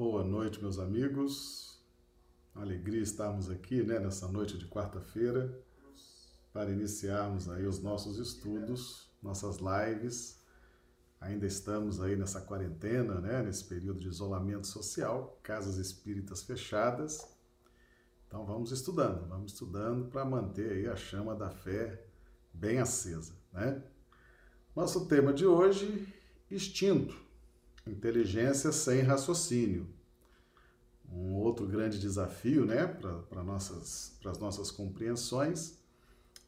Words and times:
Boa 0.00 0.24
noite, 0.24 0.62
meus 0.62 0.78
amigos. 0.78 1.78
Alegria 2.54 3.02
estarmos 3.02 3.50
aqui, 3.50 3.82
né, 3.82 3.98
nessa 3.98 4.26
noite 4.28 4.56
de 4.56 4.66
quarta-feira, 4.66 5.62
para 6.54 6.70
iniciarmos 6.70 7.50
aí 7.50 7.66
os 7.66 7.82
nossos 7.82 8.16
estudos, 8.16 9.10
nossas 9.22 9.58
lives. 9.58 10.40
Ainda 11.20 11.46
estamos 11.46 12.00
aí 12.00 12.16
nessa 12.16 12.40
quarentena, 12.40 13.20
né, 13.20 13.42
nesse 13.42 13.62
período 13.64 14.00
de 14.00 14.08
isolamento 14.08 14.66
social, 14.66 15.38
casas 15.42 15.76
espíritas 15.76 16.42
fechadas. 16.42 17.36
Então 18.26 18.46
vamos 18.46 18.72
estudando, 18.72 19.28
vamos 19.28 19.52
estudando 19.52 20.08
para 20.08 20.24
manter 20.24 20.72
aí 20.72 20.86
a 20.88 20.96
chama 20.96 21.34
da 21.34 21.50
fé 21.50 22.02
bem 22.54 22.78
acesa, 22.78 23.34
né? 23.52 23.84
Nosso 24.74 25.06
tema 25.06 25.30
de 25.30 25.44
hoje, 25.44 26.08
extinto 26.50 27.28
inteligência 27.90 28.72
sem 28.72 29.02
raciocínio. 29.02 29.88
Um 31.12 31.34
outro 31.34 31.66
grande 31.66 31.98
desafio, 31.98 32.64
né, 32.64 32.86
para 32.86 33.42
nossas, 33.42 34.16
as 34.24 34.38
nossas 34.38 34.70
compreensões. 34.70 35.78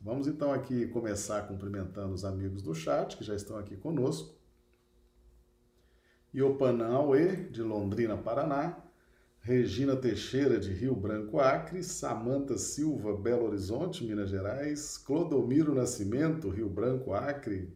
Vamos 0.01 0.27
então 0.27 0.53
aqui 0.53 0.87
começar 0.89 1.43
cumprimentando 1.43 2.15
os 2.15 2.25
amigos 2.25 2.63
do 2.63 2.75
chat 2.75 3.17
que 3.17 3.25
já 3.25 3.35
estão 3.35 3.57
aqui 3.57 3.77
conosco. 3.77 4.35
Iopanauê, 6.35 7.37
de 7.51 7.63
Londrina, 7.63 8.17
Paraná. 8.17 8.79
Regina 9.41 9.97
Teixeira, 9.97 10.59
de 10.59 10.73
Rio 10.73 10.95
Branco, 10.95 11.41
Acre. 11.41 11.83
Samanta 11.83 12.57
Silva, 12.57 13.17
Belo 13.17 13.47
Horizonte, 13.47 14.05
Minas 14.05 14.31
Gerais. 14.31 14.97
Clodomiro 14.97 15.75
Nascimento, 15.75 16.49
Rio 16.49 16.69
Branco, 16.69 17.13
Acre. 17.13 17.73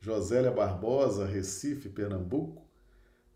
Josélia 0.00 0.50
Barbosa, 0.50 1.26
Recife, 1.26 1.88
Pernambuco, 1.88 2.67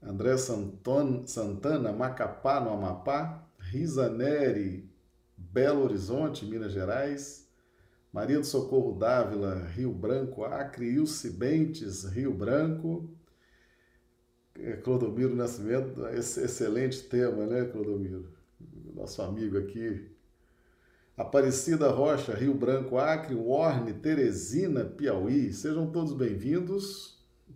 André 0.03 0.37
Santana, 0.37 1.93
Macapá, 1.93 2.61
no 2.61 2.71
Amapá, 2.71 3.49
Risa 3.59 4.09
Neri, 4.09 4.91
Belo 5.37 5.85
Horizonte, 5.85 6.45
Minas 6.45 6.73
Gerais, 6.73 7.49
Maria 8.13 8.39
do 8.39 8.45
Socorro 8.45 8.99
Dávila, 8.99 9.65
Rio 9.67 9.93
Branco, 9.93 10.45
Acre, 10.45 10.87
Ilse 10.87 11.31
Bentes, 11.31 12.05
Rio 12.05 12.33
Branco, 12.35 13.09
é, 14.59 14.77
Clodomiro 14.77 15.35
Nascimento, 15.35 16.07
excelente 16.09 17.05
tema, 17.05 17.47
né, 17.47 17.65
Clodomiro? 17.67 18.33
Nosso 18.95 19.23
amigo 19.23 19.57
aqui, 19.57 20.13
Aparecida 21.17 21.91
Rocha, 21.91 22.35
Rio 22.35 22.55
Branco, 22.55 22.99
Acre, 22.99 23.35
Warne, 23.35 23.93
Teresina, 23.93 24.85
Piauí. 24.85 25.53
Sejam 25.53 25.91
todos 25.91 26.15
bem-vindos. 26.15 27.12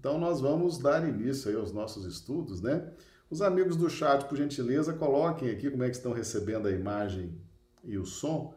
Então 0.07 0.19
nós 0.19 0.41
vamos 0.41 0.79
dar 0.79 1.05
início 1.05 1.51
aí 1.51 1.57
aos 1.57 1.73
nossos 1.73 2.07
estudos, 2.07 2.63
né? 2.63 2.93
Os 3.29 3.43
amigos 3.43 3.77
do 3.77 3.91
chat, 3.91 4.25
por 4.27 4.39
gentileza, 4.39 4.93
coloquem 4.93 5.51
aqui 5.51 5.69
como 5.69 5.83
é 5.83 5.91
que 5.91 5.97
estão 5.97 6.13
recebendo 6.13 6.69
a 6.69 6.71
imagem 6.71 7.37
e 7.83 7.99
o 7.99 8.07
som, 8.07 8.55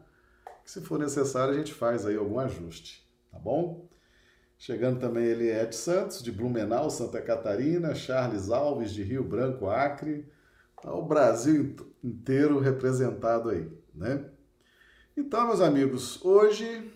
que 0.62 0.70
se 0.70 0.80
for 0.80 0.96
necessário 0.96 1.52
a 1.52 1.56
gente 1.56 1.74
faz 1.74 2.06
aí 2.06 2.14
algum 2.14 2.38
ajuste, 2.38 3.04
tá 3.32 3.38
bom? 3.40 3.88
Chegando 4.56 5.00
também 5.00 5.24
Eliette 5.24 5.74
Santos, 5.74 6.22
de 6.22 6.30
Blumenau, 6.30 6.88
Santa 6.88 7.20
Catarina, 7.20 7.96
Charles 7.96 8.48
Alves, 8.48 8.92
de 8.92 9.02
Rio 9.02 9.24
Branco, 9.24 9.68
Acre, 9.68 10.30
tá 10.80 10.94
o 10.94 11.04
Brasil 11.04 11.74
inteiro 12.00 12.60
representado 12.60 13.48
aí, 13.48 13.68
né? 13.92 14.24
Então, 15.16 15.48
meus 15.48 15.60
amigos, 15.60 16.24
hoje, 16.24 16.88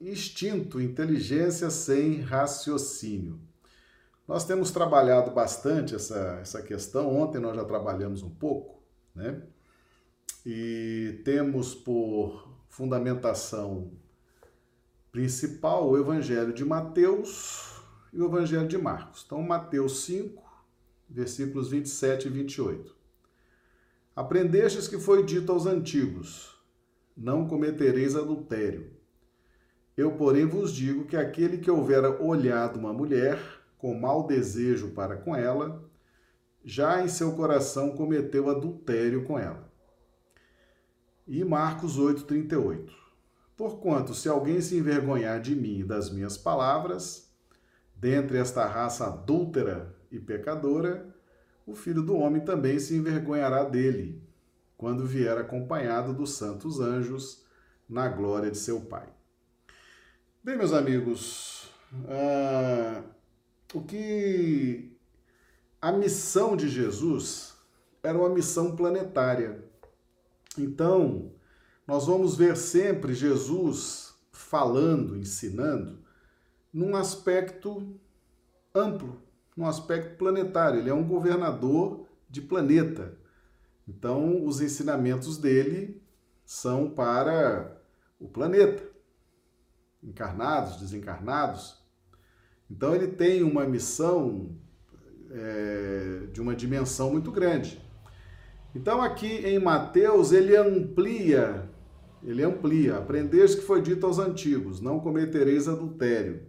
instinto, 0.00 0.80
inteligência 0.80 1.70
sem 1.70 2.22
raciocínio. 2.22 3.53
Nós 4.26 4.44
temos 4.46 4.70
trabalhado 4.70 5.30
bastante 5.30 5.94
essa, 5.94 6.38
essa 6.40 6.62
questão, 6.62 7.14
ontem 7.14 7.38
nós 7.38 7.54
já 7.54 7.64
trabalhamos 7.64 8.22
um 8.22 8.30
pouco, 8.30 8.82
né? 9.14 9.42
E 10.46 11.20
temos 11.24 11.74
por 11.74 12.48
fundamentação 12.68 13.92
principal 15.12 15.90
o 15.90 15.98
Evangelho 15.98 16.52
de 16.52 16.64
Mateus 16.64 17.82
e 18.12 18.20
o 18.20 18.26
Evangelho 18.26 18.66
de 18.66 18.78
Marcos. 18.78 19.22
Então, 19.26 19.42
Mateus 19.42 20.04
5, 20.04 20.42
versículos 21.08 21.70
27 21.70 22.26
e 22.26 22.30
28. 22.30 22.96
Aprendestes 24.16 24.88
que 24.88 24.98
foi 24.98 25.22
dito 25.22 25.52
aos 25.52 25.66
antigos 25.66 26.58
não 27.16 27.46
cometereis 27.46 28.16
adultério. 28.16 28.90
Eu, 29.96 30.12
porém, 30.12 30.46
vos 30.46 30.72
digo 30.72 31.04
que 31.04 31.16
aquele 31.16 31.58
que 31.58 31.70
houver 31.70 32.04
olhado 32.20 32.78
uma 32.78 32.92
mulher 32.92 33.38
com 33.84 33.92
mau 33.92 34.26
desejo 34.26 34.92
para 34.92 35.14
com 35.14 35.36
ela, 35.36 35.84
já 36.64 37.02
em 37.02 37.08
seu 37.08 37.36
coração 37.36 37.94
cometeu 37.94 38.48
adultério 38.48 39.26
com 39.26 39.38
ela. 39.38 39.70
E 41.28 41.44
Marcos 41.44 41.98
8,38. 41.98 42.90
Porquanto, 43.54 44.14
se 44.14 44.26
alguém 44.26 44.62
se 44.62 44.78
envergonhar 44.78 45.38
de 45.38 45.54
mim 45.54 45.80
e 45.80 45.84
das 45.84 46.10
minhas 46.10 46.38
palavras, 46.38 47.30
dentre 47.94 48.38
esta 48.38 48.64
raça 48.66 49.04
adúltera 49.04 49.94
e 50.10 50.18
pecadora, 50.18 51.14
o 51.66 51.74
filho 51.74 52.00
do 52.00 52.16
homem 52.16 52.42
também 52.42 52.78
se 52.78 52.96
envergonhará 52.96 53.64
dele, 53.64 54.22
quando 54.78 55.04
vier 55.04 55.36
acompanhado 55.36 56.14
dos 56.14 56.38
santos 56.38 56.80
anjos 56.80 57.44
na 57.86 58.08
glória 58.08 58.50
de 58.50 58.56
seu 58.56 58.80
Pai. 58.80 59.12
Bem, 60.42 60.56
meus 60.56 60.72
amigos, 60.72 61.70
uh, 61.92 63.13
o 63.74 63.82
que 63.82 64.96
a 65.82 65.92
missão 65.92 66.56
de 66.56 66.68
Jesus 66.68 67.54
era 68.02 68.16
uma 68.16 68.28
missão 68.28 68.74
planetária. 68.76 69.64
Então, 70.56 71.32
nós 71.86 72.06
vamos 72.06 72.36
ver 72.36 72.56
sempre 72.56 73.12
Jesus 73.12 74.14
falando, 74.32 75.16
ensinando, 75.16 75.98
num 76.72 76.96
aspecto 76.96 77.98
amplo, 78.74 79.20
num 79.56 79.66
aspecto 79.66 80.16
planetário. 80.16 80.78
Ele 80.78 80.90
é 80.90 80.94
um 80.94 81.06
governador 81.06 82.06
de 82.30 82.40
planeta. 82.40 83.18
Então, 83.86 84.46
os 84.46 84.60
ensinamentos 84.60 85.36
dele 85.36 86.02
são 86.46 86.88
para 86.88 87.76
o 88.18 88.28
planeta, 88.28 88.82
encarnados, 90.02 90.76
desencarnados. 90.76 91.83
Então, 92.70 92.94
ele 92.94 93.08
tem 93.08 93.42
uma 93.42 93.64
missão 93.64 94.50
é, 95.30 96.26
de 96.32 96.40
uma 96.40 96.54
dimensão 96.54 97.10
muito 97.10 97.30
grande. 97.30 97.80
Então, 98.74 99.00
aqui 99.00 99.26
em 99.46 99.58
Mateus, 99.58 100.32
ele 100.32 100.56
amplia, 100.56 101.68
ele 102.24 102.42
amplia, 102.42 102.96
aprendeste 102.96 103.58
que 103.58 103.62
foi 103.62 103.80
dito 103.80 104.04
aos 104.04 104.18
antigos, 104.18 104.80
não 104.80 104.98
cometereis 104.98 105.68
adultério. 105.68 106.42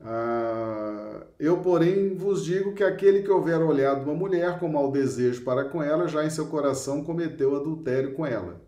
Ah, 0.00 1.26
eu, 1.38 1.58
porém, 1.58 2.14
vos 2.14 2.44
digo 2.44 2.74
que 2.74 2.82
aquele 2.82 3.22
que 3.22 3.30
houver 3.30 3.60
olhado 3.60 4.04
uma 4.04 4.14
mulher 4.14 4.58
com 4.58 4.68
mau 4.68 4.90
desejo 4.90 5.42
para 5.44 5.64
com 5.64 5.82
ela, 5.82 6.08
já 6.08 6.24
em 6.24 6.30
seu 6.30 6.46
coração 6.46 7.04
cometeu 7.04 7.54
adultério 7.56 8.14
com 8.14 8.26
ela. 8.26 8.60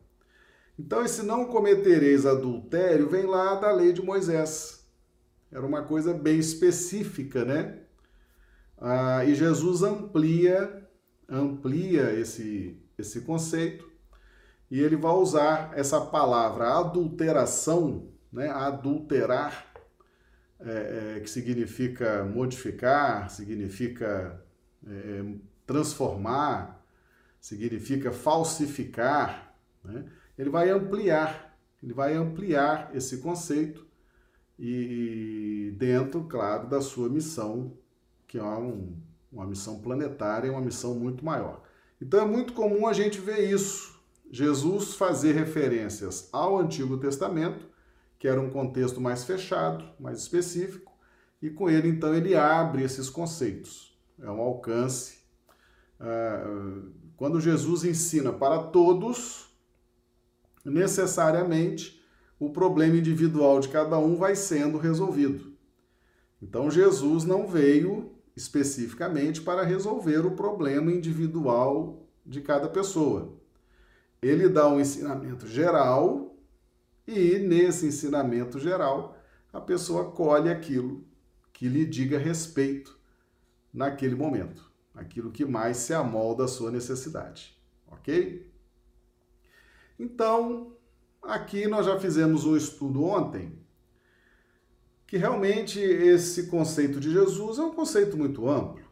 Então, 0.79 1.05
esse 1.05 1.25
não 1.25 1.47
cometereis 1.47 2.25
adultério 2.25 3.09
vem 3.09 3.27
lá 3.27 3.57
da 3.57 3.73
lei 3.73 3.93
de 3.93 4.03
Moisés. 4.03 4.78
Era 5.51 5.67
uma 5.67 5.83
coisa 5.83 6.13
bem 6.13 6.39
específica, 6.39 7.45
né? 7.45 7.79
Ah, 8.77 9.25
e 9.25 9.35
Jesus 9.35 9.83
amplia, 9.83 10.87
amplia 11.29 12.13
esse, 12.13 12.81
esse 12.97 13.23
conceito 13.23 13.91
e 14.71 14.81
ele 14.81 14.97
vai 14.97 15.13
usar 15.13 15.73
essa 15.75 16.01
palavra 16.01 16.79
adulteração, 16.79 18.09
né? 18.33 18.49
Adulterar 18.51 19.67
é, 20.61 21.17
é, 21.17 21.21
que 21.21 21.31
significa 21.31 22.25
modificar, 22.25 23.31
significa 23.31 24.45
é, 24.87 25.25
transformar, 25.67 26.85
significa 27.41 28.11
falsificar, 28.11 29.55
né? 29.85 30.05
ele 30.37 30.51
vai 30.51 30.71
ampliar, 30.71 31.57
ele 31.83 31.93
vai 31.93 32.15
ampliar 32.15 32.91
esse 32.95 33.19
conceito 33.19 33.87
e 34.59 35.75
dentro, 35.77 36.25
claro, 36.25 36.69
da 36.69 36.81
sua 36.81 37.09
missão, 37.09 37.73
que 38.27 38.39
é 38.39 38.43
um, 38.43 38.97
uma 39.31 39.47
missão 39.47 39.81
planetária, 39.81 40.51
uma 40.51 40.61
missão 40.61 40.95
muito 40.95 41.25
maior. 41.25 41.63
Então 42.01 42.21
é 42.21 42.25
muito 42.25 42.53
comum 42.53 42.87
a 42.87 42.93
gente 42.93 43.21
ver 43.21 43.51
isso, 43.51 43.99
Jesus 44.31 44.95
fazer 44.95 45.33
referências 45.33 46.29
ao 46.33 46.59
Antigo 46.59 46.99
Testamento 46.99 47.69
que 48.19 48.27
era 48.27 48.41
um 48.41 48.51
contexto 48.51 49.01
mais 49.01 49.25
fechado, 49.25 49.85
mais 49.99 50.19
específico, 50.19 50.93
e 51.41 51.49
com 51.49 51.71
ele, 51.71 51.89
então, 51.89 52.15
ele 52.15 52.35
abre 52.35 52.83
esses 52.83 53.09
conceitos. 53.09 53.97
É 54.21 54.29
um 54.29 54.41
alcance. 54.41 55.19
Ah, 56.01 56.45
quando 57.17 57.41
Jesus 57.41 57.85
ensina 57.85 58.33
para 58.33 58.59
todos, 58.65 59.49
necessariamente 60.65 61.98
o 62.39 62.51
problema 62.51 62.97
individual 62.97 63.61
de 63.61 63.69
cada 63.69 63.99
um 63.99 64.17
vai 64.17 64.37
sendo 64.37 64.79
resolvido. 64.79 65.53
Então, 66.41 66.71
Jesus 66.71 67.25
não 67.25 67.47
veio 67.47 68.13
especificamente 68.37 69.43
para 69.43 69.65
resolver 69.65 70.25
o 70.25 70.37
problema 70.37 70.93
individual 70.93 72.09
de 72.25 72.41
cada 72.41 72.69
pessoa. 72.69 73.37
Ele 74.23 74.49
dá 74.49 74.69
um 74.69 74.81
ensinamento 74.81 75.47
geral 75.47 76.37
e 77.07 77.39
nesse 77.39 77.87
ensinamento 77.87 78.59
geral 78.59 79.17
a 79.53 79.61
pessoa 79.61 80.13
colhe 80.13 80.51
aquilo 80.51 81.05
que 81.53 81.69
lhe 81.69 81.85
diga 81.85 82.19
respeito 82.19 82.99
naquele 83.73 84.15
momento, 84.15 84.71
aquilo 84.95 85.33
que 85.33 85.45
mais 85.45 85.79
se 85.79 85.93
amolda 85.93 86.45
à 86.45 86.49
sua 86.49 86.71
necessidade, 86.71 87.57
ok? 87.87 88.49
Então, 89.99 90.78
aqui 91.29 91.69
nós 91.69 91.87
já 91.87 91.99
fizemos 92.01 92.45
um 92.45 92.57
estudo 92.57 93.05
ontem 93.05 93.53
que 95.07 95.17
realmente 95.17 95.81
esse 95.81 96.49
conceito 96.49 97.01
de 97.01 97.11
Jesus 97.11 97.59
é 97.59 97.63
um 97.63 97.73
conceito 97.73 98.17
muito 98.17 98.49
amplo. 98.49 98.85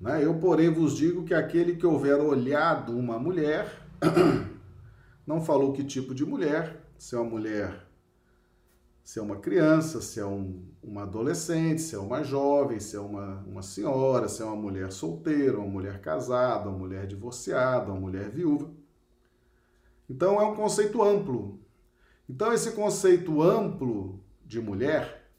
Né? 0.00 0.24
Eu, 0.24 0.38
porém, 0.38 0.72
vos 0.72 0.96
digo 0.96 1.24
que 1.24 1.34
aquele 1.34 1.76
que 1.76 1.86
houver 1.86 2.16
olhado 2.16 2.96
uma 2.96 3.18
mulher, 3.18 3.82
não 5.26 5.40
falou 5.40 5.72
que 5.72 5.82
tipo 5.82 6.14
de 6.14 6.24
mulher, 6.24 6.80
se 6.96 7.16
é 7.16 7.18
uma 7.18 7.28
mulher, 7.28 7.88
se 9.02 9.18
é 9.18 9.22
uma 9.22 9.36
criança, 9.36 10.00
se 10.00 10.20
é 10.20 10.26
um, 10.26 10.62
uma 10.82 11.02
adolescente, 11.02 11.80
se 11.80 11.96
é 11.96 11.98
uma 11.98 12.22
jovem, 12.22 12.78
se 12.78 12.96
é 12.96 13.00
uma, 13.00 13.42
uma 13.46 13.62
senhora, 13.62 14.28
se 14.28 14.42
é 14.42 14.44
uma 14.44 14.56
mulher 14.56 14.92
solteira, 14.92 15.58
uma 15.58 15.66
mulher 15.66 16.00
casada, 16.00 16.68
uma 16.68 16.78
mulher 16.78 17.06
divorciada, 17.06 17.90
uma 17.90 18.00
mulher 18.00 18.30
viúva. 18.30 18.70
Então 20.08 20.40
é 20.40 20.44
um 20.44 20.54
conceito 20.54 21.02
amplo. 21.02 21.63
Então 22.28 22.52
esse 22.52 22.72
conceito 22.72 23.42
amplo 23.42 24.20
de 24.44 24.60
mulher 24.60 25.30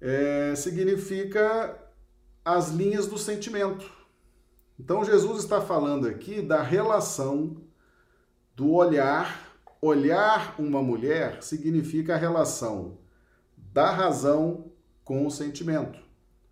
é, 0.00 0.54
significa 0.54 1.78
as 2.44 2.70
linhas 2.70 3.06
do 3.06 3.16
sentimento. 3.16 3.90
Então 4.78 5.04
Jesus 5.04 5.38
está 5.38 5.60
falando 5.60 6.06
aqui 6.06 6.42
da 6.42 6.62
relação 6.62 7.56
do 8.54 8.72
olhar. 8.72 9.52
Olhar 9.80 10.54
uma 10.58 10.82
mulher 10.82 11.42
significa 11.42 12.14
a 12.14 12.18
relação 12.18 12.98
da 13.56 13.90
razão 13.90 14.72
com 15.04 15.26
o 15.26 15.30
sentimento. 15.30 15.98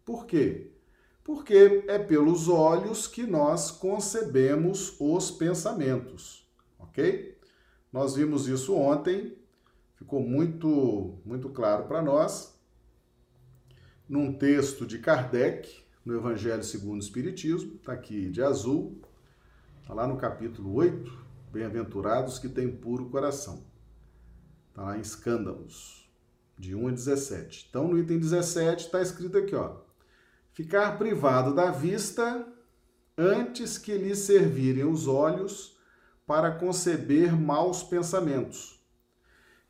Por 0.05 0.27
quê? 0.27 0.71
Porque 1.25 1.85
é 1.87 1.99
pelos 1.99 2.49
olhos 2.49 3.07
que 3.07 3.23
nós 3.23 3.71
concebemos 3.71 4.97
os 4.99 5.31
pensamentos 5.31 6.43
ok? 6.93 7.39
Nós 7.93 8.15
vimos 8.15 8.47
isso 8.47 8.75
ontem, 8.75 9.37
ficou 10.03 10.21
muito, 10.21 11.21
muito 11.25 11.49
claro 11.49 11.85
para 11.85 12.03
nós, 12.03 12.59
num 14.09 14.33
texto 14.33 14.85
de 14.85 14.99
Kardec, 14.99 15.85
no 16.05 16.17
Evangelho 16.17 16.65
segundo 16.65 16.97
o 16.97 17.05
Espiritismo, 17.05 17.77
está 17.77 17.93
aqui 17.93 18.29
de 18.29 18.43
azul, 18.43 19.01
está 19.81 19.95
lá 19.95 20.07
no 20.07 20.17
capítulo 20.17 20.75
8, 20.75 21.23
Bem-aventurados 21.53 22.39
que 22.39 22.49
têm 22.49 22.75
puro 22.75 23.11
coração. 23.11 23.63
Está 24.71 24.83
lá 24.83 24.97
em 24.97 25.03
Escândalos, 25.03 26.11
de 26.59 26.75
1 26.75 26.89
a 26.89 26.91
17. 26.91 27.67
Então, 27.69 27.87
no 27.87 27.99
item 27.99 28.19
17 28.19 28.87
está 28.87 29.03
escrito 29.03 29.37
aqui, 29.37 29.55
ó. 29.55 29.77
Ficar 30.53 30.99
privado 30.99 31.55
da 31.55 31.71
vista 31.71 32.47
antes 33.17 33.77
que 33.77 33.97
lhe 33.99 34.17
servirem 34.17 34.85
os 34.85 35.07
olhos 35.07 35.77
para 36.27 36.51
conceber 36.53 37.39
maus 37.39 37.83
pensamentos. 37.83 38.82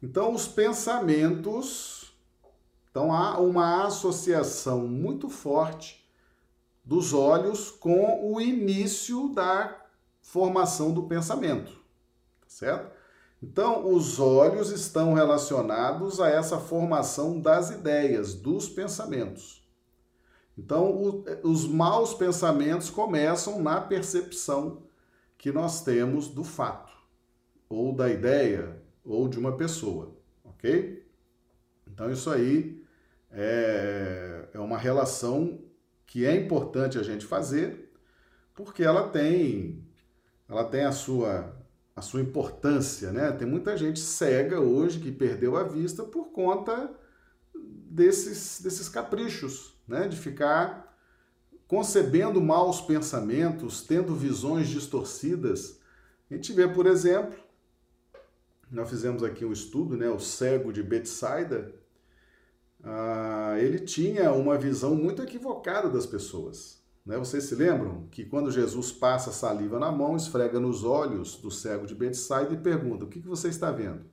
Então, 0.02 0.34
os 0.34 0.48
pensamentos, 0.48 2.12
então 2.90 3.12
há 3.12 3.38
uma 3.38 3.86
associação 3.86 4.88
muito 4.88 5.28
forte 5.28 6.04
dos 6.84 7.12
olhos 7.14 7.70
com 7.70 8.32
o 8.34 8.40
início 8.40 9.28
da 9.28 9.80
formação 10.20 10.92
do 10.92 11.04
pensamento, 11.04 11.72
tá 12.40 12.48
certo? 12.48 12.90
Então, 13.40 13.92
os 13.92 14.18
olhos 14.18 14.70
estão 14.70 15.14
relacionados 15.14 16.20
a 16.20 16.28
essa 16.28 16.58
formação 16.58 17.40
das 17.40 17.70
ideias, 17.70 18.34
dos 18.34 18.68
pensamentos. 18.68 19.62
Então, 20.58 20.90
o, 20.90 21.24
os 21.44 21.66
maus 21.66 22.12
pensamentos 22.12 22.90
começam 22.90 23.62
na 23.62 23.80
percepção 23.80 24.82
que 25.38 25.52
nós 25.52 25.82
temos 25.82 26.28
do 26.28 26.44
fato, 26.44 26.92
ou 27.68 27.94
da 27.94 28.10
ideia, 28.10 28.81
ou 29.04 29.28
de 29.28 29.38
uma 29.38 29.56
pessoa, 29.56 30.16
ok? 30.44 31.06
Então, 31.86 32.10
isso 32.10 32.30
aí 32.30 32.82
é, 33.30 34.48
é 34.52 34.58
uma 34.58 34.78
relação 34.78 35.60
que 36.06 36.26
é 36.26 36.34
importante 36.36 36.98
a 36.98 37.02
gente 37.02 37.24
fazer, 37.24 37.92
porque 38.54 38.82
ela 38.82 39.08
tem, 39.08 39.82
ela 40.48 40.64
tem 40.64 40.84
a 40.84 40.92
sua, 40.92 41.56
a 41.96 42.02
sua 42.02 42.20
importância, 42.20 43.10
né? 43.10 43.32
Tem 43.32 43.46
muita 43.46 43.76
gente 43.76 43.98
cega 44.00 44.60
hoje 44.60 45.00
que 45.00 45.10
perdeu 45.10 45.56
a 45.56 45.62
vista 45.62 46.04
por 46.04 46.26
conta 46.26 46.94
desses, 47.54 48.60
desses 48.60 48.88
caprichos, 48.88 49.74
né? 49.88 50.06
De 50.06 50.16
ficar 50.16 50.94
concebendo 51.66 52.40
maus 52.42 52.82
pensamentos, 52.82 53.82
tendo 53.82 54.14
visões 54.14 54.68
distorcidas. 54.68 55.80
A 56.30 56.34
gente 56.34 56.52
vê, 56.52 56.68
por 56.68 56.86
exemplo, 56.86 57.38
nós 58.72 58.88
fizemos 58.88 59.22
aqui 59.22 59.44
um 59.44 59.52
estudo, 59.52 59.96
né, 59.96 60.08
o 60.08 60.18
cego 60.18 60.72
de 60.72 60.82
Betsaida, 60.82 61.74
ah, 62.82 63.54
ele 63.58 63.78
tinha 63.78 64.32
uma 64.32 64.56
visão 64.56 64.94
muito 64.94 65.22
equivocada 65.22 65.88
das 65.88 66.06
pessoas. 66.06 66.82
Né? 67.04 67.16
Vocês 67.18 67.44
se 67.44 67.54
lembram 67.54 68.06
que 68.10 68.24
quando 68.24 68.50
Jesus 68.50 68.90
passa 68.90 69.30
saliva 69.30 69.78
na 69.78 69.92
mão, 69.92 70.16
esfrega 70.16 70.58
nos 70.58 70.84
olhos 70.84 71.36
do 71.36 71.50
cego 71.50 71.86
de 71.86 71.94
Betsaida 71.94 72.54
e 72.54 72.56
pergunta: 72.56 73.04
O 73.04 73.08
que, 73.08 73.20
que 73.20 73.28
você 73.28 73.48
está 73.48 73.70
vendo? 73.70 74.04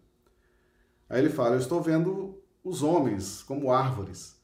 Aí 1.09 1.19
ele 1.19 1.29
fala: 1.29 1.55
Eu 1.55 1.59
estou 1.59 1.81
vendo 1.81 2.41
os 2.63 2.83
homens 2.83 3.41
como 3.41 3.71
árvores. 3.71 4.37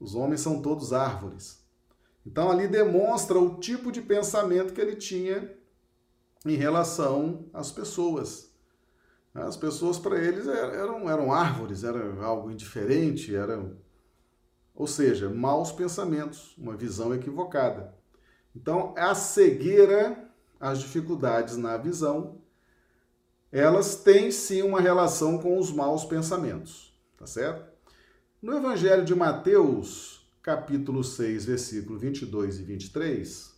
Os 0.00 0.14
homens 0.14 0.40
são 0.40 0.60
todos 0.60 0.92
árvores. 0.92 1.62
Então 2.26 2.50
ali 2.50 2.66
demonstra 2.66 3.38
o 3.38 3.58
tipo 3.58 3.92
de 3.92 4.02
pensamento 4.02 4.72
que 4.72 4.80
ele 4.80 4.96
tinha 4.96 5.54
em 6.44 6.56
relação 6.56 7.46
às 7.52 7.70
pessoas. 7.70 8.51
As 9.34 9.56
pessoas 9.56 9.98
para 9.98 10.18
eles 10.18 10.46
eram, 10.46 11.08
eram 11.08 11.32
árvores, 11.32 11.84
era 11.84 12.22
algo 12.22 12.50
indiferente, 12.50 13.34
eram, 13.34 13.78
ou 14.74 14.86
seja, 14.86 15.30
maus 15.30 15.72
pensamentos, 15.72 16.54
uma 16.58 16.76
visão 16.76 17.14
equivocada. 17.14 17.94
Então 18.54 18.94
a 18.96 19.14
cegueira, 19.14 20.30
as 20.60 20.80
dificuldades 20.80 21.56
na 21.56 21.78
visão, 21.78 22.42
elas 23.50 23.96
têm 23.96 24.30
sim 24.30 24.62
uma 24.62 24.80
relação 24.80 25.38
com 25.38 25.58
os 25.58 25.72
maus 25.72 26.04
pensamentos, 26.04 26.94
tá 27.16 27.26
certo? 27.26 27.70
No 28.40 28.56
Evangelho 28.56 29.04
de 29.04 29.14
Mateus, 29.14 30.26
capítulo 30.42 31.04
6, 31.04 31.46
versículo 31.46 31.98
22 31.98 32.60
e 32.60 32.62
23, 32.64 33.54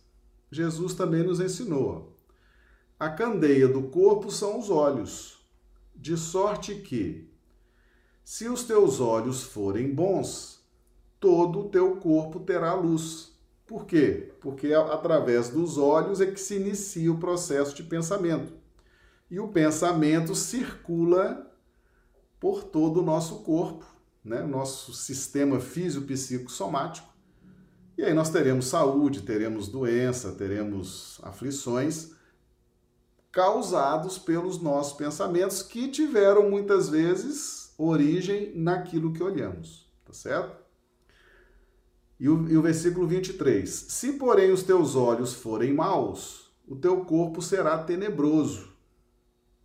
Jesus 0.51 0.93
também 0.93 1.23
nos 1.23 1.39
ensinou: 1.39 2.15
a 2.97 3.09
candeia 3.09 3.67
do 3.67 3.83
corpo 3.83 4.31
são 4.31 4.57
os 4.57 4.69
olhos, 4.69 5.34
de 5.95 6.17
sorte 6.17 6.75
que, 6.75 7.29
se 8.23 8.47
os 8.49 8.63
teus 8.63 8.99
olhos 8.99 9.43
forem 9.43 9.93
bons, 9.93 10.63
todo 11.19 11.61
o 11.61 11.69
teu 11.69 11.97
corpo 11.97 12.39
terá 12.39 12.73
luz. 12.73 13.33
Por 13.65 13.85
quê? 13.85 14.33
Porque 14.41 14.73
através 14.73 15.49
dos 15.49 15.77
olhos 15.77 16.21
é 16.21 16.25
que 16.25 16.39
se 16.39 16.55
inicia 16.55 17.11
o 17.11 17.19
processo 17.19 17.75
de 17.75 17.83
pensamento. 17.83 18.53
E 19.29 19.39
o 19.39 19.47
pensamento 19.47 20.35
circula 20.35 21.51
por 22.39 22.63
todo 22.63 23.01
o 23.01 23.03
nosso 23.03 23.43
corpo 23.43 23.95
né, 24.25 24.41
nosso 24.41 24.91
sistema 24.91 25.59
físico-psicossomático. 25.59 27.13
E 27.95 28.03
aí 28.03 28.13
nós 28.13 28.31
teremos 28.31 28.65
saúde, 28.65 29.21
teremos 29.21 29.67
doença, 29.67 30.31
teremos 30.31 31.19
aflições 31.21 32.14
causados 33.35 34.17
pelos 34.17 34.61
nossos 34.61 34.93
pensamentos 34.93 35.61
que 35.61 35.89
tiveram 35.89 36.49
muitas 36.49 36.87
vezes 36.87 37.73
origem 37.77 38.53
naquilo 38.55 39.11
que 39.11 39.21
olhamos, 39.21 39.91
tá 40.05 40.13
certo? 40.13 40.55
E 42.17 42.29
o, 42.29 42.47
e 42.47 42.55
o 42.55 42.61
versículo 42.61 43.05
23: 43.05 43.69
Se, 43.69 44.13
porém, 44.13 44.53
os 44.53 44.63
teus 44.63 44.95
olhos 44.95 45.33
forem 45.33 45.73
maus, 45.73 46.49
o 46.65 46.77
teu 46.77 47.03
corpo 47.03 47.41
será 47.41 47.77
tenebroso. 47.77 48.73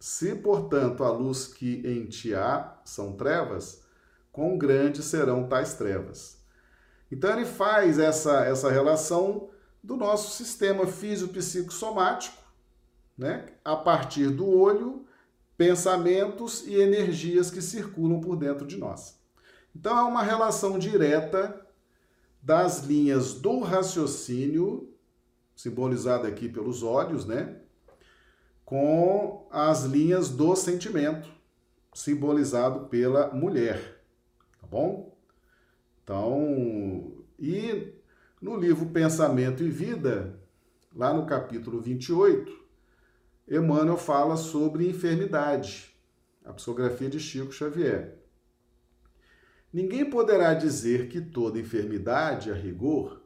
Se, 0.01 0.35
portanto, 0.35 1.05
a 1.05 1.11
luz 1.13 1.47
que 1.47 1.81
em 1.87 2.07
ti 2.07 2.35
há 2.35 2.77
são 2.85 3.13
trevas, 3.13 3.85
quão 4.33 4.59
grandes 4.59 5.05
serão 5.05 5.47
tais 5.47 5.75
trevas. 5.75 6.39
Então 7.13 7.31
ele 7.31 7.47
faz 7.47 8.01
essa, 8.01 8.45
essa 8.45 8.69
relação 8.69 9.49
do 9.81 9.97
nosso 9.97 10.37
sistema 10.37 10.89
físico-psicossomático, 10.89 12.40
né? 13.21 13.45
a 13.63 13.77
partir 13.77 14.31
do 14.31 14.49
olho, 14.49 15.05
pensamentos 15.55 16.67
e 16.67 16.75
energias 16.75 17.51
que 17.51 17.61
circulam 17.61 18.19
por 18.19 18.35
dentro 18.35 18.67
de 18.67 18.79
nós. 18.79 19.21
Então 19.77 19.99
é 19.99 20.03
uma 20.03 20.23
relação 20.23 20.79
direta 20.79 21.61
das 22.43 22.83
linhas 22.83 23.35
do 23.35 23.61
raciocínio, 23.61 24.91
simbolizado 25.55 26.27
aqui 26.27 26.49
pelos 26.49 26.83
olhos, 26.83 27.27
né? 27.27 27.61
Com 28.65 29.47
as 29.51 29.85
linhas 29.85 30.31
do 30.31 30.57
sentimento, 30.57 31.29
simbolizado 31.93 32.87
pela 32.87 33.35
mulher, 33.35 34.03
tá 34.59 34.67
bom? 34.67 35.15
Então, 36.03 37.13
e 37.39 37.93
no 38.41 38.57
livro 38.57 38.87
Pensamento 38.87 39.63
e 39.63 39.69
Vida, 39.69 40.41
lá 40.97 41.13
no 41.13 41.27
capítulo 41.27 41.83
28, 41.83 42.60
Emmanuel 43.51 43.97
fala 43.97 44.37
sobre 44.37 44.89
enfermidade, 44.89 45.93
a 46.45 46.53
psicografia 46.53 47.11
de 47.11 47.19
Chico 47.19 47.51
Xavier. 47.51 48.17
Ninguém 49.73 50.09
poderá 50.09 50.55
dizer 50.55 51.09
que 51.09 51.21
toda 51.21 51.59
enfermidade, 51.59 52.53
a 52.53 52.55
rigor, 52.55 53.21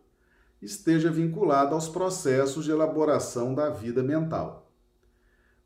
esteja 0.62 1.10
vinculada 1.10 1.74
aos 1.74 1.90
processos 1.90 2.64
de 2.64 2.70
elaboração 2.70 3.54
da 3.54 3.68
vida 3.68 4.02
mental. 4.02 4.72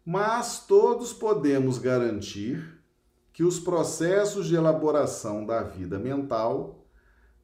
Mas 0.05 0.67
todos 0.67 1.13
podemos 1.13 1.79
garantir 1.79 2.83
que 3.33 3.45
os 3.45 3.61
processos 3.61 4.49
de 4.49 4.57
elaboração 4.57 5.47
da 5.47 5.63
vida 5.63 6.01
mental 6.01 6.85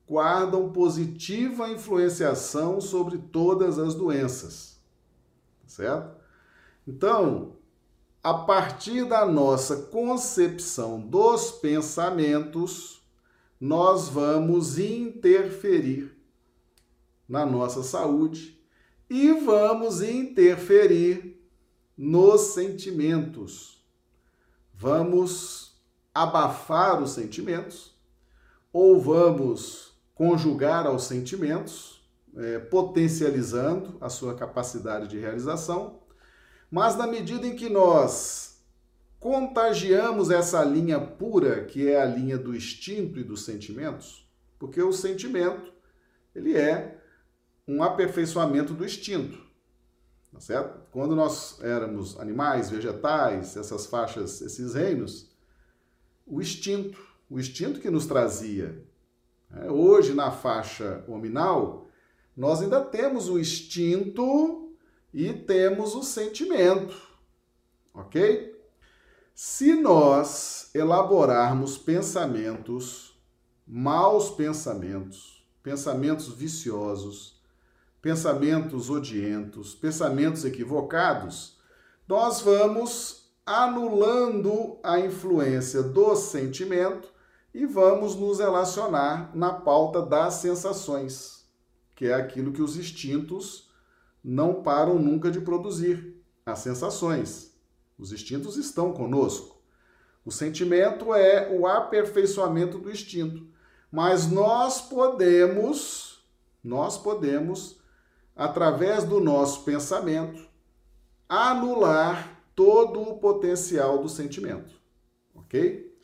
guardam 0.05 0.73
positiva 0.73 1.69
influenciação 1.69 2.81
sobre 2.81 3.19
todas 3.19 3.79
as 3.79 3.95
doenças. 3.95 4.81
Certo? 5.65 6.14
Então, 6.87 7.57
a 8.23 8.35
partir 8.35 9.05
da 9.05 9.27
nossa 9.27 9.77
concepção 9.77 11.01
dos 11.01 11.51
pensamentos, 11.51 13.03
nós 13.61 14.09
vamos 14.09 14.79
interferir 14.79 16.15
na 17.29 17.47
nossa 17.47 17.83
saúde 17.83 18.61
e 19.09 19.33
vamos 19.33 20.03
interferir 20.03 21.41
nos 21.97 22.41
sentimentos. 22.53 23.83
Vamos 24.73 25.81
abafar 26.13 27.03
os 27.03 27.13
sentimentos 27.13 27.95
ou 28.73 29.01
vamos 29.01 29.95
conjugar 30.15 30.87
aos 30.87 31.05
sentimentos, 31.05 32.05
é, 32.37 32.59
potencializando 32.59 33.97
a 34.01 34.09
sua 34.09 34.35
capacidade 34.35 35.09
de 35.09 35.19
realização. 35.19 36.01
Mas 36.71 36.97
na 36.97 37.07
medida 37.07 37.47
em 37.47 37.55
que 37.55 37.69
nós 37.69 38.63
contagiamos 39.21 40.31
essa 40.31 40.63
linha 40.63 41.01
pura, 41.01 41.65
que 41.65 41.89
é 41.89 42.01
a 42.01 42.05
linha 42.05 42.37
do 42.37 42.55
instinto 42.55 43.19
e 43.19 43.25
dos 43.25 43.45
sentimentos, 43.45 44.29
porque 44.59 44.83
o 44.83 44.93
sentimento, 44.93 45.73
ele 46.35 46.57
é 46.57 47.01
um 47.67 47.83
aperfeiçoamento 47.83 48.75
do 48.75 48.85
instinto, 48.85 49.39
tá 50.33 50.41
certo? 50.41 50.79
Quando 50.91 51.17
nós 51.17 51.59
éramos 51.63 52.21
animais, 52.21 52.71
vegetais, 52.71 53.57
essas 53.57 53.87
faixas, 53.87 54.43
esses 54.43 54.75
reinos, 54.75 55.35
o 56.27 56.41
instinto, 56.41 56.99
o 57.31 57.39
instinto 57.39 57.81
que 57.81 57.91
nos 57.91 58.07
trazia. 58.07 58.85
Né? 59.51 59.71
Hoje, 59.71 60.13
na 60.13 60.31
faixa 60.31 61.05
hominal, 61.09 61.89
nós 62.37 62.61
ainda 62.61 62.81
temos 62.81 63.29
o 63.29 63.39
instinto 63.39 64.64
e 65.15 65.33
temos 65.33 65.95
o 65.95 66.03
sentimento, 66.03 66.97
ok? 67.95 68.53
Se 69.33 69.75
nós 69.75 70.71
elaborarmos 70.75 71.79
pensamentos, 71.79 73.17
maus 73.65 74.31
pensamentos, 74.31 75.47
pensamentos 75.63 76.29
viciosos, 76.29 77.41
pensamentos 78.03 78.91
odientos, 78.91 79.73
pensamentos 79.73 80.45
equivocados, 80.45 81.59
nós 82.09 82.41
vamos 82.41 83.31
anulando 83.47 84.79
a 84.83 84.99
influência 84.99 85.81
do 85.81 86.17
sentimento 86.17 87.09
e 87.55 87.65
vamos 87.67 88.17
nos 88.17 88.41
relacionar 88.41 89.31
na 89.33 89.53
pauta 89.53 90.03
das 90.03 90.35
sensações, 90.35 91.45
que 91.95 92.07
é 92.07 92.15
aquilo 92.15 92.53
que 92.53 92.61
os 92.61 92.77
instintos 92.77 93.64
não 94.25 94.63
param 94.63 94.99
nunca 94.99 95.31
de 95.31 95.41
produzir, 95.41 96.17
as 96.47 96.61
sensações. 96.61 97.55
Os 97.99 98.13
instintos 98.13 98.57
estão 98.57 98.93
conosco. 98.93 99.63
O 100.25 100.33
sentimento 100.33 101.15
é 101.15 101.51
o 101.55 101.67
aperfeiçoamento 101.67 102.79
do 102.79 102.91
instinto. 102.91 103.47
Mas 103.93 104.27
nós 104.31 104.81
podemos, 104.81 106.25
nós 106.63 106.97
podemos, 106.97 107.79
através 108.35 109.05
do 109.05 109.21
nosso 109.21 109.63
pensamento, 109.65 110.49
anular 111.29 112.41
todo 112.55 113.01
o 113.01 113.19
potencial 113.19 113.99
do 113.99 114.09
sentimento. 114.09 114.75
Ok? 115.35 115.95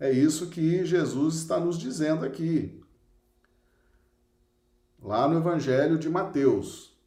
É 0.00 0.10
isso 0.10 0.48
que 0.48 0.84
Jesus 0.84 1.36
está 1.36 1.60
nos 1.60 1.78
dizendo 1.78 2.24
aqui. 2.24 2.82
Lá 5.00 5.28
no 5.28 5.38
Evangelho 5.38 5.98
de 5.98 6.08
Mateus, 6.08 6.97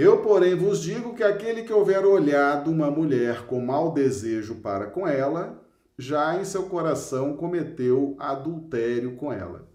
eu, 0.00 0.22
porém, 0.22 0.54
vos 0.54 0.80
digo 0.80 1.14
que 1.14 1.22
aquele 1.22 1.62
que 1.62 1.72
houver 1.72 2.06
olhado 2.06 2.70
uma 2.70 2.90
mulher 2.90 3.44
com 3.46 3.60
mau 3.60 3.92
desejo 3.92 4.54
para 4.54 4.86
com 4.86 5.06
ela, 5.06 5.62
já 5.98 6.40
em 6.40 6.44
seu 6.46 6.70
coração 6.70 7.36
cometeu 7.36 8.16
adultério 8.18 9.16
com 9.16 9.30
ela. 9.30 9.68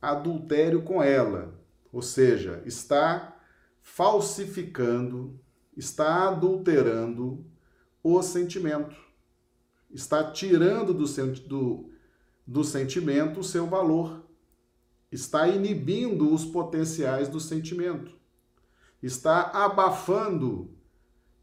Adultério 0.00 0.82
com 0.82 1.00
ela, 1.00 1.54
ou 1.92 2.02
seja, 2.02 2.60
está 2.66 3.40
falsificando, 3.82 5.38
está 5.76 6.28
adulterando 6.28 7.46
o 8.02 8.20
sentimento, 8.20 8.96
está 9.92 10.28
tirando 10.32 10.92
do, 10.92 11.04
do, 11.46 11.90
do 12.44 12.64
sentimento 12.64 13.38
o 13.38 13.44
seu 13.44 13.68
valor, 13.68 14.26
está 15.12 15.46
inibindo 15.46 16.34
os 16.34 16.44
potenciais 16.44 17.28
do 17.28 17.38
sentimento 17.38 18.20
está 19.02 19.50
abafando, 19.50 20.70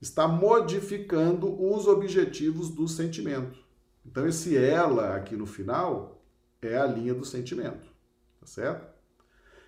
está 0.02 0.28
modificando 0.28 1.62
os 1.62 1.88
objetivos 1.88 2.70
do 2.70 2.88
sentimento. 2.88 3.60
Então, 4.06 4.28
esse 4.28 4.58
ela 4.58 5.16
aqui 5.16 5.36
no 5.36 5.46
final 5.46 6.24
é 6.62 6.78
a 6.78 6.86
linha 6.86 7.14
do 7.14 7.26
sentimento, 7.26 7.88
tá 8.40 8.46
certo? 8.46 8.88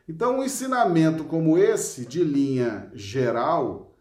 Então, 0.07 0.39
um 0.39 0.43
ensinamento 0.43 1.25
como 1.25 1.57
esse, 1.57 2.05
de 2.05 2.23
linha 2.23 2.89
geral, 2.93 3.97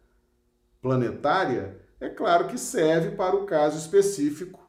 planetária, 0.81 1.81
é 2.01 2.09
claro 2.09 2.49
que 2.49 2.57
serve 2.57 3.11
para 3.11 3.37
o 3.37 3.45
caso 3.45 3.79
específico 3.79 4.69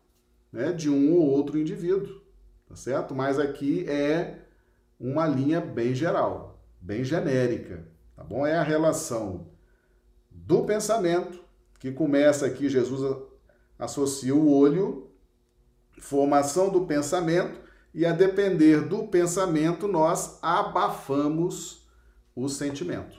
né, 0.52 0.74
de 0.74 0.90
um 0.90 1.14
ou 1.14 1.30
outro 1.30 1.58
indivíduo, 1.58 2.22
tá 2.68 2.76
certo? 2.76 3.16
Mas 3.16 3.40
aqui 3.40 3.90
é 3.90 4.46
uma 5.00 5.26
linha 5.26 5.62
bem 5.62 5.96
geral, 5.96 6.62
bem 6.82 7.04
genérica, 7.04 7.88
Tá 8.22 8.28
bom? 8.28 8.46
É 8.46 8.56
a 8.56 8.62
relação 8.62 9.48
do 10.30 10.64
pensamento, 10.64 11.44
que 11.80 11.92
começa 11.92 12.46
aqui, 12.46 12.70
Jesus 12.70 13.20
associa 13.80 14.36
o 14.36 14.56
olho, 14.56 15.10
formação 16.00 16.70
do 16.70 16.86
pensamento, 16.86 17.60
e 17.92 18.06
a 18.06 18.12
depender 18.12 18.82
do 18.82 19.08
pensamento, 19.08 19.88
nós 19.88 20.38
abafamos 20.40 21.90
o 22.36 22.48
sentimento. 22.48 23.18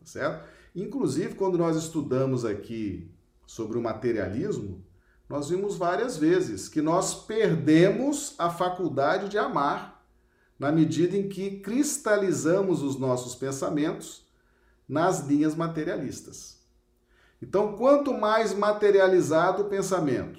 Tá 0.00 0.06
certo? 0.06 0.44
Inclusive, 0.74 1.36
quando 1.36 1.56
nós 1.56 1.76
estudamos 1.76 2.44
aqui 2.44 3.14
sobre 3.46 3.78
o 3.78 3.82
materialismo, 3.82 4.84
nós 5.28 5.50
vimos 5.50 5.76
várias 5.76 6.16
vezes 6.16 6.68
que 6.68 6.82
nós 6.82 7.14
perdemos 7.14 8.34
a 8.40 8.50
faculdade 8.50 9.28
de 9.28 9.38
amar 9.38 9.99
na 10.60 10.70
medida 10.70 11.16
em 11.16 11.26
que 11.26 11.58
cristalizamos 11.60 12.82
os 12.82 12.98
nossos 12.98 13.34
pensamentos 13.34 14.26
nas 14.86 15.26
linhas 15.26 15.54
materialistas. 15.54 16.60
Então, 17.40 17.78
quanto 17.78 18.12
mais 18.12 18.52
materializado 18.52 19.62
o 19.62 19.68
pensamento, 19.70 20.38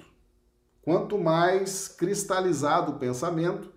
quanto 0.80 1.18
mais 1.18 1.88
cristalizado 1.88 2.92
o 2.92 2.98
pensamento, 3.00 3.72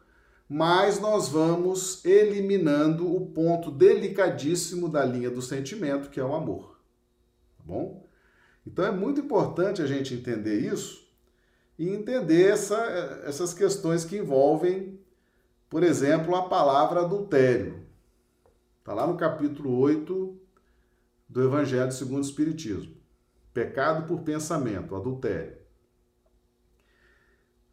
mais 0.48 1.00
nós 1.00 1.28
vamos 1.28 2.06
eliminando 2.06 3.12
o 3.12 3.26
ponto 3.26 3.72
delicadíssimo 3.72 4.88
da 4.88 5.04
linha 5.04 5.32
do 5.32 5.42
sentimento, 5.42 6.12
que 6.12 6.20
é 6.20 6.24
o 6.24 6.36
amor. 6.36 6.80
Tá 7.58 7.64
bom? 7.66 8.08
Então 8.68 8.86
é 8.86 8.92
muito 8.92 9.22
importante 9.22 9.82
a 9.82 9.88
gente 9.88 10.14
entender 10.14 10.60
isso 10.60 11.12
e 11.78 11.90
entender 11.90 12.52
essa, 12.52 12.78
essas 13.26 13.52
questões 13.52 14.06
que 14.06 14.18
envolvem 14.18 14.95
por 15.70 15.84
exemplo, 15.84 16.36
a 16.36 16.48
palavra 16.48 17.02
adultério. 17.02 17.86
Está 18.80 18.94
lá 18.94 19.08
no 19.08 19.18
capítulo 19.18 19.78
8 19.80 20.40
do 21.28 21.44
Evangelho 21.44 21.92
segundo 21.92 22.20
o 22.20 22.28
Espiritismo. 22.28 22.96
Pecado 23.54 24.06
por 24.08 24.22
pensamento, 24.22 24.96
adultério. 24.96 25.58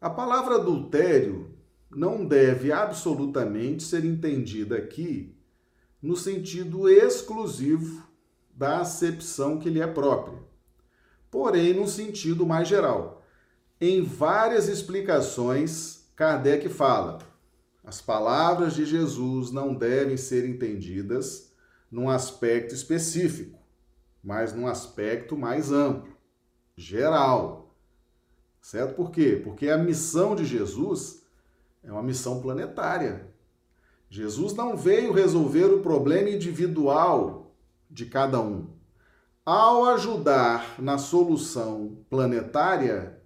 A 0.01 0.09
palavra 0.09 0.55
adultério, 0.55 1.53
não 1.95 2.25
deve 2.25 2.71
absolutamente 2.71 3.83
ser 3.83 4.03
entendida 4.03 4.75
aqui 4.77 5.37
no 6.01 6.15
sentido 6.15 6.89
exclusivo 6.89 8.05
da 8.53 8.81
acepção 8.81 9.57
que 9.57 9.69
lhe 9.69 9.81
é 9.81 9.87
própria, 9.87 10.37
porém 11.31 11.73
no 11.73 11.87
sentido 11.87 12.45
mais 12.45 12.67
geral. 12.67 13.23
Em 13.79 14.03
várias 14.03 14.67
explicações, 14.67 16.05
Kardec 16.15 16.67
fala: 16.69 17.19
as 17.83 18.01
palavras 18.01 18.75
de 18.75 18.85
Jesus 18.85 19.51
não 19.51 19.73
devem 19.73 20.15
ser 20.15 20.47
entendidas 20.47 21.51
num 21.91 22.09
aspecto 22.09 22.73
específico, 22.73 23.59
mas 24.23 24.53
num 24.53 24.67
aspecto 24.67 25.35
mais 25.35 25.71
amplo, 25.71 26.13
geral. 26.77 27.75
Certo? 28.61 28.95
Por 28.95 29.11
quê? 29.11 29.41
Porque 29.43 29.69
a 29.69 29.77
missão 29.77 30.35
de 30.35 30.45
Jesus 30.45 31.23
é 31.83 31.91
uma 31.91 32.01
missão 32.01 32.41
planetária. 32.41 33.27
Jesus 34.09 34.53
não 34.53 34.77
veio 34.77 35.11
resolver 35.11 35.65
o 35.65 35.81
problema 35.81 36.29
individual 36.29 37.53
de 37.91 38.05
cada 38.05 38.39
um. 38.39 38.67
Ao 39.45 39.85
ajudar 39.85 40.81
na 40.81 40.97
solução 40.97 41.97
planetária, 42.09 43.21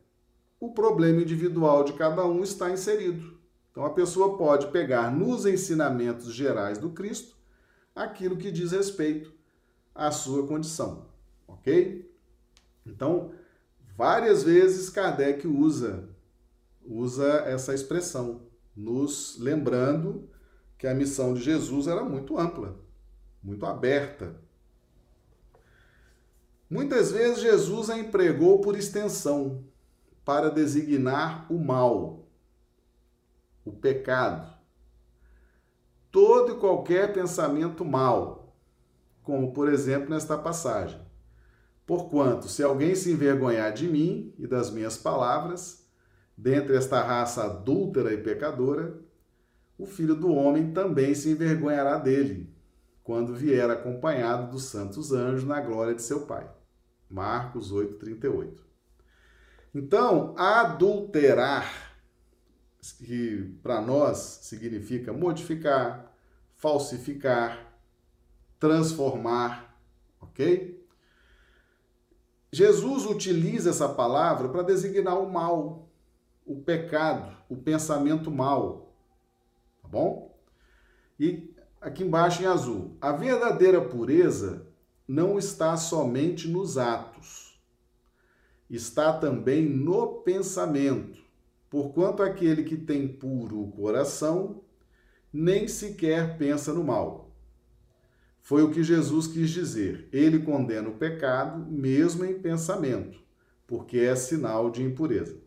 o 0.59 0.71
problema 0.71 1.21
individual 1.21 1.83
de 1.83 1.93
cada 1.93 2.25
um 2.25 2.41
está 2.41 2.71
inserido. 2.71 3.36
Então 3.77 3.85
a 3.85 3.91
pessoa 3.91 4.35
pode 4.39 4.71
pegar 4.71 5.15
nos 5.15 5.45
ensinamentos 5.45 6.33
gerais 6.33 6.79
do 6.79 6.89
Cristo 6.89 7.37
aquilo 7.95 8.35
que 8.35 8.49
diz 8.49 8.71
respeito 8.71 9.31
à 9.93 10.09
sua 10.09 10.47
condição, 10.47 11.05
ok? 11.47 12.11
Então, 12.83 13.33
várias 13.95 14.41
vezes 14.41 14.89
Kardec 14.89 15.45
usa 15.45 16.09
usa 16.83 17.43
essa 17.45 17.71
expressão, 17.71 18.47
nos 18.75 19.37
lembrando 19.37 20.27
que 20.75 20.87
a 20.87 20.95
missão 20.95 21.35
de 21.35 21.41
Jesus 21.41 21.85
era 21.85 22.03
muito 22.03 22.35
ampla, 22.35 22.79
muito 23.43 23.63
aberta. 23.63 24.41
Muitas 26.67 27.11
vezes 27.11 27.43
Jesus 27.43 27.91
a 27.91 27.97
empregou 27.99 28.59
por 28.59 28.75
extensão 28.75 29.63
para 30.25 30.49
designar 30.49 31.45
o 31.53 31.59
mal, 31.59 32.26
o 33.67 33.73
pecado, 33.73 34.51
todo 36.11 36.53
e 36.53 36.59
qualquer 36.59 37.13
pensamento 37.13 37.83
mal, 37.83 38.55
como 39.23 39.53
por 39.53 39.69
exemplo 39.69 40.09
nesta 40.09 40.37
passagem. 40.37 40.99
Porquanto, 41.85 42.47
se 42.47 42.63
alguém 42.63 42.95
se 42.95 43.11
envergonhar 43.11 43.71
de 43.71 43.87
mim 43.87 44.33
e 44.37 44.45
das 44.45 44.69
minhas 44.69 44.97
palavras, 44.97 45.87
dentre 46.37 46.75
esta 46.75 47.01
raça 47.01 47.45
adúltera 47.45 48.13
e 48.13 48.17
pecadora, 48.17 48.99
o 49.77 49.85
filho 49.85 50.15
do 50.15 50.31
homem 50.31 50.71
também 50.73 51.13
se 51.13 51.29
envergonhará 51.29 51.97
dele, 51.97 52.53
quando 53.03 53.35
vier 53.35 53.69
acompanhado 53.69 54.51
dos 54.51 54.63
santos 54.63 55.11
anjos 55.11 55.43
na 55.43 55.61
glória 55.61 55.93
de 55.93 56.01
seu 56.01 56.21
Pai. 56.21 56.49
Marcos 57.09 57.71
8:38. 57.71 58.65
Então, 59.73 60.33
adulterar, 60.37 61.86
que 62.93 63.57
para 63.61 63.81
nós 63.81 64.39
significa 64.43 65.13
modificar, 65.13 66.13
falsificar, 66.55 67.73
transformar, 68.59 69.77
ok? 70.19 70.85
Jesus 72.51 73.05
utiliza 73.05 73.69
essa 73.69 73.89
palavra 73.89 74.49
para 74.49 74.63
designar 74.63 75.19
o 75.19 75.29
mal, 75.29 75.89
o 76.45 76.55
pecado, 76.61 77.35
o 77.49 77.57
pensamento 77.57 78.31
mal, 78.31 78.93
tá 79.81 79.87
bom? 79.87 80.35
E 81.19 81.53
aqui 81.81 82.03
embaixo 82.03 82.41
em 82.41 82.45
azul, 82.45 82.97
a 83.01 83.11
verdadeira 83.11 83.81
pureza 83.81 84.65
não 85.07 85.37
está 85.37 85.75
somente 85.77 86.47
nos 86.47 86.77
atos, 86.77 87.59
está 88.69 89.13
também 89.13 89.67
no 89.67 90.21
pensamento, 90.21 91.26
porquanto 91.77 92.23
aquele 92.23 92.63
que 92.63 92.75
tem 92.75 93.07
puro 93.07 93.61
o 93.61 93.71
coração 93.71 94.63
nem 95.31 95.67
sequer 95.67 96.35
pensa 96.35 96.73
no 96.73 96.83
mal. 96.83 97.29
Foi 98.41 98.63
o 98.63 98.71
que 98.71 98.81
Jesus 98.81 99.27
quis 99.27 99.51
dizer. 99.51 100.09
Ele 100.11 100.39
condena 100.39 100.89
o 100.89 100.95
pecado 100.95 101.63
mesmo 101.71 102.25
em 102.25 102.39
pensamento, 102.39 103.19
porque 103.67 103.99
é 103.99 104.15
sinal 104.15 104.71
de 104.71 104.81
impureza. 104.81 105.37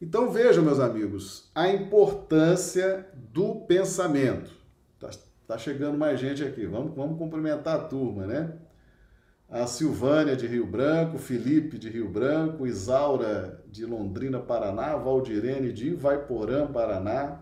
Então 0.00 0.32
vejam, 0.32 0.64
meus 0.64 0.80
amigos, 0.80 1.48
a 1.54 1.68
importância 1.68 3.08
do 3.14 3.60
pensamento. 3.60 4.50
Tá, 4.98 5.10
tá, 5.46 5.56
chegando 5.56 5.96
mais 5.96 6.18
gente 6.18 6.42
aqui. 6.42 6.66
Vamos, 6.66 6.96
vamos 6.96 7.16
cumprimentar 7.16 7.76
a 7.76 7.84
turma, 7.84 8.26
né? 8.26 8.52
A 9.52 9.66
Silvânia 9.66 10.34
de 10.34 10.46
Rio 10.46 10.64
Branco, 10.64 11.18
Felipe 11.18 11.76
de 11.76 11.90
Rio 11.90 12.08
Branco, 12.08 12.66
Isaura 12.66 13.62
de 13.70 13.84
Londrina, 13.84 14.38
Paraná, 14.38 14.96
Valdirene 14.96 15.70
de 15.70 15.88
Ivaiporã, 15.88 16.66
Paraná, 16.66 17.38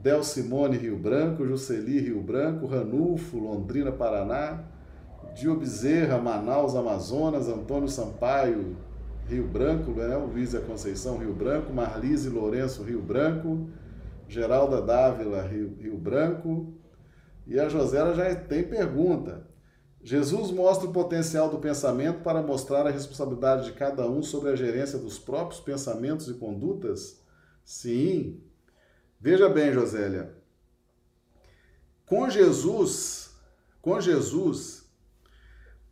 Del 0.00 0.24
Simone 0.24 0.78
Rio 0.78 0.96
Branco, 0.96 1.46
Jusceli 1.46 2.00
Rio 2.00 2.22
Branco, 2.22 2.64
Ranulfo, 2.64 3.36
Londrina, 3.36 3.92
Paraná, 3.92 4.64
Dio 5.34 5.54
Bezerra, 5.54 6.16
Manaus, 6.16 6.74
Amazonas, 6.74 7.46
Antônio 7.46 7.90
Sampaio, 7.90 8.74
Rio 9.28 9.46
Branco, 9.46 9.90
né? 9.90 10.16
Luísa 10.16 10.60
Conceição, 10.60 11.18
Rio 11.18 11.34
Branco, 11.34 11.70
Marlise 11.74 12.30
Lourenço, 12.30 12.82
Rio 12.82 13.02
Branco, 13.02 13.68
Geralda 14.26 14.80
Dávila, 14.80 15.42
Rio, 15.42 15.76
Rio 15.78 15.98
Branco. 15.98 16.72
E 17.46 17.60
a 17.60 17.68
Josélia 17.68 18.14
já 18.14 18.34
tem 18.34 18.62
pergunta. 18.62 19.47
Jesus 20.08 20.50
mostra 20.50 20.88
o 20.88 20.92
potencial 20.92 21.50
do 21.50 21.58
pensamento 21.58 22.22
para 22.22 22.40
mostrar 22.40 22.86
a 22.86 22.90
responsabilidade 22.90 23.66
de 23.66 23.72
cada 23.74 24.08
um 24.08 24.22
sobre 24.22 24.48
a 24.48 24.56
gerência 24.56 24.98
dos 24.98 25.18
próprios 25.18 25.60
pensamentos 25.60 26.26
e 26.28 26.32
condutas? 26.32 27.20
Sim. 27.62 28.40
Veja 29.20 29.50
bem, 29.50 29.70
Josélia. 29.70 30.34
Com 32.06 32.30
Jesus, 32.30 33.32
com 33.82 34.00
Jesus, 34.00 34.90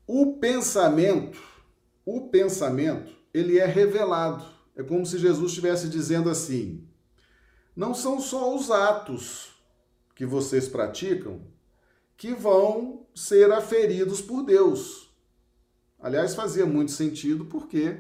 o 0.07 0.38
pensamento, 0.38 1.38
o 2.02 2.31
pensamento 2.31 3.12
ele 3.35 3.59
é 3.59 3.66
revelado. 3.66 4.46
É 4.74 4.83
como 4.83 5.05
se 5.05 5.18
Jesus 5.18 5.50
estivesse 5.50 5.90
dizendo 5.90 6.31
assim: 6.31 6.88
não 7.76 7.92
são 7.92 8.18
só 8.18 8.57
os 8.57 8.70
atos 8.70 9.50
que 10.14 10.24
vocês 10.24 10.66
praticam 10.66 11.55
que 12.16 12.35
vão 12.35 13.07
ser 13.14 13.50
aferidos 13.52 14.20
por 14.20 14.42
Deus. 14.42 15.14
Aliás, 16.00 16.35
fazia 16.35 16.66
muito 16.66 16.92
sentido 16.92 17.44
porque 17.46 17.96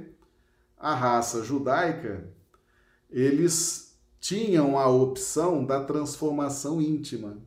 a 0.76 0.94
raça 0.94 1.42
judaica 1.42 2.28
eles 3.10 3.98
tinham 4.20 4.78
a 4.78 4.88
opção 4.88 5.64
da 5.64 5.84
transformação 5.84 6.80
íntima. 6.80 7.38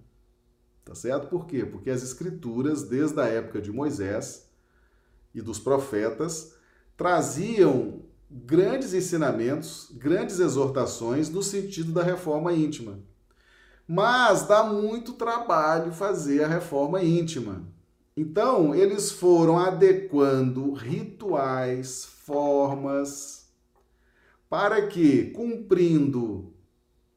Tá 0.86 0.96
certo? 0.96 1.28
Por 1.28 1.46
quê? 1.46 1.66
Porque 1.66 1.90
as 1.90 2.02
escrituras, 2.02 2.84
desde 2.84 3.20
a 3.20 3.26
época 3.26 3.62
de 3.62 3.72
Moisés 3.72 4.48
e 5.36 5.42
dos 5.42 5.60
profetas, 5.60 6.56
traziam 6.98 8.02
grandes 8.30 8.94
ensinamentos, 8.94 9.92
grandes 9.94 10.40
exortações 10.40 11.30
no 11.30 11.44
sentido 11.44 11.92
da 11.92 12.04
reforma 12.04 12.54
íntima. 12.54 13.00
Mas 13.92 14.44
dá 14.44 14.64
muito 14.64 15.14
trabalho 15.14 15.92
fazer 15.92 16.44
a 16.44 16.48
reforma 16.48 17.02
íntima. 17.02 17.64
Então, 18.16 18.76
eles 18.76 19.10
foram 19.10 19.58
adequando 19.58 20.74
rituais, 20.74 22.06
formas, 22.06 23.48
para 24.48 24.86
que, 24.86 25.32
cumprindo 25.32 26.54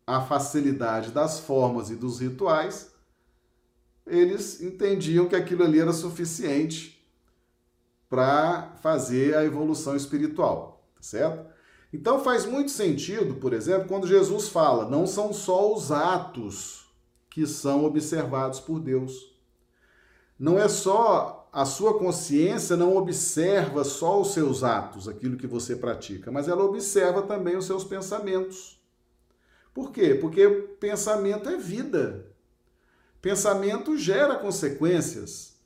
a 0.06 0.22
facilidade 0.22 1.10
das 1.10 1.40
formas 1.40 1.90
e 1.90 1.94
dos 1.94 2.20
rituais, 2.20 2.90
eles 4.06 4.62
entendiam 4.62 5.28
que 5.28 5.36
aquilo 5.36 5.64
ali 5.64 5.78
era 5.78 5.92
suficiente 5.92 7.06
para 8.08 8.76
fazer 8.80 9.36
a 9.36 9.44
evolução 9.44 9.94
espiritual, 9.94 10.82
tá 10.94 11.02
certo? 11.02 11.51
Então 11.92 12.24
faz 12.24 12.46
muito 12.46 12.70
sentido, 12.70 13.34
por 13.34 13.52
exemplo, 13.52 13.86
quando 13.86 14.06
Jesus 14.06 14.48
fala, 14.48 14.88
não 14.88 15.06
são 15.06 15.32
só 15.32 15.74
os 15.74 15.92
atos 15.92 16.86
que 17.28 17.46
são 17.46 17.84
observados 17.84 18.60
por 18.60 18.80
Deus. 18.80 19.36
Não 20.38 20.58
é 20.58 20.68
só 20.68 21.42
a 21.52 21.66
sua 21.66 21.98
consciência 21.98 22.78
não 22.78 22.96
observa 22.96 23.84
só 23.84 24.18
os 24.22 24.32
seus 24.32 24.64
atos, 24.64 25.06
aquilo 25.06 25.36
que 25.36 25.46
você 25.46 25.76
pratica, 25.76 26.32
mas 26.32 26.48
ela 26.48 26.64
observa 26.64 27.20
também 27.20 27.56
os 27.56 27.66
seus 27.66 27.84
pensamentos. 27.84 28.80
Por 29.74 29.92
quê? 29.92 30.14
Porque 30.14 30.48
pensamento 30.80 31.50
é 31.50 31.58
vida. 31.58 32.26
Pensamento 33.20 33.98
gera 33.98 34.36
consequências. 34.36 35.56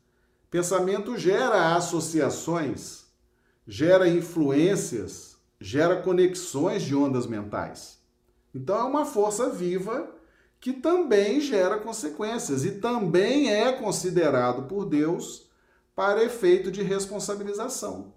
Pensamento 0.51 1.17
gera 1.17 1.77
associações, 1.77 3.07
gera 3.67 4.09
influências, 4.09 5.36
gera 5.61 6.03
conexões 6.03 6.83
de 6.83 6.95
ondas 6.95 7.27
mentais. 7.27 7.99
Então 8.55 8.79
é 8.79 8.85
uma 8.85 9.05
força 9.05 9.51
viva 9.51 10.15
que 10.61 10.73
também 10.73 11.41
gera 11.41 11.79
consequências 11.79 12.65
e 12.65 12.73
também 12.73 13.53
é 13.53 13.73
considerado 13.73 14.65
por 14.65 14.87
Deus 14.87 15.47
para 15.95 16.25
efeito 16.25 16.71
de 16.71 16.83
responsabilização, 16.83 18.15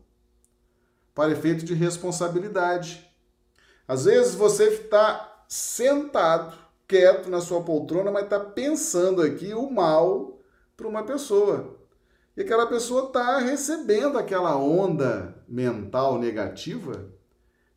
para 1.13 1.31
efeito 1.31 1.63
de 1.63 1.73
responsabilidade. 1.73 3.09
Às 3.87 4.05
vezes 4.05 4.35
você 4.35 4.65
está 4.65 5.43
sentado, 5.47 6.57
quieto 6.87 7.29
na 7.29 7.41
sua 7.41 7.61
poltrona, 7.61 8.11
mas 8.11 8.23
está 8.23 8.39
pensando 8.39 9.21
aqui 9.21 9.53
o 9.53 9.69
mal 9.69 10.39
para 10.75 10.87
uma 10.87 11.03
pessoa. 11.03 11.77
E 12.35 12.41
aquela 12.41 12.67
pessoa 12.67 13.07
está 13.07 13.37
recebendo 13.39 14.17
aquela 14.17 14.55
onda 14.55 15.43
mental 15.47 16.17
negativa, 16.17 17.11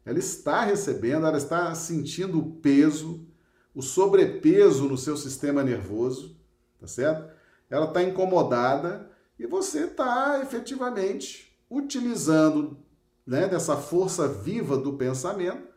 ela 0.04 0.18
está 0.18 0.64
recebendo, 0.64 1.26
ela 1.26 1.38
está 1.38 1.74
sentindo 1.74 2.38
o 2.38 2.52
peso, 2.56 3.26
o 3.74 3.82
sobrepeso 3.82 4.88
no 4.88 4.98
seu 4.98 5.16
sistema 5.16 5.62
nervoso, 5.62 6.36
tá 6.80 6.86
certo? 6.86 7.32
Ela 7.70 7.86
está 7.86 8.02
incomodada 8.02 9.10
e 9.38 9.46
você 9.46 9.84
está 9.84 10.40
efetivamente 10.42 11.56
utilizando 11.70 12.76
né, 13.26 13.48
dessa 13.48 13.76
força 13.76 14.28
viva 14.28 14.76
do 14.76 14.94
pensamento 14.94 15.68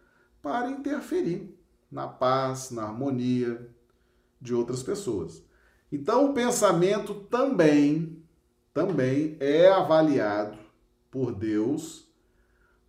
para 0.42 0.70
interferir 0.70 1.58
na 1.90 2.08
paz, 2.08 2.72
na 2.72 2.84
harmonia 2.84 3.70
de 4.42 4.54
outras 4.54 4.84
pessoas. 4.84 5.44
Então, 5.92 6.32
o 6.32 6.34
pensamento 6.34 7.14
também, 7.14 8.22
também 8.74 9.38
é 9.40 9.70
avaliado 9.70 10.58
por 11.10 11.34
Deus 11.34 12.05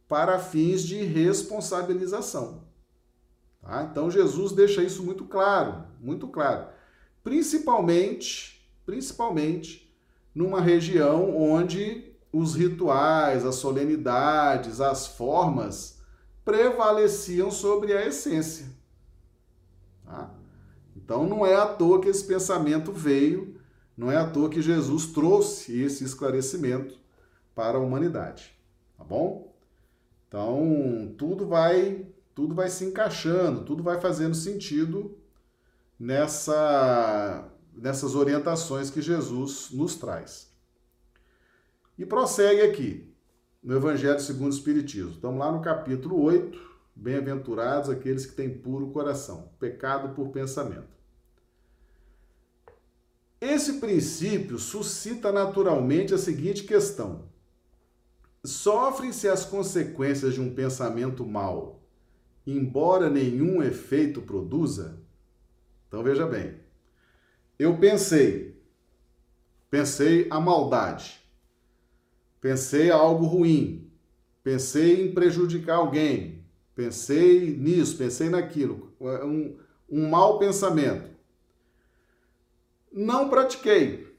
para 0.09 0.39
fins 0.39 0.83
de 0.83 1.03
responsabilização. 1.03 2.65
Tá? 3.61 3.89
Então 3.91 4.11
Jesus 4.11 4.53
deixa 4.53 4.83
isso 4.83 5.03
muito 5.03 5.25
claro, 5.25 5.85
muito 6.01 6.29
claro. 6.29 6.69
Principalmente, 7.23 8.69
principalmente 8.85 9.93
numa 10.35 10.61
região 10.61 11.37
onde 11.37 12.13
os 12.33 12.55
rituais, 12.55 13.45
as 13.45 13.57
solenidades, 13.57 14.81
as 14.81 15.07
formas 15.07 15.99
prevaleciam 16.45 17.51
sobre 17.51 17.93
a 17.93 18.07
essência. 18.07 18.67
Tá? 20.05 20.31
Então 20.95 21.27
não 21.27 21.45
é 21.45 21.57
à 21.57 21.67
toa 21.67 22.01
que 22.01 22.09
esse 22.09 22.25
pensamento 22.25 22.93
veio, 22.93 23.59
não 23.97 24.13
é 24.13 24.17
à 24.17 24.29
toa 24.29 24.49
que 24.49 24.63
Jesus 24.63 25.07
trouxe 25.07 25.81
esse 25.81 26.05
esclarecimento 26.05 26.99
para 27.55 27.79
a 27.79 27.81
humanidade, 27.81 28.55
tá 28.97 29.03
bom? 29.03 29.56
Então 30.37 31.15
tudo 31.17 31.47
vai 31.47 32.07
tudo 32.35 32.55
vai 32.55 32.69
se 32.69 32.85
encaixando, 32.85 33.65
tudo 33.65 33.83
vai 33.83 33.99
fazendo 33.99 34.35
sentido 34.35 35.17
nessa, 35.99 37.51
nessas 37.75 38.15
orientações 38.15 38.91
que 38.91 39.01
Jesus 39.01 39.71
nos 39.73 39.97
traz. 39.97 40.55
E 41.97 42.05
prossegue 42.05 42.61
aqui, 42.61 43.11
no 43.63 43.75
Evangelho 43.75 44.21
segundo 44.21 44.53
o 44.53 44.55
Espiritismo. 44.55 45.13
Estamos 45.13 45.41
lá 45.41 45.51
no 45.51 45.63
capítulo 45.63 46.21
8, 46.21 46.77
Bem-aventurados 46.95 47.89
aqueles 47.89 48.27
que 48.27 48.35
têm 48.35 48.59
puro 48.59 48.91
coração, 48.91 49.51
pecado 49.59 50.15
por 50.15 50.29
pensamento. 50.29 50.95
Esse 53.41 53.81
princípio 53.81 54.59
suscita 54.59 55.33
naturalmente 55.33 56.13
a 56.13 56.19
seguinte 56.19 56.65
questão: 56.65 57.25
sofrem-se 58.47 59.29
as 59.29 59.45
consequências 59.45 60.35
de 60.35 60.41
um 60.41 60.55
pensamento 60.55 61.25
mau 61.27 61.77
embora 62.47 63.11
nenhum 63.11 63.63
efeito 63.63 64.23
produza? 64.23 65.03
Então 65.89 66.03
veja 66.03 66.27
bem. 66.27 66.55
Eu 67.59 67.79
pensei, 67.79 68.63
pensei 69.69 70.27
a 70.31 70.39
maldade, 70.39 71.21
pensei 72.41 72.91
algo 72.91 73.25
ruim, 73.25 73.91
pensei 74.45 75.03
em 75.03 75.13
prejudicar 75.13 75.77
alguém, 75.77 76.45
pensei 76.75 77.57
nisso, 77.57 77.97
pensei 77.97 78.29
naquilo, 78.29 78.95
um, 79.01 79.57
um 79.89 80.09
mau 80.09 80.39
pensamento. 80.39 81.11
Não 82.93 83.29
pratiquei, 83.29 84.15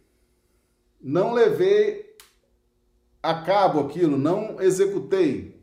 não 1.00 1.34
levei 1.34 2.07
a 3.30 3.42
cabo 3.42 3.80
aquilo, 3.80 4.18
não 4.18 4.62
executei, 4.62 5.62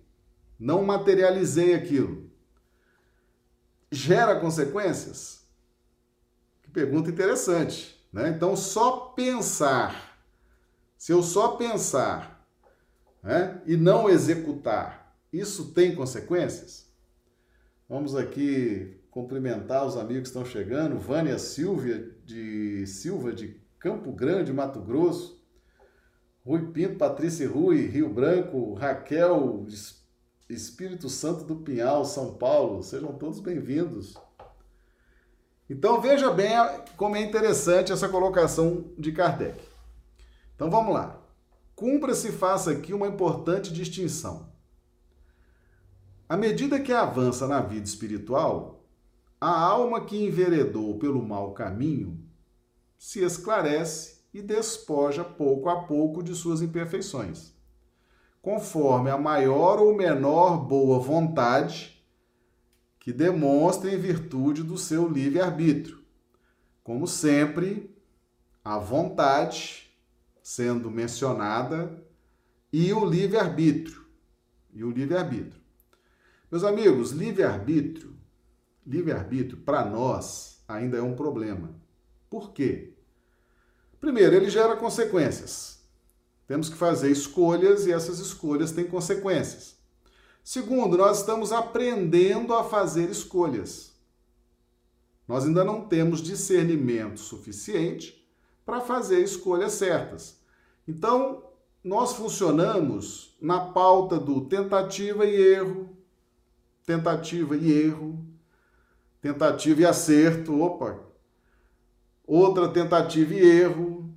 não 0.58 0.84
materializei 0.84 1.74
aquilo 1.74 2.24
gera 3.94 4.38
consequências? 4.38 5.46
Que 6.62 6.70
pergunta 6.70 7.08
interessante. 7.08 7.94
Né? 8.12 8.28
Então, 8.28 8.56
só 8.56 9.12
pensar, 9.16 10.18
se 10.98 11.12
eu 11.12 11.22
só 11.22 11.56
pensar 11.56 12.46
né, 13.22 13.62
e 13.66 13.76
não 13.76 14.08
executar, 14.08 15.16
isso 15.32 15.72
tem 15.72 15.94
consequências? 15.94 16.92
Vamos 17.88 18.14
aqui 18.14 19.00
cumprimentar 19.10 19.86
os 19.86 19.96
amigos 19.96 20.22
que 20.22 20.28
estão 20.28 20.44
chegando. 20.44 20.98
Vânia 20.98 21.38
Silvia 21.38 22.12
de 22.24 22.86
Silva 22.86 23.32
de 23.32 23.60
Campo 23.78 24.10
Grande, 24.12 24.52
Mato 24.52 24.80
Grosso. 24.80 25.43
Rui 26.46 26.60
Pinto, 26.72 26.96
Patrícia 26.96 27.48
Rui, 27.48 27.86
Rio 27.86 28.12
Branco, 28.12 28.74
Raquel 28.74 29.66
Espírito 30.46 31.08
Santo 31.08 31.42
do 31.44 31.56
Pinhal, 31.56 32.04
São 32.04 32.34
Paulo. 32.34 32.82
Sejam 32.82 33.14
todos 33.14 33.40
bem-vindos. 33.40 34.14
Então 35.70 36.02
veja 36.02 36.30
bem 36.30 36.50
como 36.98 37.16
é 37.16 37.22
interessante 37.22 37.92
essa 37.92 38.10
colocação 38.10 38.92
de 38.98 39.10
Kardec. 39.10 39.58
Então 40.54 40.70
vamos 40.70 40.92
lá. 40.92 41.18
Cumpra-se 41.74 42.30
faça 42.30 42.72
aqui 42.72 42.92
uma 42.92 43.08
importante 43.08 43.72
distinção. 43.72 44.52
À 46.28 46.36
medida 46.36 46.78
que 46.78 46.92
avança 46.92 47.48
na 47.48 47.62
vida 47.62 47.86
espiritual, 47.86 48.84
a 49.40 49.48
alma 49.48 50.04
que 50.04 50.22
enveredou 50.22 50.98
pelo 50.98 51.26
mau 51.26 51.54
caminho 51.54 52.22
se 52.98 53.24
esclarece 53.24 54.13
e 54.34 54.42
despoja 54.42 55.24
pouco 55.24 55.70
a 55.70 55.82
pouco 55.84 56.22
de 56.22 56.34
suas 56.34 56.60
imperfeições 56.60 57.54
conforme 58.44 59.08
a 59.08 59.16
maior 59.16 59.78
ou 59.78 59.96
menor 59.96 60.58
boa 60.58 60.98
vontade 60.98 62.04
que 63.00 63.10
demonstra 63.10 63.90
em 63.90 63.98
virtude 63.98 64.62
do 64.62 64.76
seu 64.76 65.08
livre-arbítrio. 65.08 66.04
Como 66.82 67.06
sempre, 67.06 67.90
a 68.62 68.78
vontade 68.78 69.90
sendo 70.42 70.90
mencionada 70.90 72.04
e 72.70 72.92
o 72.92 73.02
livre-arbítrio. 73.02 74.04
E 74.74 74.84
o 74.84 74.90
livre-arbítrio. 74.90 75.62
Meus 76.50 76.64
amigos, 76.64 77.12
livre-arbítrio, 77.12 78.14
livre-arbítrio 78.86 79.56
para 79.56 79.86
nós 79.86 80.62
ainda 80.68 80.98
é 80.98 81.02
um 81.02 81.16
problema. 81.16 81.74
Por 82.28 82.52
quê? 82.52 82.93
Primeiro, 84.04 84.36
ele 84.36 84.50
gera 84.50 84.76
consequências. 84.76 85.78
Temos 86.46 86.68
que 86.68 86.76
fazer 86.76 87.10
escolhas 87.10 87.86
e 87.86 87.92
essas 87.92 88.18
escolhas 88.18 88.70
têm 88.70 88.84
consequências. 88.84 89.78
Segundo, 90.44 90.98
nós 90.98 91.20
estamos 91.20 91.52
aprendendo 91.52 92.52
a 92.52 92.62
fazer 92.62 93.08
escolhas. 93.08 93.94
Nós 95.26 95.46
ainda 95.46 95.64
não 95.64 95.88
temos 95.88 96.20
discernimento 96.22 97.18
suficiente 97.18 98.28
para 98.62 98.82
fazer 98.82 99.20
escolhas 99.20 99.72
certas. 99.72 100.38
Então, 100.86 101.42
nós 101.82 102.12
funcionamos 102.12 103.34
na 103.40 103.58
pauta 103.58 104.18
do 104.18 104.42
tentativa 104.42 105.24
e 105.24 105.34
erro, 105.34 105.96
tentativa 106.84 107.56
e 107.56 107.72
erro, 107.72 108.22
tentativa 109.22 109.80
e 109.80 109.86
acerto, 109.86 110.60
opa, 110.60 111.13
outra 112.26 112.68
tentativa 112.68 113.34
e 113.34 113.38
erro, 113.38 114.10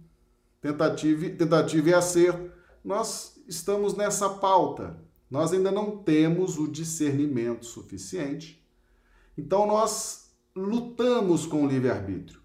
tentativa, 0.61 1.29
tentativa 1.29 1.89
e 1.89 1.93
acerto. 1.93 2.51
Nós 2.83 3.41
estamos 3.47 3.95
nessa 3.95 4.29
pauta. 4.29 4.97
Nós 5.29 5.51
ainda 5.51 5.71
não 5.71 5.97
temos 5.97 6.57
o 6.57 6.67
discernimento 6.67 7.65
suficiente. 7.65 8.65
Então 9.37 9.67
nós 9.67 10.31
lutamos 10.55 11.45
com 11.45 11.65
o 11.65 11.67
livre-arbítrio. 11.67 12.41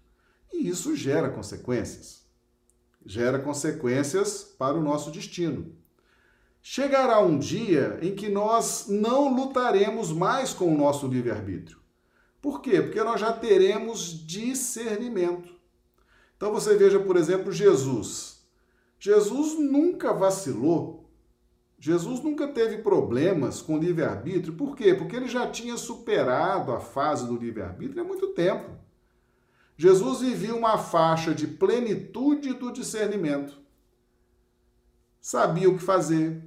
E 0.51 0.67
isso 0.67 0.95
gera 0.95 1.29
consequências. 1.29 2.23
Gera 3.05 3.39
consequências 3.39 4.43
para 4.57 4.77
o 4.77 4.83
nosso 4.83 5.11
destino. 5.11 5.75
Chegará 6.61 7.19
um 7.19 7.37
dia 7.37 7.99
em 8.01 8.15
que 8.15 8.29
nós 8.29 8.85
não 8.87 9.35
lutaremos 9.35 10.11
mais 10.11 10.53
com 10.53 10.73
o 10.73 10.77
nosso 10.77 11.07
livre-arbítrio. 11.07 11.82
Por 12.43 12.61
quê? 12.61 12.81
Porque 12.81 13.01
nós 13.01 13.21
já 13.21 13.31
teremos 13.31 14.27
discernimento. 14.27 15.55
Então 16.35 16.51
você 16.51 16.75
veja, 16.75 16.99
por 16.99 17.15
exemplo, 17.15 17.53
Jesus. 17.53 18.45
Jesus 18.99 19.57
nunca 19.57 20.11
vacilou. 20.11 21.09
Jesus 21.79 22.19
nunca 22.21 22.45
teve 22.49 22.79
problemas 22.79 23.61
com 23.61 23.77
livre-arbítrio. 23.77 24.55
Por 24.55 24.75
quê? 24.75 24.93
Porque 24.93 25.15
ele 25.15 25.29
já 25.29 25.49
tinha 25.49 25.77
superado 25.77 26.73
a 26.73 26.81
fase 26.81 27.25
do 27.25 27.37
livre-arbítrio 27.37 28.03
há 28.03 28.05
muito 28.05 28.27
tempo. 28.33 28.71
Jesus 29.77 30.19
vivia 30.19 30.53
uma 30.53 30.77
faixa 30.77 31.33
de 31.33 31.47
plenitude 31.47 32.53
do 32.55 32.73
discernimento. 32.73 33.57
Sabia 35.21 35.69
o 35.69 35.77
que 35.77 35.83
fazer, 35.83 36.43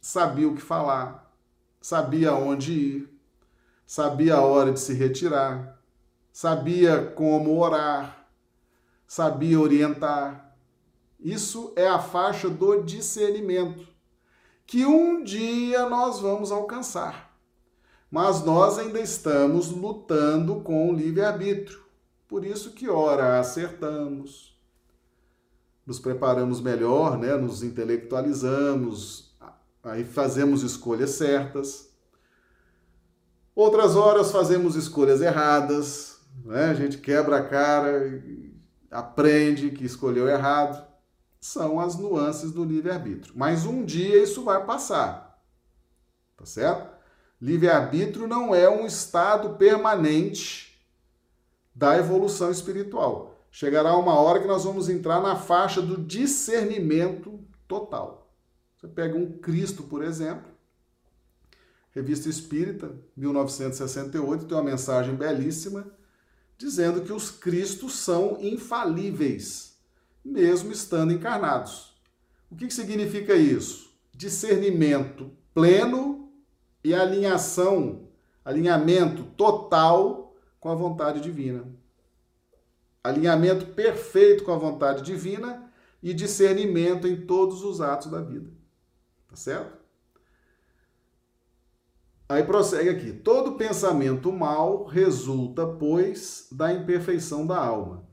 sabia 0.00 0.48
o 0.48 0.54
que 0.54 0.62
falar, 0.62 1.30
sabia 1.82 2.32
onde 2.32 2.72
ir, 2.72 3.12
sabia 3.92 4.36
a 4.36 4.40
hora 4.40 4.72
de 4.72 4.80
se 4.80 4.94
retirar, 4.94 5.78
sabia 6.32 7.12
como 7.14 7.60
orar, 7.60 8.26
sabia 9.06 9.60
orientar. 9.60 10.56
Isso 11.20 11.74
é 11.76 11.86
a 11.86 11.98
faixa 11.98 12.48
do 12.48 12.82
discernimento 12.82 13.86
que 14.64 14.86
um 14.86 15.22
dia 15.22 15.90
nós 15.90 16.20
vamos 16.20 16.50
alcançar. 16.50 17.36
Mas 18.10 18.42
nós 18.42 18.78
ainda 18.78 18.98
estamos 18.98 19.68
lutando 19.68 20.62
com 20.62 20.88
o 20.88 20.94
livre-arbítrio. 20.94 21.84
Por 22.26 22.46
isso 22.46 22.70
que 22.70 22.88
ora 22.88 23.38
acertamos, 23.38 24.58
nos 25.84 25.98
preparamos 25.98 26.62
melhor, 26.62 27.18
né? 27.18 27.36
nos 27.36 27.62
intelectualizamos, 27.62 29.36
aí 29.82 30.02
fazemos 30.02 30.62
escolhas 30.62 31.10
certas. 31.10 31.91
Outras 33.54 33.96
horas 33.96 34.30
fazemos 34.30 34.76
escolhas 34.76 35.20
erradas, 35.20 36.20
né? 36.44 36.66
a 36.66 36.74
gente 36.74 36.98
quebra 36.98 37.38
a 37.38 37.44
cara, 37.44 38.22
aprende 38.90 39.70
que 39.70 39.84
escolheu 39.84 40.28
errado 40.28 40.90
são 41.40 41.80
as 41.80 41.96
nuances 41.96 42.52
do 42.52 42.64
livre-arbítrio. 42.64 43.34
Mas 43.36 43.66
um 43.66 43.84
dia 43.84 44.22
isso 44.22 44.44
vai 44.44 44.64
passar. 44.64 45.42
Tá 46.36 46.46
certo? 46.46 46.92
Livre-arbítrio 47.40 48.28
não 48.28 48.54
é 48.54 48.70
um 48.70 48.86
estado 48.86 49.56
permanente 49.56 50.80
da 51.74 51.98
evolução 51.98 52.50
espiritual. 52.50 53.44
Chegará 53.50 53.96
uma 53.96 54.14
hora 54.14 54.40
que 54.40 54.46
nós 54.46 54.64
vamos 54.64 54.88
entrar 54.88 55.20
na 55.20 55.34
faixa 55.34 55.82
do 55.82 55.98
discernimento 56.00 57.40
total. 57.66 58.32
Você 58.76 58.86
pega 58.86 59.18
um 59.18 59.38
Cristo, 59.38 59.82
por 59.82 60.02
exemplo, 60.02 60.51
Revista 61.94 62.28
Espírita, 62.28 62.94
1968, 63.16 64.46
tem 64.46 64.56
uma 64.56 64.62
mensagem 64.64 65.14
belíssima 65.14 65.86
dizendo 66.56 67.02
que 67.02 67.12
os 67.12 67.30
Cristos 67.30 67.96
são 67.96 68.38
infalíveis 68.40 69.72
mesmo 70.24 70.72
estando 70.72 71.12
encarnados. 71.12 71.92
O 72.50 72.56
que, 72.56 72.66
que 72.66 72.74
significa 72.74 73.34
isso? 73.34 73.90
Discernimento 74.14 75.30
pleno 75.54 76.32
e 76.84 76.94
alinhação, 76.94 78.08
alinhamento 78.44 79.24
total 79.36 80.34
com 80.60 80.68
a 80.68 80.74
vontade 80.74 81.20
divina. 81.20 81.64
Alinhamento 83.02 83.66
perfeito 83.66 84.44
com 84.44 84.52
a 84.52 84.58
vontade 84.58 85.02
divina 85.02 85.70
e 86.02 86.14
discernimento 86.14 87.06
em 87.06 87.26
todos 87.26 87.62
os 87.64 87.80
atos 87.80 88.10
da 88.10 88.20
vida. 88.20 88.50
Tá 89.28 89.36
certo? 89.36 89.81
Aí 92.32 92.42
prossegue 92.44 92.88
aqui. 92.88 93.12
Todo 93.12 93.52
pensamento 93.56 94.32
mal 94.32 94.84
resulta, 94.84 95.66
pois, 95.66 96.48
da 96.50 96.72
imperfeição 96.72 97.46
da 97.46 97.58
alma 97.58 98.10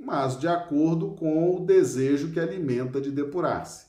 mas 0.00 0.40
de 0.40 0.48
acordo 0.48 1.10
com 1.14 1.54
o 1.54 1.64
desejo 1.64 2.32
que 2.32 2.40
alimenta 2.40 3.00
de 3.00 3.10
depurar-se. 3.10 3.86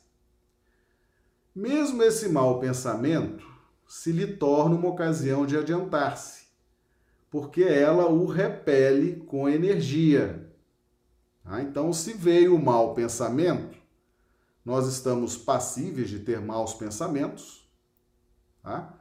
Mesmo 1.56 2.04
esse 2.04 2.28
mau 2.28 2.60
pensamento 2.60 3.50
se 3.88 4.12
lhe 4.12 4.28
torna 4.36 4.76
uma 4.76 4.90
ocasião 4.90 5.46
de 5.46 5.58
adiantar-se, 5.58 6.48
porque 7.30 7.64
ela 7.64 8.08
o 8.08 8.26
repele 8.26 9.22
com 9.22 9.50
energia. 9.50 10.54
Ah, 11.44 11.62
então, 11.62 11.92
se 11.92 12.14
veio 12.14 12.56
o 12.56 12.64
mau 12.64 12.94
pensamento, 12.94 13.78
nós 14.64 14.88
estamos 14.88 15.36
passíveis 15.36 16.10
de 16.10 16.20
ter 16.20 16.40
maus 16.40 16.74
pensamentos. 16.74 17.70
Tá? 18.62 19.01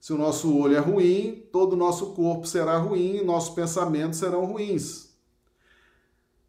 Se 0.00 0.12
o 0.12 0.18
nosso 0.18 0.56
olho 0.56 0.76
é 0.76 0.80
ruim, 0.80 1.48
todo 1.52 1.72
o 1.72 1.76
nosso 1.76 2.14
corpo 2.14 2.46
será 2.46 2.76
ruim, 2.78 3.24
nossos 3.24 3.54
pensamentos 3.54 4.18
serão 4.18 4.44
ruins. 4.44 5.08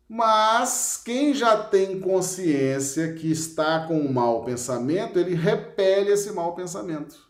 Mas 0.08 1.00
quem 1.04 1.34
já 1.34 1.64
tem 1.64 2.00
consciência 2.00 3.14
que 3.14 3.30
está 3.32 3.86
com 3.88 4.00
um 4.00 4.12
mau 4.12 4.44
pensamento, 4.44 5.20
ele 5.20 5.36
repele 5.36 6.12
esse 6.12 6.32
mau 6.32 6.56
pensamento. 6.56 7.30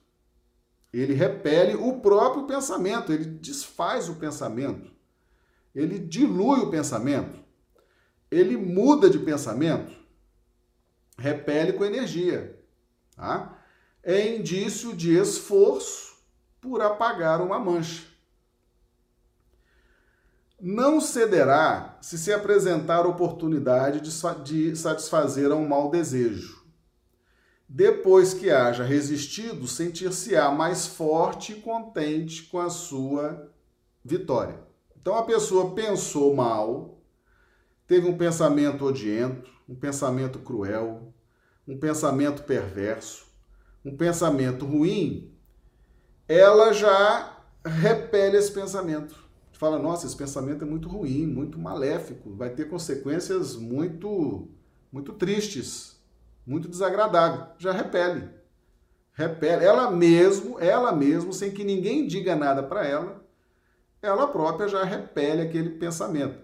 Ele 0.92 1.14
repele 1.14 1.76
o 1.76 2.00
próprio 2.00 2.48
pensamento, 2.48 3.12
ele 3.12 3.26
desfaz 3.26 4.10
o 4.10 4.16
pensamento. 4.16 4.92
Ele 5.76 6.00
dilui 6.00 6.62
o 6.62 6.72
pensamento. 6.72 7.40
Ele 8.32 8.58
muda 8.58 9.10
de 9.10 9.20
pensamento. 9.20 9.94
Repele 11.18 11.74
com 11.74 11.86
energia. 11.86 12.60
Tá? 13.16 13.62
É 14.02 14.36
indício 14.36 14.96
de 14.96 15.18
esforço 15.18 16.09
por 16.62 16.82
apagar 16.82 17.42
uma 17.42 17.60
mancha 17.60 18.10
não 20.62 21.00
cederá 21.00 21.98
se 22.02 22.18
se 22.18 22.34
apresentar 22.34 23.06
oportunidade 23.06 24.02
de 24.02 24.76
satisfazer 24.76 25.52
a 25.52 25.56
um 25.56 25.68
mau 25.68 25.90
desejo. 25.90 26.60
Depois 27.68 28.34
que 28.34 28.50
haja 28.50 28.84
resistido, 28.84 29.68
sentir-se-á 29.68 30.52
mais 30.52 30.88
forte 30.88 31.54
e 31.54 31.62
contente 31.62 32.44
com 32.44 32.60
a 32.60 32.70
sua 32.70 33.52
vitória. 34.04 34.60
Então 35.00 35.16
a 35.16 35.24
pessoa 35.24 35.74
pensou 35.74 36.36
mal, 36.36 37.00
teve 37.88 38.08
um 38.08 38.18
pensamento 38.18 38.84
odiento, 38.86 39.50
um 39.68 39.76
pensamento 39.76 40.40
cruel, 40.40 41.14
um 41.68 41.78
pensamento 41.78 42.44
perverso, 42.44 43.28
um 43.86 43.96
pensamento 43.96 44.66
ruim, 44.66 45.32
ela 46.30 46.72
já 46.72 47.38
repele 47.66 48.38
esse 48.38 48.52
pensamento 48.52 49.30
fala, 49.60 49.78
nossa, 49.78 50.08
esse 50.08 50.16
pensamento 50.16 50.64
é 50.64 50.68
muito 50.68 50.88
ruim, 50.88 51.28
muito 51.28 51.60
maléfico, 51.60 52.34
vai 52.34 52.50
ter 52.50 52.70
consequências 52.70 53.58
muito, 53.58 54.48
muito 54.90 55.12
tristes, 55.12 56.02
muito 56.48 56.70
desagradáveis. 56.70 57.50
Já 57.58 57.74
repele. 57.74 58.30
Repele. 59.12 59.66
Ela 59.66 59.92
mesmo, 59.92 60.58
ela 60.62 60.94
mesmo, 60.94 61.34
sem 61.34 61.52
que 61.52 61.66
ninguém 61.66 62.08
diga 62.08 62.38
nada 62.38 62.64
para 62.64 62.88
ela, 62.88 63.22
ela 64.02 64.30
própria 64.30 64.70
já 64.70 64.82
repele 64.86 65.42
aquele 65.42 65.72
pensamento. 65.72 66.40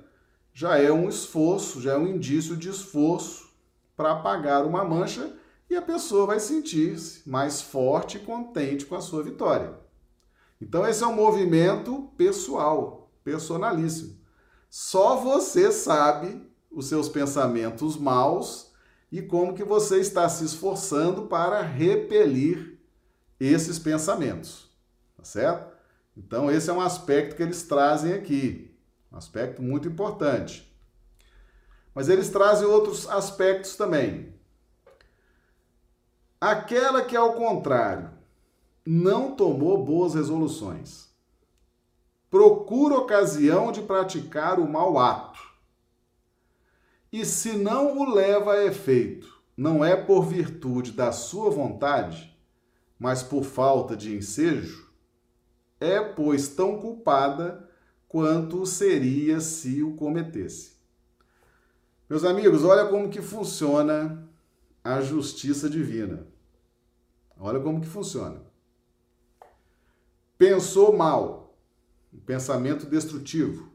Já 0.54 0.78
é 0.78 0.92
um 0.92 1.08
esforço, 1.08 1.82
já 1.82 1.94
é 1.94 1.98
um 1.98 2.08
indício 2.08 2.58
de 2.58 2.68
esforço 2.68 3.50
para 3.96 4.12
apagar 4.12 4.66
uma 4.66 4.84
mancha 4.84 5.32
e 5.70 5.76
a 5.76 5.82
pessoa 5.82 6.28
vai 6.28 6.40
sentir-se 6.40 7.28
mais 7.28 7.62
forte 7.62 8.18
e 8.18 8.22
contente 8.22 8.86
com 8.86 8.96
a 8.96 9.02
sua 9.02 9.24
vitória. 9.24 9.74
Então, 10.62 10.88
esse 10.88 11.04
é 11.04 11.08
um 11.08 11.16
movimento 11.16 12.12
pessoal, 12.18 13.12
personalíssimo. 13.24 14.18
Só 14.70 15.16
você 15.16 15.72
sabe 15.72 16.50
os 16.70 16.88
seus 16.88 17.08
pensamentos 17.08 17.98
maus 17.98 18.74
e 19.12 19.22
como 19.22 19.54
que 19.54 19.64
você 19.64 20.00
está 20.00 20.28
se 20.28 20.44
esforçando 20.44 21.28
para 21.28 21.62
repelir 21.62 22.78
esses 23.40 23.80
pensamentos, 23.80 24.70
tá 25.16 25.24
certo? 25.24 25.74
Então 26.18 26.52
esse 26.52 26.70
é 26.70 26.74
um 26.74 26.82
aspecto 26.82 27.36
que 27.36 27.44
eles 27.44 27.64
trazem 27.64 28.14
aqui, 28.14 28.78
um 29.12 29.18
aspecto 29.18 29.62
muito 29.62 29.88
importante. 29.88 30.70
Mas 31.94 32.10
eles 32.10 32.30
trazem 32.30 32.68
outros 32.68 33.08
aspectos 33.08 33.76
também. 33.78 34.35
Aquela 36.48 37.04
que 37.04 37.16
ao 37.16 37.34
contrário 37.34 38.12
não 38.86 39.32
tomou 39.32 39.84
boas 39.84 40.14
resoluções 40.14 41.10
procura 42.30 43.00
ocasião 43.00 43.72
de 43.72 43.82
praticar 43.82 44.60
o 44.60 44.70
mau 44.70 45.00
ato. 45.00 45.40
E 47.12 47.26
se 47.26 47.54
não 47.54 47.98
o 47.98 48.14
leva 48.14 48.54
a 48.54 48.64
efeito, 48.64 49.42
não 49.58 49.84
é 49.84 49.96
por 49.96 50.28
virtude 50.28 50.92
da 50.92 51.12
sua 51.12 51.50
vontade, 51.50 52.38
mas 53.00 53.24
por 53.24 53.44
falta 53.44 53.98
de 53.98 54.16
ensejo, 54.16 54.88
é, 55.80 56.00
pois, 56.00 56.50
tão 56.50 56.80
culpada 56.80 57.68
quanto 58.08 58.68
seria 58.68 59.40
se 59.40 59.82
o 59.82 59.96
cometesse. 59.96 60.74
Meus 62.08 62.24
amigos, 62.24 62.64
olha 62.64 62.86
como 62.88 63.10
que 63.10 63.20
funciona 63.20 64.30
a 64.84 65.02
justiça 65.02 65.68
divina. 65.68 66.35
Olha 67.40 67.60
como 67.60 67.82
que 67.82 67.88
funciona. 67.88 68.42
Pensou 70.38 70.96
mal, 70.96 71.58
um 72.14 72.20
pensamento 72.20 72.86
destrutivo, 72.86 73.72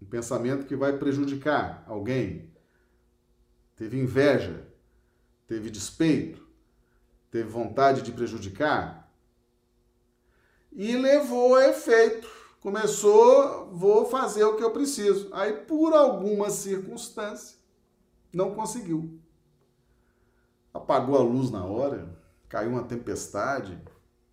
um 0.00 0.06
pensamento 0.06 0.66
que 0.66 0.76
vai 0.76 0.96
prejudicar 0.98 1.84
alguém. 1.86 2.52
Teve 3.76 3.98
inveja, 3.98 4.66
teve 5.46 5.70
despeito, 5.70 6.44
Teve 7.34 7.48
vontade 7.48 8.02
de 8.02 8.12
prejudicar? 8.12 9.12
E 10.70 10.96
levou 10.96 11.56
a 11.56 11.66
efeito. 11.66 12.28
Começou, 12.60 13.72
vou 13.72 14.06
fazer 14.06 14.44
o 14.44 14.54
que 14.54 14.62
eu 14.62 14.70
preciso. 14.70 15.30
Aí, 15.32 15.52
por 15.52 15.92
alguma 15.94 16.48
circunstância, 16.48 17.58
não 18.32 18.54
conseguiu. 18.54 19.18
Apagou 20.72 21.16
a 21.16 21.22
luz 21.24 21.50
na 21.50 21.64
hora, 21.64 22.16
caiu 22.54 22.70
uma 22.70 22.84
tempestade, 22.84 23.76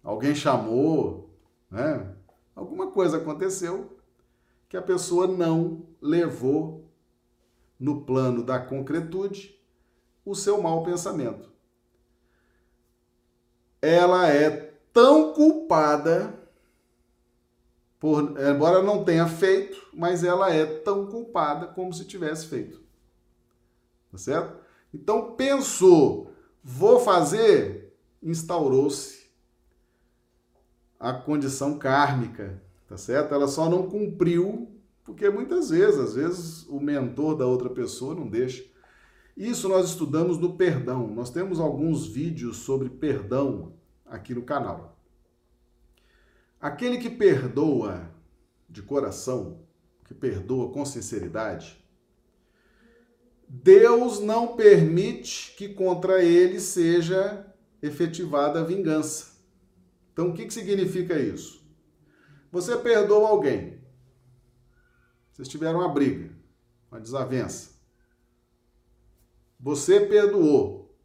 alguém 0.03 0.35
chamou, 0.35 1.35
né? 1.71 2.15
Alguma 2.55 2.91
coisa 2.91 3.17
aconteceu 3.17 3.97
que 4.69 4.77
a 4.77 4.81
pessoa 4.81 5.25
não 5.25 5.87
levou 5.99 6.87
no 7.79 8.05
plano 8.05 8.43
da 8.43 8.59
concretude 8.59 9.59
o 10.23 10.35
seu 10.35 10.61
mau 10.61 10.83
pensamento. 10.83 11.51
Ela 13.81 14.27
é 14.27 14.71
tão 14.93 15.33
culpada 15.33 16.39
por, 17.99 18.39
embora 18.39 18.83
não 18.83 19.03
tenha 19.03 19.27
feito, 19.27 19.89
mas 19.91 20.23
ela 20.23 20.53
é 20.53 20.63
tão 20.63 21.07
culpada 21.07 21.65
como 21.65 21.91
se 21.91 22.05
tivesse 22.05 22.45
feito. 22.45 22.83
Tá 24.11 24.19
certo? 24.19 24.61
Então 24.93 25.31
pensou, 25.31 26.31
vou 26.63 26.99
fazer, 26.99 27.80
instaurou-se 28.21 29.21
a 30.99 31.13
condição 31.13 31.79
kármica, 31.79 32.61
tá 32.87 32.95
certo? 32.95 33.33
Ela 33.33 33.47
só 33.47 33.69
não 33.69 33.89
cumpriu, 33.89 34.69
porque 35.03 35.29
muitas 35.29 35.71
vezes, 35.71 35.99
às 35.99 36.13
vezes 36.13 36.67
o 36.67 36.79
mentor 36.79 37.35
da 37.35 37.45
outra 37.45 37.69
pessoa 37.69 38.13
não 38.13 38.27
deixa. 38.27 38.63
Isso 39.35 39.67
nós 39.67 39.89
estudamos 39.89 40.37
no 40.37 40.55
perdão. 40.55 41.07
Nós 41.07 41.31
temos 41.31 41.59
alguns 41.59 42.05
vídeos 42.05 42.57
sobre 42.57 42.89
perdão 42.89 43.73
aqui 44.05 44.35
no 44.35 44.43
canal. 44.43 44.99
Aquele 46.59 46.99
que 46.99 47.09
perdoa 47.09 48.11
de 48.69 48.83
coração, 48.83 49.59
que 50.05 50.13
perdoa 50.13 50.71
com 50.71 50.85
sinceridade, 50.85 51.83
Deus 53.47 54.19
não 54.19 54.55
permite 54.55 55.55
que 55.57 55.69
contra 55.69 56.23
ele 56.23 56.59
seja 56.59 57.50
efetivada 57.81 58.59
a 58.59 58.63
vingança. 58.63 59.31
Então, 60.13 60.29
o 60.29 60.33
que, 60.33 60.45
que 60.45 60.53
significa 60.53 61.19
isso? 61.19 61.65
Você 62.51 62.77
perdoa 62.77 63.29
alguém. 63.29 63.79
Vocês 65.31 65.47
tiveram 65.47 65.79
uma 65.79 65.89
briga, 65.89 66.29
uma 66.91 66.99
desavença. 66.99 67.71
Você 69.59 70.01
perdoou. 70.01 70.95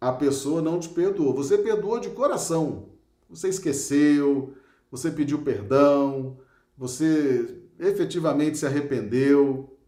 A 0.00 0.12
pessoa 0.12 0.62
não 0.62 0.80
te 0.80 0.88
perdoou. 0.88 1.34
Você 1.34 1.58
perdoou 1.58 2.00
de 2.00 2.10
coração. 2.10 2.90
Você 3.28 3.48
esqueceu, 3.48 4.54
você 4.90 5.10
pediu 5.10 5.42
perdão, 5.42 6.38
você 6.76 7.62
efetivamente 7.78 8.58
se 8.58 8.66
arrependeu. 8.66 9.78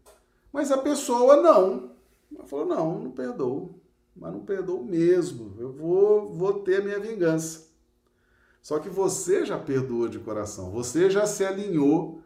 Mas 0.51 0.71
a 0.71 0.77
pessoa 0.77 1.41
não. 1.41 1.95
Ela 2.33 2.45
falou: 2.45 2.65
não, 2.65 2.99
não 3.03 3.11
perdoo. 3.11 3.79
Mas 4.15 4.31
não 4.31 4.45
perdoo 4.45 4.83
mesmo. 4.83 5.55
Eu 5.59 5.71
vou, 5.71 6.31
vou 6.33 6.61
ter 6.61 6.83
minha 6.83 6.99
vingança. 6.99 7.65
Só 8.61 8.79
que 8.79 8.89
você 8.89 9.45
já 9.45 9.59
perdoou 9.59 10.07
de 10.07 10.19
coração. 10.19 10.71
Você 10.71 11.09
já 11.09 11.25
se 11.25 11.43
alinhou 11.43 12.21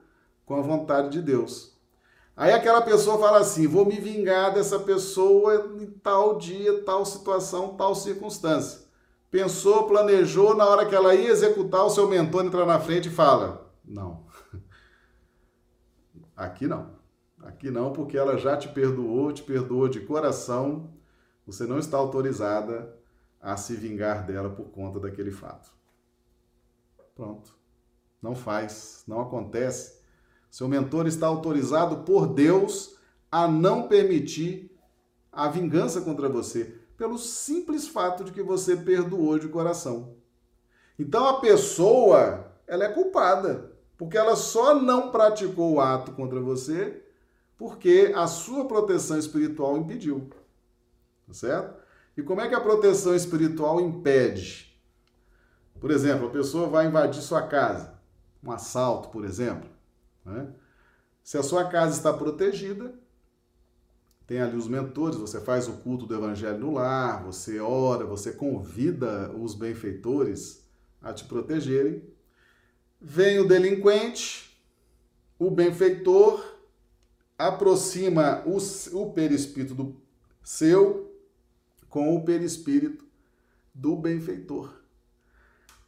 com 0.45 0.55
a 0.55 0.61
vontade 0.61 1.09
de 1.09 1.21
Deus. 1.21 1.77
Aí 2.39 2.53
aquela 2.53 2.81
pessoa 2.81 3.19
fala 3.19 3.39
assim: 3.39 3.67
vou 3.67 3.85
me 3.85 3.99
vingar 3.99 4.53
dessa 4.53 4.79
pessoa 4.79 5.75
em 5.77 5.87
tal 5.87 6.37
dia, 6.37 6.83
tal 6.83 7.05
situação, 7.05 7.75
tal 7.75 7.93
circunstância. 7.93 8.87
Pensou, 9.29 9.87
planejou, 9.87 10.55
na 10.55 10.65
hora 10.65 10.85
que 10.85 10.95
ela 10.95 11.13
ia 11.13 11.29
executar, 11.29 11.83
o 11.83 11.89
seu 11.89 12.07
mentor 12.07 12.45
entra 12.45 12.65
na 12.65 12.79
frente 12.79 13.09
e 13.09 13.11
fala: 13.11 13.69
não. 13.83 14.25
Aqui 16.37 16.67
não. 16.67 16.97
Aqui 17.43 17.69
não, 17.69 17.91
porque 17.91 18.17
ela 18.17 18.37
já 18.37 18.55
te 18.55 18.69
perdoou, 18.69 19.33
te 19.33 19.43
perdoou 19.43 19.89
de 19.89 19.99
coração. 19.99 20.89
Você 21.49 21.65
não 21.65 21.79
está 21.79 21.97
autorizada 21.97 22.95
a 23.41 23.57
se 23.57 23.75
vingar 23.75 24.23
dela 24.23 24.51
por 24.51 24.69
conta 24.69 24.99
daquele 24.99 25.31
fato. 25.31 25.71
Pronto. 27.15 27.57
Não 28.21 28.35
faz, 28.35 29.03
não 29.07 29.19
acontece. 29.19 29.99
Seu 30.51 30.67
mentor 30.67 31.07
está 31.07 31.25
autorizado 31.25 32.03
por 32.03 32.27
Deus 32.27 32.97
a 33.31 33.47
não 33.47 33.87
permitir 33.87 34.77
a 35.31 35.47
vingança 35.47 36.01
contra 36.01 36.29
você, 36.29 36.79
pelo 36.95 37.17
simples 37.17 37.87
fato 37.87 38.23
de 38.23 38.31
que 38.31 38.43
você 38.43 38.77
perdoou 38.77 39.39
de 39.39 39.47
coração. 39.47 40.15
Então 40.99 41.27
a 41.27 41.39
pessoa, 41.39 42.51
ela 42.67 42.83
é 42.83 42.93
culpada, 42.93 43.71
porque 43.97 44.17
ela 44.17 44.35
só 44.35 44.79
não 44.79 45.09
praticou 45.09 45.73
o 45.73 45.81
ato 45.81 46.11
contra 46.11 46.39
você 46.39 47.03
porque 47.57 48.13
a 48.15 48.27
sua 48.27 48.65
proteção 48.65 49.17
espiritual 49.17 49.77
impediu. 49.77 50.29
Tá 51.29 51.35
certo? 51.35 51.79
E 52.17 52.23
como 52.23 52.41
é 52.41 52.49
que 52.49 52.55
a 52.55 52.59
proteção 52.59 53.15
espiritual 53.15 53.79
impede? 53.79 54.75
Por 55.79 55.91
exemplo, 55.91 56.27
a 56.27 56.31
pessoa 56.31 56.67
vai 56.67 56.87
invadir 56.87 57.21
sua 57.21 57.43
casa, 57.43 57.93
um 58.43 58.51
assalto, 58.51 59.09
por 59.09 59.23
exemplo. 59.23 59.69
Né? 60.25 60.47
Se 61.23 61.37
a 61.37 61.43
sua 61.43 61.69
casa 61.69 61.95
está 61.95 62.11
protegida, 62.11 62.95
tem 64.25 64.41
ali 64.41 64.57
os 64.57 64.67
mentores, 64.67 65.17
você 65.17 65.39
faz 65.39 65.67
o 65.67 65.73
culto 65.73 66.07
do 66.07 66.15
evangelho 66.15 66.57
no 66.57 66.73
lar, 66.73 67.23
você 67.23 67.59
ora, 67.59 68.05
você 68.05 68.31
convida 68.31 69.31
os 69.31 69.53
benfeitores 69.53 70.67
a 70.99 71.13
te 71.13 71.25
protegerem. 71.25 72.03
Vem 72.99 73.37
o 73.37 73.47
delinquente, 73.47 74.59
o 75.37 75.51
benfeitor 75.51 76.43
aproxima 77.37 78.43
o, 78.47 78.57
o 78.97 79.13
perispírito 79.13 79.75
do 79.75 79.95
seu 80.43 81.08
com 81.89 82.15
o 82.15 82.23
perispírito 82.23 83.05
do 83.73 83.95
benfeitor. 83.95 84.73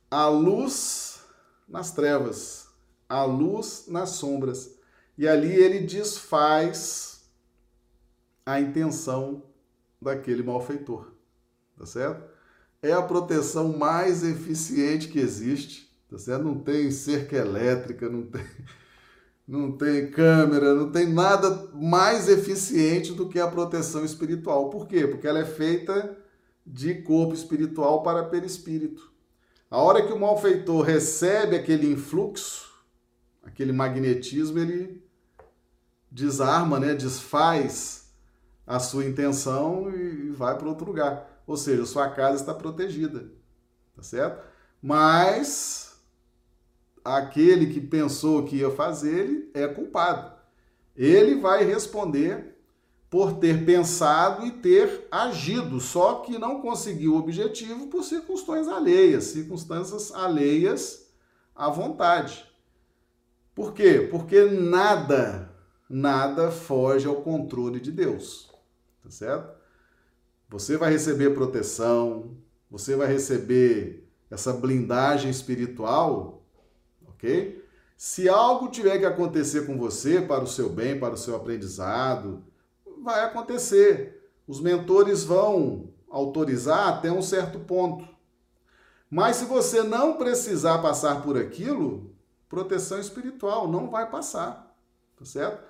A 0.10 0.28
luz 0.28 1.22
nas 1.68 1.92
trevas, 1.92 2.68
a 3.08 3.24
luz 3.24 3.86
nas 3.88 4.10
sombras. 4.10 4.78
E 5.18 5.28
ali 5.28 5.54
ele 5.54 5.80
desfaz 5.82 7.30
a 8.46 8.60
intenção 8.60 9.44
daquele 10.02 10.44
malfeitor. 10.44 11.12
Tá 11.78 11.86
certo? 11.86 12.30
É 12.82 12.92
a 12.92 13.02
proteção 13.02 13.78
mais 13.78 14.24
eficiente 14.24 15.08
que 15.08 15.20
existe. 15.20 15.92
Tá 16.10 16.18
certo? 16.18 16.44
Não 16.44 16.60
tem 16.60 16.92
cerca 16.92 17.38
elétrica, 17.38 18.10
não 18.10 18.24
tem 18.24 18.46
não 19.48 19.72
tem 19.72 20.10
câmera, 20.10 20.74
não 20.74 20.92
tem 20.92 21.08
nada 21.08 21.70
mais 21.74 22.30
eficiente 22.30 23.14
do 23.14 23.28
que 23.28 23.40
a 23.40 23.48
proteção 23.48 24.06
espiritual. 24.06 24.70
Por 24.70 24.88
quê? 24.88 25.08
Porque 25.08 25.28
ela 25.28 25.40
é 25.40 25.46
feita 25.46 26.18
de 26.66 27.02
corpo 27.02 27.34
espiritual 27.34 28.04
para 28.04 28.26
perispírito. 28.26 29.12
A 29.70 29.78
hora 29.78 30.06
que 30.06 30.14
o 30.14 30.20
malfeitor 30.20 30.84
recebe 30.84 31.56
aquele 31.56 31.92
influxo, 31.92 32.72
aquele 33.44 33.72
magnetismo, 33.72 34.60
ele 34.60 35.04
desarma, 36.10 36.80
né, 36.80 36.94
desfaz 36.94 38.12
a 38.68 38.80
sua 38.80 39.06
intenção 39.06 39.90
e 39.90 40.30
vai 40.30 40.58
para 40.58 40.68
outro 40.68 40.86
lugar. 40.86 41.42
Ou 41.48 41.58
seja, 41.58 41.86
sua 41.86 42.10
casa 42.10 42.42
está 42.42 42.54
protegida, 42.54 43.32
tá 43.96 44.04
certo? 44.04 44.46
Mas 44.82 45.91
aquele 47.04 47.74
que 47.74 47.82
pensou 47.82 48.44
que 48.44 48.58
ia 48.58 48.72
fazer, 48.72 49.20
ele 49.20 49.52
é 49.54 49.68
culpado. 49.68 50.32
Ele 50.96 51.36
vai 51.36 51.64
responder 51.64 52.52
por 53.10 53.34
ter 53.34 53.66
pensado 53.66 54.46
e 54.46 54.52
ter 54.52 55.08
agido, 55.12 55.80
só 55.82 56.16
que 56.22 56.38
não 56.38 56.62
conseguiu 56.62 57.14
o 57.14 57.18
objetivo 57.18 57.88
por 57.88 58.04
circunstâncias 58.04 58.70
alheias, 58.70 59.26
circunstâncias 59.26 60.14
alheias 60.14 61.12
à 61.54 61.70
vontade. 61.70 62.46
Por 63.54 63.74
quê? 63.74 64.08
Porque 64.10 64.46
nada, 64.46 65.54
nada 65.90 66.52
foge 66.52 67.06
ao 67.06 67.18
controle 67.18 67.82
de 67.82 67.92
Deus. 67.92 68.50
Tá 69.04 69.12
certo? 69.12 69.60
Você 70.50 70.78
vai 70.78 70.92
receber 70.92 71.34
proteção, 71.34 72.38
você 72.70 72.96
vai 72.96 73.08
receber 73.08 74.10
essa 74.30 74.54
blindagem 74.54 75.30
espiritual 75.30 76.41
ok? 77.22 77.64
Se 77.96 78.28
algo 78.28 78.70
tiver 78.70 78.98
que 78.98 79.06
acontecer 79.06 79.68
com 79.68 79.78
você 79.78 80.20
para 80.20 80.44
o 80.44 80.48
seu 80.48 80.70
bem, 80.70 81.00
para 81.00 81.14
o 81.14 81.18
seu 81.18 81.36
aprendizado, 81.36 82.44
vai 83.04 83.24
acontecer. 83.24 84.28
Os 84.48 84.60
mentores 84.60 85.24
vão 85.24 85.90
autorizar 86.10 86.90
até 86.90 87.12
um 87.12 87.22
certo 87.22 87.60
ponto. 87.60 88.08
Mas 89.10 89.36
se 89.36 89.46
você 89.46 89.84
não 89.84 90.18
precisar 90.18 90.80
passar 90.80 91.22
por 91.22 91.38
aquilo, 91.38 92.12
proteção 92.50 93.00
espiritual 93.00 93.68
não 93.68 93.90
vai 93.90 94.10
passar, 94.10 94.76
tá 95.18 95.24
certo? 95.24 95.64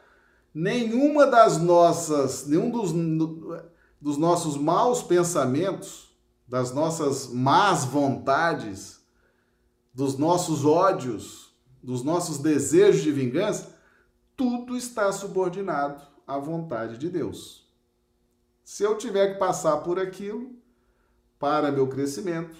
Nenhuma 0.54 1.28
das 1.28 1.58
nossas, 1.58 2.48
nenhum 2.48 2.70
dos, 2.70 2.92
dos 4.00 4.18
nossos 4.18 4.58
maus 4.58 5.02
pensamentos 5.04 6.16
das 6.48 6.74
nossas 6.74 7.28
más 7.28 7.86
vontades, 7.86 9.01
dos 9.94 10.18
nossos 10.18 10.66
ódios, 10.66 11.56
dos 11.82 12.04
nossos 12.04 12.38
desejos 12.38 13.02
de 13.02 13.12
vingança, 13.12 13.76
tudo 14.36 14.76
está 14.76 15.12
subordinado 15.12 16.02
à 16.26 16.38
vontade 16.38 16.98
de 16.98 17.10
Deus. 17.10 17.70
Se 18.64 18.84
eu 18.84 18.98
tiver 18.98 19.34
que 19.34 19.40
passar 19.40 19.78
por 19.78 20.00
aquilo 20.00 20.56
para 21.38 21.72
meu 21.72 21.88
crescimento, 21.88 22.56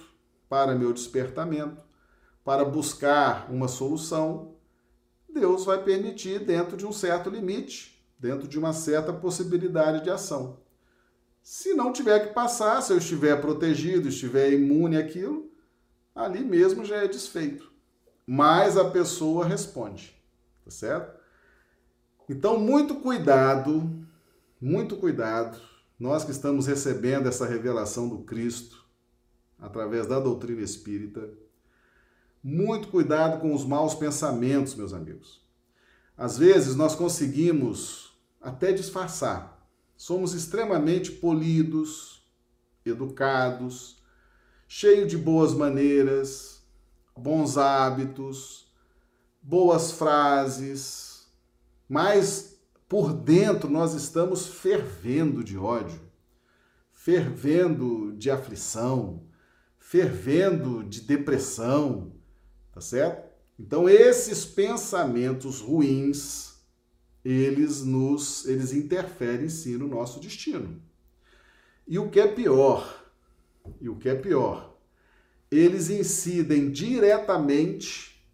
para 0.48 0.74
meu 0.74 0.92
despertamento, 0.92 1.82
para 2.44 2.64
buscar 2.64 3.50
uma 3.50 3.68
solução, 3.68 4.56
Deus 5.32 5.64
vai 5.64 5.82
permitir 5.82 6.40
dentro 6.40 6.76
de 6.76 6.84
um 6.84 6.92
certo 6.92 7.30
limite, 7.30 8.04
dentro 8.18 8.46
de 8.46 8.58
uma 8.58 8.72
certa 8.72 9.12
possibilidade 9.12 10.04
de 10.04 10.10
ação. 10.10 10.60
Se 11.42 11.74
não 11.74 11.92
tiver 11.92 12.28
que 12.28 12.34
passar, 12.34 12.80
se 12.82 12.92
eu 12.92 12.98
estiver 12.98 13.40
protegido, 13.40 14.08
estiver 14.08 14.52
imune 14.52 14.96
àquilo, 14.96 15.51
ali 16.14 16.44
mesmo 16.44 16.84
já 16.84 16.96
é 16.96 17.08
desfeito. 17.08 17.70
Mas 18.26 18.76
a 18.76 18.90
pessoa 18.90 19.46
responde, 19.46 20.14
tá 20.64 20.70
certo? 20.70 21.20
Então, 22.28 22.58
muito 22.58 22.96
cuidado, 22.96 24.06
muito 24.60 24.96
cuidado, 24.96 25.58
nós 25.98 26.24
que 26.24 26.30
estamos 26.30 26.66
recebendo 26.66 27.28
essa 27.28 27.46
revelação 27.46 28.08
do 28.08 28.18
Cristo 28.18 28.84
através 29.58 30.06
da 30.06 30.18
doutrina 30.18 30.62
espírita, 30.62 31.32
muito 32.42 32.88
cuidado 32.88 33.40
com 33.40 33.54
os 33.54 33.64
maus 33.64 33.94
pensamentos, 33.94 34.74
meus 34.74 34.92
amigos. 34.92 35.40
Às 36.16 36.36
vezes 36.36 36.74
nós 36.74 36.94
conseguimos 36.94 38.12
até 38.40 38.72
disfarçar. 38.72 39.64
Somos 39.96 40.34
extremamente 40.34 41.12
polidos, 41.12 42.28
educados, 42.84 44.01
cheios 44.74 45.06
de 45.06 45.18
boas 45.18 45.52
maneiras, 45.52 46.62
bons 47.14 47.58
hábitos, 47.58 48.72
boas 49.42 49.92
frases, 49.92 51.30
mas 51.86 52.58
por 52.88 53.12
dentro 53.12 53.68
nós 53.68 53.92
estamos 53.92 54.46
fervendo 54.46 55.44
de 55.44 55.58
ódio, 55.58 56.00
fervendo 56.90 58.14
de 58.16 58.30
aflição, 58.30 59.22
fervendo 59.78 60.82
de 60.82 61.02
depressão, 61.02 62.10
Tá 62.72 62.80
certo? 62.80 63.30
Então 63.58 63.86
esses 63.86 64.46
pensamentos 64.46 65.60
ruins, 65.60 66.54
eles 67.22 67.84
nos 67.84 68.46
eles 68.46 68.72
interferem 68.72 69.50
sim 69.50 69.76
no 69.76 69.86
nosso 69.86 70.18
destino. 70.18 70.82
E 71.86 71.98
o 71.98 72.08
que 72.08 72.18
é 72.18 72.26
pior, 72.26 73.01
e 73.80 73.88
o 73.88 73.96
que 73.96 74.08
é 74.08 74.14
pior, 74.14 74.76
eles 75.50 75.90
incidem 75.90 76.70
diretamente 76.70 78.24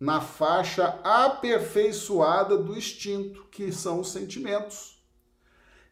na 0.00 0.20
faixa 0.20 1.00
aperfeiçoada 1.02 2.56
do 2.56 2.76
instinto, 2.76 3.44
que 3.50 3.72
são 3.72 4.00
os 4.00 4.10
sentimentos. 4.10 5.02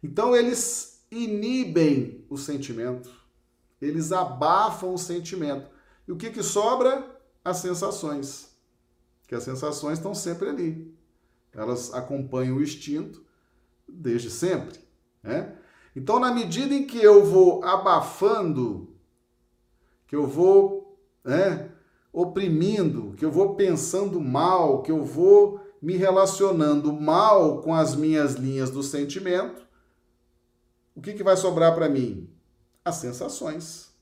Então 0.03 0.35
eles 0.35 1.05
inibem 1.11 2.24
o 2.28 2.37
sentimento, 2.37 3.11
eles 3.80 4.12
abafam 4.12 4.95
o 4.95 4.99
sentimento. 4.99 5.70
E 6.07 6.12
o 6.12 6.16
que, 6.16 6.30
que 6.30 6.43
sobra? 6.43 7.12
as 7.45 7.59
sensações, 7.59 8.51
que 9.26 9.35
as 9.35 9.43
sensações 9.43 9.99
estão 9.99 10.14
sempre 10.14 10.49
ali. 10.49 10.95
Elas 11.53 11.93
acompanham 11.93 12.57
o 12.57 12.62
instinto 12.62 13.24
desde 13.89 14.30
sempre. 14.30 14.78
Né? 15.22 15.57
Então, 15.95 16.18
na 16.18 16.32
medida 16.32 16.74
em 16.74 16.86
que 16.86 16.99
eu 16.99 17.24
vou 17.24 17.62
abafando, 17.64 18.97
que 20.07 20.16
eu 20.16 20.26
vou 20.26 20.99
né, 21.24 21.70
oprimindo, 22.12 23.14
que 23.16 23.24
eu 23.24 23.30
vou 23.30 23.55
pensando 23.55 24.20
mal, 24.20 24.82
que 24.82 24.90
eu 24.90 25.05
vou 25.05 25.61
me 25.80 25.97
relacionando 25.97 26.93
mal 26.93 27.61
com 27.61 27.74
as 27.74 27.95
minhas 27.95 28.34
linhas 28.34 28.70
do 28.70 28.82
sentimento, 28.82 29.66
o 30.95 31.01
que, 31.01 31.14
que 31.14 31.22
vai 31.22 31.36
sobrar 31.36 31.74
para 31.74 31.88
mim? 31.88 32.30
As 32.84 32.97
sensações. 32.97 33.93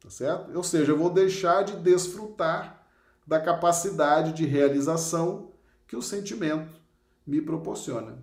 Tá 0.00 0.10
certo? 0.10 0.54
Ou 0.54 0.62
seja, 0.62 0.92
eu 0.92 0.98
vou 0.98 1.10
deixar 1.10 1.62
de 1.62 1.76
desfrutar 1.76 2.86
da 3.26 3.40
capacidade 3.40 4.32
de 4.32 4.44
realização 4.44 5.52
que 5.86 5.96
o 5.96 6.02
sentimento 6.02 6.78
me 7.26 7.40
proporciona. 7.40 8.22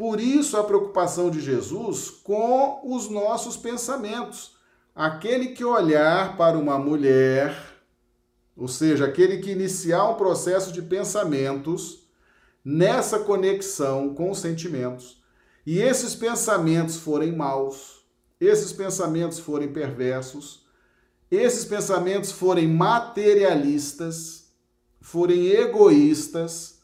Por 0.00 0.18
isso 0.18 0.56
a 0.56 0.64
preocupação 0.64 1.30
de 1.30 1.42
Jesus 1.42 2.08
com 2.08 2.80
os 2.82 3.10
nossos 3.10 3.54
pensamentos. 3.54 4.56
Aquele 4.94 5.48
que 5.48 5.62
olhar 5.62 6.38
para 6.38 6.56
uma 6.56 6.78
mulher, 6.78 7.54
ou 8.56 8.66
seja, 8.66 9.04
aquele 9.04 9.42
que 9.42 9.50
iniciar 9.50 10.08
um 10.08 10.14
processo 10.14 10.72
de 10.72 10.80
pensamentos 10.80 12.08
nessa 12.64 13.18
conexão 13.18 14.14
com 14.14 14.30
os 14.30 14.38
sentimentos, 14.38 15.22
e 15.66 15.82
esses 15.82 16.14
pensamentos 16.14 16.96
forem 16.96 17.36
maus, 17.36 18.02
esses 18.40 18.72
pensamentos 18.72 19.38
forem 19.38 19.70
perversos, 19.70 20.64
esses 21.30 21.66
pensamentos 21.66 22.32
forem 22.32 22.66
materialistas, 22.66 24.50
forem 24.98 25.48
egoístas, 25.48 26.80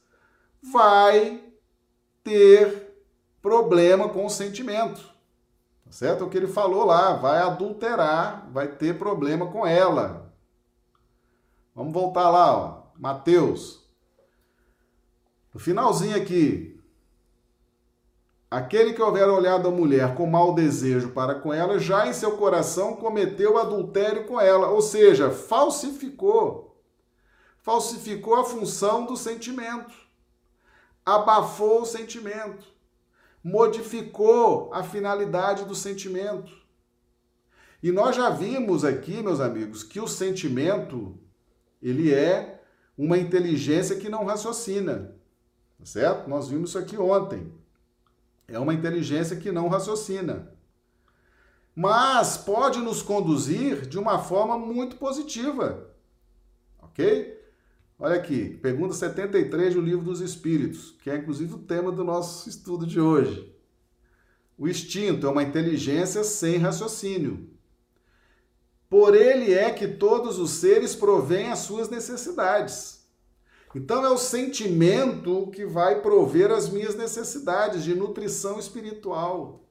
vai 0.60 1.42
ter 2.22 2.85
problema 3.46 4.08
com 4.08 4.26
o 4.26 4.30
sentimento. 4.30 5.00
Tá 5.84 5.92
certo? 5.92 6.24
É 6.24 6.26
o 6.26 6.28
que 6.28 6.36
ele 6.36 6.48
falou 6.48 6.84
lá, 6.84 7.12
vai 7.12 7.38
adulterar, 7.38 8.50
vai 8.50 8.66
ter 8.66 8.98
problema 8.98 9.46
com 9.52 9.64
ela. 9.64 10.34
Vamos 11.72 11.92
voltar 11.92 12.28
lá, 12.28 12.56
ó. 12.56 12.82
Mateus. 12.98 13.88
No 15.54 15.60
finalzinho 15.60 16.16
aqui, 16.16 16.72
Aquele 18.48 18.94
que 18.94 19.02
houver 19.02 19.28
olhado 19.28 19.66
a 19.66 19.72
mulher 19.72 20.14
com 20.14 20.24
mau 20.24 20.54
desejo 20.54 21.10
para 21.10 21.34
com 21.34 21.52
ela, 21.52 21.80
já 21.80 22.06
em 22.06 22.12
seu 22.12 22.36
coração 22.36 22.94
cometeu 22.94 23.58
adultério 23.58 24.24
com 24.24 24.40
ela, 24.40 24.68
ou 24.68 24.80
seja, 24.80 25.32
falsificou. 25.32 26.80
Falsificou 27.60 28.36
a 28.36 28.44
função 28.44 29.04
do 29.04 29.16
sentimento. 29.16 29.92
Abafou 31.04 31.82
o 31.82 31.86
sentimento. 31.86 32.75
Modificou 33.48 34.74
a 34.74 34.82
finalidade 34.82 35.64
do 35.66 35.74
sentimento. 35.76 36.52
E 37.80 37.92
nós 37.92 38.16
já 38.16 38.28
vimos 38.28 38.84
aqui, 38.84 39.22
meus 39.22 39.38
amigos, 39.38 39.84
que 39.84 40.00
o 40.00 40.08
sentimento, 40.08 41.16
ele 41.80 42.12
é 42.12 42.60
uma 42.98 43.16
inteligência 43.16 43.94
que 43.94 44.08
não 44.08 44.24
raciocina. 44.24 45.14
Tá 45.78 45.84
certo? 45.84 46.28
Nós 46.28 46.48
vimos 46.48 46.70
isso 46.70 46.78
aqui 46.78 46.98
ontem. 46.98 47.52
É 48.48 48.58
uma 48.58 48.74
inteligência 48.74 49.36
que 49.36 49.52
não 49.52 49.68
raciocina. 49.68 50.52
Mas 51.72 52.36
pode 52.36 52.80
nos 52.80 53.00
conduzir 53.00 53.86
de 53.86 53.96
uma 53.96 54.18
forma 54.18 54.58
muito 54.58 54.96
positiva. 54.96 55.88
Ok? 56.80 57.35
Olha 57.98 58.16
aqui, 58.16 58.50
pergunta 58.58 58.92
73 58.92 59.74
do 59.74 59.80
Livro 59.80 60.04
dos 60.04 60.20
Espíritos, 60.20 60.94
que 61.02 61.08
é 61.08 61.16
inclusive 61.16 61.54
o 61.54 61.58
tema 61.58 61.90
do 61.90 62.04
nosso 62.04 62.46
estudo 62.46 62.86
de 62.86 63.00
hoje. 63.00 63.50
O 64.58 64.68
instinto 64.68 65.26
é 65.26 65.30
uma 65.30 65.42
inteligência 65.42 66.22
sem 66.22 66.58
raciocínio. 66.58 67.48
Por 68.90 69.14
ele 69.14 69.54
é 69.54 69.70
que 69.70 69.88
todos 69.88 70.38
os 70.38 70.50
seres 70.50 70.94
provêm 70.94 71.50
as 71.50 71.60
suas 71.60 71.88
necessidades. 71.88 73.06
Então 73.74 74.04
é 74.04 74.10
o 74.10 74.18
sentimento 74.18 75.50
que 75.50 75.64
vai 75.64 76.02
prover 76.02 76.50
as 76.50 76.68
minhas 76.68 76.94
necessidades 76.94 77.82
de 77.82 77.94
nutrição 77.94 78.58
espiritual, 78.58 79.64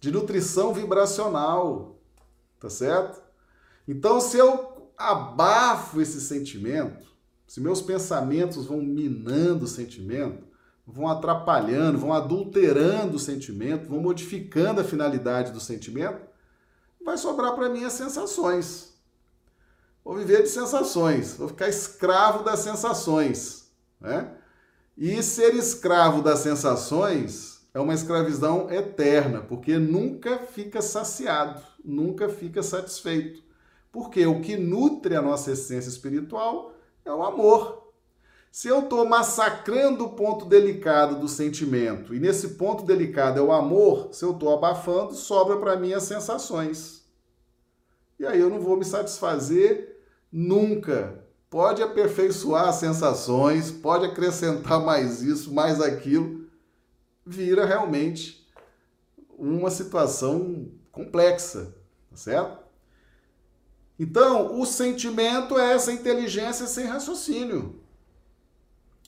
de 0.00 0.10
nutrição 0.10 0.74
vibracional, 0.74 1.96
tá 2.58 2.68
certo? 2.68 3.22
Então 3.86 4.20
se 4.20 4.36
eu 4.36 4.73
abafo 4.96 6.00
esse 6.00 6.20
sentimento, 6.20 7.06
se 7.46 7.60
meus 7.60 7.82
pensamentos 7.82 8.66
vão 8.66 8.80
minando 8.80 9.64
o 9.64 9.68
sentimento, 9.68 10.44
vão 10.86 11.08
atrapalhando, 11.08 11.98
vão 11.98 12.12
adulterando 12.12 13.16
o 13.16 13.20
sentimento, 13.20 13.88
vão 13.88 14.00
modificando 14.00 14.80
a 14.80 14.84
finalidade 14.84 15.52
do 15.52 15.60
sentimento, 15.60 16.20
vai 17.04 17.16
sobrar 17.16 17.54
para 17.54 17.68
mim 17.68 17.84
as 17.84 17.92
sensações. 17.92 18.94
Vou 20.04 20.16
viver 20.16 20.42
de 20.42 20.48
sensações, 20.48 21.36
vou 21.36 21.48
ficar 21.48 21.68
escravo 21.68 22.44
das 22.44 22.60
sensações. 22.60 23.70
Né? 24.00 24.30
E 24.96 25.22
ser 25.22 25.54
escravo 25.54 26.22
das 26.22 26.40
sensações 26.40 27.66
é 27.72 27.80
uma 27.80 27.94
escravidão 27.94 28.70
eterna, 28.70 29.40
porque 29.40 29.78
nunca 29.78 30.38
fica 30.38 30.82
saciado, 30.82 31.62
nunca 31.84 32.28
fica 32.28 32.62
satisfeito. 32.62 33.43
Porque 33.94 34.26
o 34.26 34.40
que 34.40 34.56
nutre 34.56 35.14
a 35.14 35.22
nossa 35.22 35.52
essência 35.52 35.88
espiritual 35.88 36.72
é 37.04 37.12
o 37.12 37.22
amor. 37.22 37.92
Se 38.50 38.66
eu 38.66 38.80
estou 38.80 39.06
massacrando 39.06 40.04
o 40.04 40.14
ponto 40.14 40.46
delicado 40.46 41.20
do 41.20 41.28
sentimento, 41.28 42.12
e 42.12 42.18
nesse 42.18 42.50
ponto 42.54 42.84
delicado 42.84 43.38
é 43.38 43.42
o 43.42 43.52
amor, 43.52 44.08
se 44.10 44.24
eu 44.24 44.32
estou 44.32 44.52
abafando, 44.52 45.14
sobra 45.14 45.58
para 45.58 45.76
mim 45.76 45.92
as 45.92 46.02
sensações. 46.02 47.04
E 48.18 48.26
aí 48.26 48.40
eu 48.40 48.50
não 48.50 48.58
vou 48.58 48.76
me 48.76 48.84
satisfazer 48.84 50.04
nunca. 50.30 51.24
Pode 51.48 51.80
aperfeiçoar 51.80 52.70
as 52.70 52.76
sensações, 52.76 53.70
pode 53.70 54.06
acrescentar 54.06 54.82
mais 54.84 55.22
isso, 55.22 55.54
mais 55.54 55.80
aquilo. 55.80 56.48
Vira 57.24 57.64
realmente 57.64 58.44
uma 59.38 59.70
situação 59.70 60.68
complexa, 60.90 61.72
tá 62.10 62.16
certo? 62.16 62.63
Então, 63.98 64.60
o 64.60 64.66
sentimento 64.66 65.58
é 65.58 65.72
essa 65.72 65.92
inteligência 65.92 66.66
sem 66.66 66.86
raciocínio. 66.86 67.80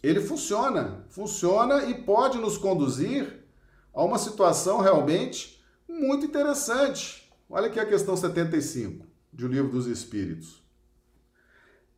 Ele 0.03 0.21
funciona, 0.21 1.05
funciona 1.09 1.85
e 1.87 1.95
pode 1.95 2.39
nos 2.39 2.57
conduzir 2.57 3.45
a 3.93 4.05
uma 4.05 4.19
situação 4.19 4.81
realmente 4.81 5.65
muito 5.89 6.27
interessante. 6.27 7.33
Olha 7.49 7.67
aqui 7.67 7.81
a 7.81 7.87
questão 7.87 8.17
75 8.17 9.05
do 9.33 9.49
Livro 9.49 9.71
dos 9.71 9.87
Espíritos. 9.87 10.63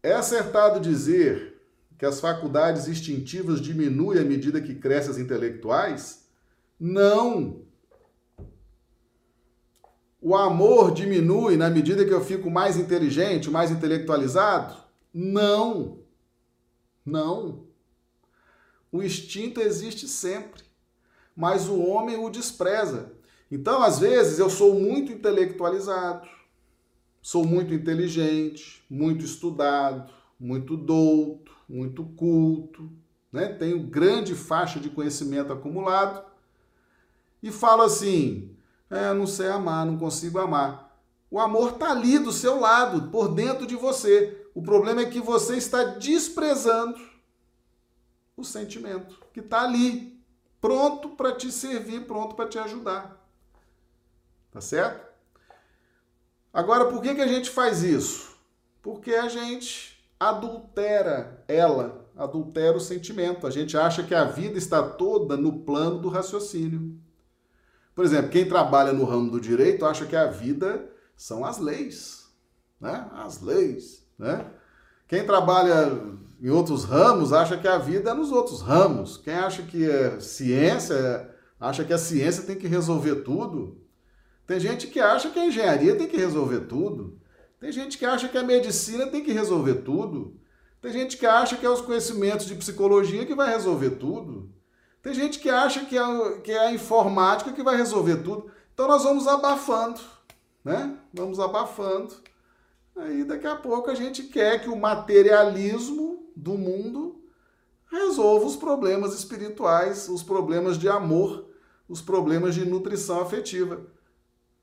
É 0.03 0.13
acertado 0.13 0.81
dizer 0.81 1.61
que 1.99 2.07
as 2.07 2.21
faculdades 2.21 2.87
instintivas 2.87 3.61
diminuem 3.61 4.21
à 4.21 4.25
medida 4.25 4.61
que 4.61 4.75
crescem 4.75 5.11
as 5.11 5.19
intelectuais? 5.19 6.29
Não! 6.79 7.68
O 10.21 10.35
amor 10.37 10.93
diminui 10.93 11.57
na 11.57 11.71
medida 11.71 12.05
que 12.05 12.13
eu 12.13 12.25
fico 12.25 12.51
mais 12.51 12.77
inteligente, 12.77 13.51
mais 13.51 13.71
intelectualizado? 13.71 14.77
Não. 15.15 15.99
Não. 17.07 17.65
O 18.91 19.03
instinto 19.03 19.61
existe 19.61 20.09
sempre, 20.09 20.63
mas 21.37 21.69
o 21.69 21.79
homem 21.79 22.17
o 22.17 22.31
despreza. 22.31 23.13
Então, 23.51 23.83
às 23.83 23.99
vezes, 23.99 24.39
eu 24.39 24.51
sou 24.51 24.75
muito 24.75 25.13
intelectualizado, 25.13 26.29
sou 27.23 27.45
muito 27.45 27.73
inteligente, 27.73 28.85
muito 28.91 29.25
estudado, 29.25 30.13
muito 30.39 30.77
douto, 30.77 31.53
muito 31.69 32.05
culto, 32.05 32.91
né? 33.33 33.49
tenho 33.49 33.83
grande 33.85 34.35
faixa 34.35 34.81
de 34.81 34.91
conhecimento 34.91 35.53
acumulado 35.53 36.25
e 37.43 37.51
falo 37.51 37.83
assim: 37.83 38.48
é, 38.91 39.13
não 39.13 39.27
sei 39.27 39.49
amar, 39.49 39.85
não 39.85 39.99
consigo 39.99 40.39
amar. 40.39 40.89
O 41.31 41.39
amor 41.39 41.73
está 41.73 41.91
ali 41.91 42.19
do 42.19 42.33
seu 42.33 42.59
lado, 42.59 43.11
por 43.11 43.29
dentro 43.29 43.67
de 43.67 43.77
você. 43.77 44.47
O 44.55 44.63
problema 44.63 45.03
é 45.03 45.11
que 45.11 45.21
você 45.21 45.57
está 45.57 45.85
desprezando 45.85 46.99
o 48.37 48.45
sentimento 48.45 49.23
que 49.33 49.41
está 49.41 49.63
ali, 49.63 50.19
pronto 50.61 51.11
para 51.11 51.33
te 51.33 51.53
servir, 51.53 52.07
pronto 52.07 52.35
para 52.35 52.49
te 52.49 52.59
ajudar. 52.59 53.17
Tá 54.51 54.61
certo? 54.61 55.07
Agora, 56.53 56.87
por 56.87 57.03
que, 57.03 57.15
que 57.15 57.21
a 57.21 57.29
gente 57.29 57.51
faz 57.51 57.83
isso? 57.83 58.37
Porque 58.83 59.15
a 59.15 59.29
gente 59.29 60.03
adultera 60.19 61.45
ela, 61.47 62.09
adultera 62.17 62.77
o 62.77 62.81
sentimento. 62.81 63.47
A 63.47 63.51
gente 63.51 63.77
acha 63.77 64.03
que 64.03 64.15
a 64.15 64.25
vida 64.25 64.57
está 64.57 64.83
toda 64.83 65.37
no 65.37 65.61
plano 65.61 65.99
do 65.99 66.09
raciocínio. 66.09 66.99
Por 67.99 68.05
exemplo, 68.05 68.31
quem 68.31 68.47
trabalha 68.47 68.93
no 68.93 69.05
ramo 69.05 69.29
do 69.29 69.41
direito 69.41 69.85
acha 69.85 70.07
que 70.07 70.15
a 70.15 70.27
vida 70.27 70.89
são 71.17 71.45
as 71.45 71.59
leis, 71.59 72.29
né? 72.81 73.11
As 73.13 73.43
leis, 73.43 74.07
né? 74.17 74.47
Quem 75.09 75.27
trabalha 75.27 76.01
em 76.41 76.49
outros 76.49 76.85
ramos 76.85 77.33
acha 77.33 77.59
que 77.59 77.67
a 77.67 77.77
vida 77.77 78.11
é 78.11 78.15
nos 78.15 78.31
outros 78.31 78.61
ramos. 78.61 79.17
Quem 79.17 79.35
acha 79.35 79.65
que 79.65 79.85
é 79.91 80.21
ciência, 80.21 81.29
acha 81.59 81.83
que 81.83 81.93
a 81.93 81.99
ciência 81.99 82.45
tem 82.45 82.55
que 82.55 82.69
resolver 82.69 83.17
tudo. 83.25 83.83
Tem 84.47 84.61
gente 84.61 84.87
que 84.87 85.01
acha 85.01 85.31
que 85.31 85.41
a 85.41 85.47
engenharia 85.47 85.97
tem 85.97 86.07
que 86.07 86.17
resolver 86.17 86.67
tudo. 86.67 87.19
Tem 87.59 87.73
gente 87.73 87.99
que 87.99 88.05
acha 88.05 88.29
que 88.29 88.39
a 88.39 88.45
medicina 88.45 89.09
tem 89.09 89.25
que 89.25 89.33
resolver 89.33 89.75
tudo. 89.83 90.39
Tem 90.81 90.93
gente 90.93 91.17
que 91.17 91.27
acha 91.27 91.57
que 91.57 91.67
é 91.67 91.69
os 91.69 91.81
conhecimentos 91.81 92.47
de 92.47 92.55
psicologia 92.55 93.27
que 93.27 93.35
vai 93.35 93.51
resolver 93.51 93.91
tudo. 93.91 94.57
Tem 95.03 95.15
gente 95.15 95.39
que 95.39 95.49
acha 95.49 95.85
que 95.85 95.97
é, 95.97 96.39
que 96.43 96.53
é 96.53 96.67
a 96.67 96.73
informática 96.73 97.53
que 97.53 97.63
vai 97.63 97.77
resolver 97.77 98.17
tudo. 98.23 98.51
Então 98.75 98.89
nós 98.89 99.03
vamos 99.03 99.27
abafando, 99.27 100.01
né? 100.65 100.97
Vamos 101.13 101.41
abafando. 101.41 102.15
Aí 102.97 103.25
daqui 103.25 103.47
a 103.47 103.57
pouco 103.57 103.91
a 103.91 103.95
gente 103.95 104.25
quer 104.25 104.61
que 104.61 104.69
o 104.69 104.77
materialismo 104.77 106.31
do 106.35 106.55
mundo 106.55 107.23
resolva 107.91 108.47
os 108.47 108.57
problemas 108.57 109.15
espirituais, 109.15 110.09
os 110.09 110.23
problemas 110.23 110.77
de 110.77 110.89
amor, 110.89 111.49
os 111.89 112.03
problemas 112.03 112.55
de 112.55 112.65
nutrição 112.65 113.21
afetiva. 113.21 113.81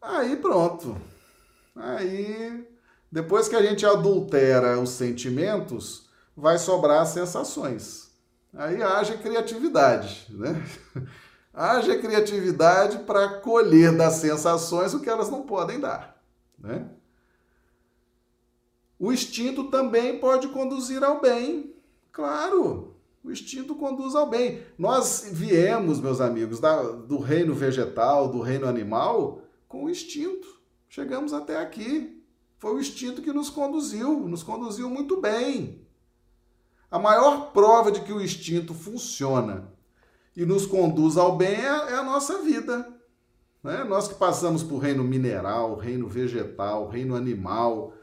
Aí 0.02 0.36
pronto. 0.36 0.96
Aí 1.76 2.68
depois 3.12 3.48
que 3.48 3.56
a 3.56 3.62
gente 3.62 3.86
adultera 3.86 4.80
os 4.80 4.90
sentimentos, 4.90 6.10
vai 6.36 6.58
sobrar 6.58 7.06
sensações. 7.06 8.05
Aí 8.56 8.82
haja 8.82 9.18
criatividade, 9.18 10.28
né? 10.30 10.64
haja 11.53 11.97
criatividade 11.97 12.99
para 12.99 13.39
colher 13.39 13.95
das 13.95 14.14
sensações 14.14 14.93
o 14.93 15.01
que 15.01 15.10
elas 15.10 15.30
não 15.30 15.43
podem 15.43 15.80
dar, 15.80 16.22
né? 16.58 16.89
O 18.97 19.12
instinto 19.12 19.66
também 19.66 20.20
pode 20.20 20.47
conduzir 20.47 21.03
ao 21.03 21.20
bem, 21.20 21.76
claro. 22.12 22.95
O 23.22 23.32
instinto 23.32 23.76
conduz 23.76 24.16
ao 24.16 24.30
bem. 24.30 24.62
Nós 24.78 25.30
viemos, 25.32 25.99
meus 25.99 26.22
amigos, 26.22 26.60
da, 26.60 26.82
do 26.82 27.18
reino 27.18 27.53
vegetal, 27.53 28.30
do 28.30 28.39
reino 28.39 28.68
animal, 28.68 29.41
com 29.68 29.86
o 29.86 29.89
instinto. 29.89 30.47
Chegamos 30.88 31.34
até 31.34 31.58
aqui. 31.58 32.24
Foi 32.58 32.76
o 32.76 32.80
instinto 32.80 33.22
que 33.22 33.34
nos 33.34 33.49
conduziu, 33.49 34.22
nos 34.28 34.43
conduziu 34.43 34.89
muito 34.89 35.20
bem. 35.20 35.85
A 36.90 37.00
maior 37.00 37.52
prova 37.52 37.92
de 37.92 38.02
que 38.02 38.14
o 38.14 38.22
instinto 38.22 38.74
funciona 38.74 39.72
e 40.36 40.46
nos 40.46 40.66
conduz 40.66 41.18
ao 41.18 41.36
bem 41.36 41.56
é, 41.56 41.66
é 41.66 41.96
a 41.96 42.04
nossa 42.04 42.42
vida. 42.42 42.94
Né? 43.64 43.84
Nós 43.84 44.08
que 44.08 44.16
passamos 44.16 44.62
por 44.62 44.78
reino 44.78 45.04
mineral, 45.04 45.76
reino 45.76 46.08
vegetal, 46.08 46.88
reino 46.88 47.16
animal, 47.16 47.94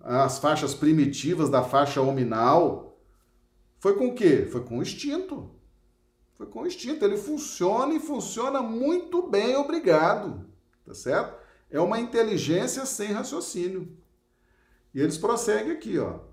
as 0.00 0.38
faixas 0.38 0.74
primitivas 0.74 1.48
da 1.48 1.62
faixa 1.62 2.00
hominal, 2.00 2.98
foi 3.78 3.94
com 3.96 4.08
o 4.08 4.14
quê? 4.14 4.46
Foi 4.50 4.64
com 4.64 4.78
o 4.78 4.82
instinto. 4.82 5.50
Foi 6.34 6.46
com 6.46 6.62
o 6.62 6.66
instinto. 6.66 7.04
Ele 7.04 7.16
funciona 7.16 7.94
e 7.94 8.00
funciona 8.00 8.60
muito 8.60 9.28
bem, 9.28 9.56
obrigado. 9.56 10.46
Tá 10.84 10.94
certo? 10.94 11.38
É 11.70 11.80
uma 11.80 12.00
inteligência 12.00 12.84
sem 12.84 13.12
raciocínio. 13.12 13.96
E 14.92 15.00
eles 15.00 15.18
prosseguem 15.18 15.72
aqui, 15.72 15.98
ó 15.98 16.27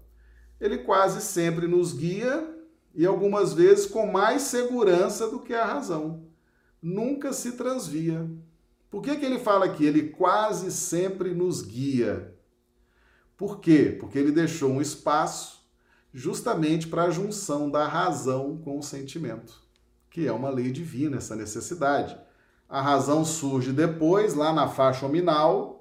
ele 0.65 0.79
quase 0.79 1.21
sempre 1.21 1.67
nos 1.67 1.93
guia 1.93 2.53
e 2.93 3.05
algumas 3.05 3.53
vezes 3.53 3.85
com 3.85 4.07
mais 4.07 4.43
segurança 4.43 5.29
do 5.29 5.39
que 5.39 5.53
a 5.53 5.65
razão. 5.65 6.23
Nunca 6.81 7.33
se 7.33 7.53
transvia. 7.53 8.29
Por 8.89 9.01
que, 9.01 9.15
que 9.15 9.25
ele 9.25 9.39
fala 9.39 9.65
aqui? 9.65 9.85
Ele 9.85 10.09
quase 10.09 10.71
sempre 10.71 11.33
nos 11.33 11.61
guia. 11.61 12.33
Por 13.37 13.59
quê? 13.59 13.95
Porque 13.99 14.17
ele 14.17 14.31
deixou 14.31 14.71
um 14.71 14.81
espaço 14.81 15.65
justamente 16.13 16.87
para 16.87 17.03
a 17.03 17.11
junção 17.11 17.69
da 17.69 17.85
razão 17.85 18.57
com 18.63 18.79
o 18.79 18.83
sentimento, 18.83 19.61
que 20.09 20.25
é 20.25 20.31
uma 20.31 20.49
lei 20.49 20.71
divina, 20.71 21.17
essa 21.17 21.35
necessidade. 21.35 22.17
A 22.69 22.81
razão 22.81 23.25
surge 23.25 23.73
depois, 23.73 24.33
lá 24.33 24.53
na 24.53 24.69
faixa 24.69 25.05
nominal, 25.05 25.74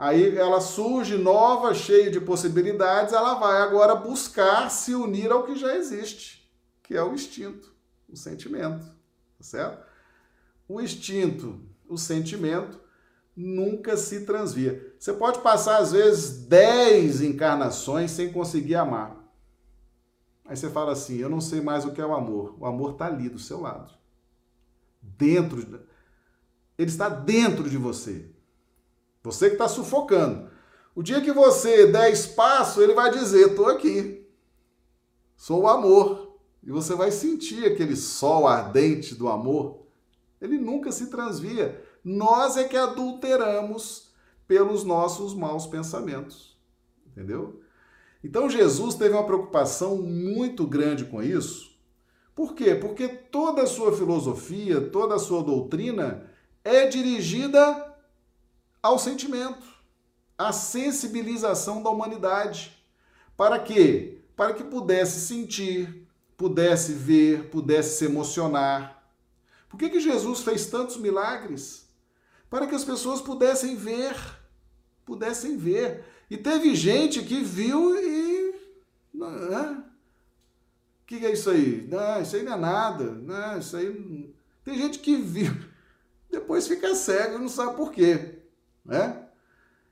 Aí 0.00 0.34
ela 0.34 0.62
surge 0.62 1.18
nova, 1.18 1.74
cheia 1.74 2.10
de 2.10 2.18
possibilidades, 2.18 3.12
ela 3.12 3.34
vai 3.34 3.60
agora 3.60 3.94
buscar 3.94 4.70
se 4.70 4.94
unir 4.94 5.30
ao 5.30 5.42
que 5.42 5.54
já 5.54 5.76
existe, 5.76 6.50
que 6.82 6.96
é 6.96 7.02
o 7.02 7.12
instinto, 7.12 7.70
o 8.08 8.16
sentimento, 8.16 8.86
tá 8.86 9.44
certo? 9.44 9.86
O 10.66 10.80
instinto, 10.80 11.60
o 11.86 11.98
sentimento 11.98 12.80
nunca 13.36 13.94
se 13.94 14.24
transvia. 14.24 14.90
Você 14.98 15.12
pode 15.12 15.40
passar 15.40 15.76
às 15.76 15.92
vezes 15.92 16.46
10 16.46 17.20
encarnações 17.20 18.10
sem 18.10 18.32
conseguir 18.32 18.76
amar. 18.76 19.22
Aí 20.46 20.56
você 20.56 20.70
fala 20.70 20.92
assim: 20.92 21.18
"Eu 21.18 21.28
não 21.28 21.42
sei 21.42 21.60
mais 21.60 21.84
o 21.84 21.92
que 21.92 22.00
é 22.00 22.06
o 22.06 22.14
amor". 22.14 22.56
O 22.58 22.64
amor 22.64 22.92
está 22.92 23.04
ali 23.04 23.28
do 23.28 23.38
seu 23.38 23.60
lado. 23.60 23.92
Dentro, 25.02 25.60
ele 26.78 26.88
está 26.88 27.10
dentro 27.10 27.68
de 27.68 27.76
você. 27.76 28.29
Você 29.22 29.48
que 29.48 29.54
está 29.54 29.68
sufocando. 29.68 30.50
O 30.94 31.02
dia 31.02 31.20
que 31.20 31.32
você 31.32 31.86
der 31.86 32.10
espaço, 32.12 32.82
ele 32.82 32.94
vai 32.94 33.10
dizer: 33.10 33.50
estou 33.50 33.66
aqui. 33.66 34.26
Sou 35.36 35.62
o 35.62 35.68
amor. 35.68 36.38
E 36.62 36.70
você 36.70 36.94
vai 36.94 37.10
sentir 37.10 37.64
aquele 37.64 37.96
sol 37.96 38.46
ardente 38.46 39.14
do 39.14 39.28
amor. 39.28 39.86
Ele 40.40 40.58
nunca 40.58 40.92
se 40.92 41.06
transvia. 41.06 41.82
Nós 42.04 42.56
é 42.56 42.64
que 42.64 42.76
adulteramos 42.76 44.10
pelos 44.46 44.84
nossos 44.84 45.34
maus 45.34 45.66
pensamentos. 45.66 46.58
Entendeu? 47.06 47.60
Então 48.22 48.50
Jesus 48.50 48.94
teve 48.94 49.14
uma 49.14 49.24
preocupação 49.24 49.96
muito 49.96 50.66
grande 50.66 51.04
com 51.04 51.22
isso. 51.22 51.70
Por 52.34 52.54
quê? 52.54 52.74
Porque 52.74 53.08
toda 53.08 53.62
a 53.62 53.66
sua 53.66 53.92
filosofia, 53.92 54.80
toda 54.80 55.14
a 55.14 55.18
sua 55.18 55.42
doutrina 55.42 56.26
é 56.62 56.86
dirigida 56.86 57.89
ao 58.82 58.98
sentimento, 58.98 59.66
a 60.36 60.52
sensibilização 60.52 61.82
da 61.82 61.90
humanidade. 61.90 62.76
Para 63.36 63.58
quê? 63.58 64.18
Para 64.34 64.54
que 64.54 64.64
pudesse 64.64 65.20
sentir, 65.20 66.06
pudesse 66.36 66.92
ver, 66.92 67.50
pudesse 67.50 67.98
se 67.98 68.04
emocionar. 68.06 69.02
Por 69.68 69.78
que, 69.78 69.90
que 69.90 70.00
Jesus 70.00 70.40
fez 70.40 70.66
tantos 70.66 70.96
milagres? 70.96 71.88
Para 72.48 72.66
que 72.66 72.74
as 72.74 72.84
pessoas 72.84 73.20
pudessem 73.20 73.76
ver, 73.76 74.16
pudessem 75.04 75.56
ver. 75.56 76.04
E 76.30 76.36
teve 76.36 76.74
gente 76.74 77.22
que 77.22 77.42
viu 77.42 77.96
e. 77.96 78.54
O 79.14 79.84
que, 81.06 81.18
que 81.18 81.26
é 81.26 81.32
isso 81.32 81.50
aí? 81.50 81.86
Não, 81.88 82.22
isso 82.22 82.36
aí 82.36 82.42
não 82.42 82.54
é 82.54 82.56
nada. 82.56 83.04
Não, 83.04 83.58
isso 83.58 83.76
aí. 83.76 84.34
Tem 84.64 84.76
gente 84.76 84.98
que 84.98 85.16
viu, 85.16 85.52
depois 86.30 86.66
fica 86.66 86.94
cego 86.94 87.36
e 87.36 87.38
não 87.38 87.48
sabe 87.48 87.76
por 87.76 87.92
quê. 87.92 88.39
Né? 88.90 89.22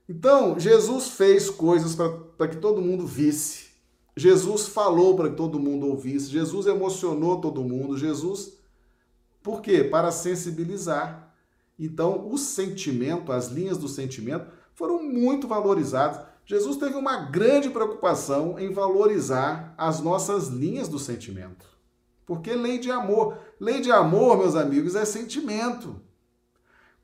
Então, 0.09 0.59
Jesus 0.59 1.11
fez 1.11 1.49
coisas 1.49 1.95
para 1.95 2.49
que 2.49 2.57
todo 2.57 2.83
mundo 2.83 3.07
visse. 3.07 3.69
Jesus 4.17 4.67
falou 4.67 5.15
para 5.15 5.31
que 5.31 5.37
todo 5.37 5.61
mundo 5.61 5.87
ouvisse. 5.87 6.27
Jesus 6.27 6.67
emocionou 6.67 7.41
todo 7.41 7.63
mundo. 7.63 7.97
Jesus, 7.97 8.59
por 9.41 9.63
quê? 9.63 9.85
Para 9.85 10.11
sensibilizar. 10.11 11.33
Então, 11.79 12.29
o 12.29 12.37
sentimento, 12.37 13.31
as 13.31 13.47
linhas 13.47 13.79
do 13.79 13.87
sentimento, 13.87 14.51
foram 14.75 15.01
muito 15.01 15.47
valorizadas. 15.47 16.21
Jesus 16.45 16.77
teve 16.77 16.97
uma 16.97 17.19
grande 17.27 17.71
preocupação 17.71 18.59
em 18.59 18.73
valorizar 18.73 19.75
as 19.79 20.01
nossas 20.01 20.49
linhas 20.49 20.89
do 20.89 20.99
sentimento. 20.99 21.67
Porque 22.27 22.53
lei 22.55 22.79
de 22.79 22.91
amor, 22.91 23.39
lei 23.61 23.81
de 23.81 23.93
amor, 23.93 24.37
meus 24.37 24.57
amigos, 24.57 24.97
é 24.97 25.05
sentimento. 25.05 26.08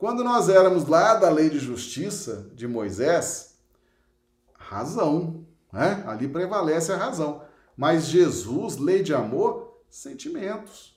Quando 0.05 0.23
nós 0.23 0.51
éramos 0.51 0.87
lá 0.87 1.15
da 1.15 1.31
lei 1.31 1.49
de 1.49 1.59
justiça 1.59 2.51
de 2.55 2.69
Moisés, 2.69 3.59
razão, 4.53 5.47
né? 5.73 6.05
Ali 6.07 6.29
prevalece 6.29 6.93
a 6.93 6.97
razão. 6.99 7.43
Mas 7.75 8.05
Jesus, 8.09 8.77
lei 8.77 9.03
de 9.03 9.15
amor, 9.15 9.81
sentimentos. 9.89 10.95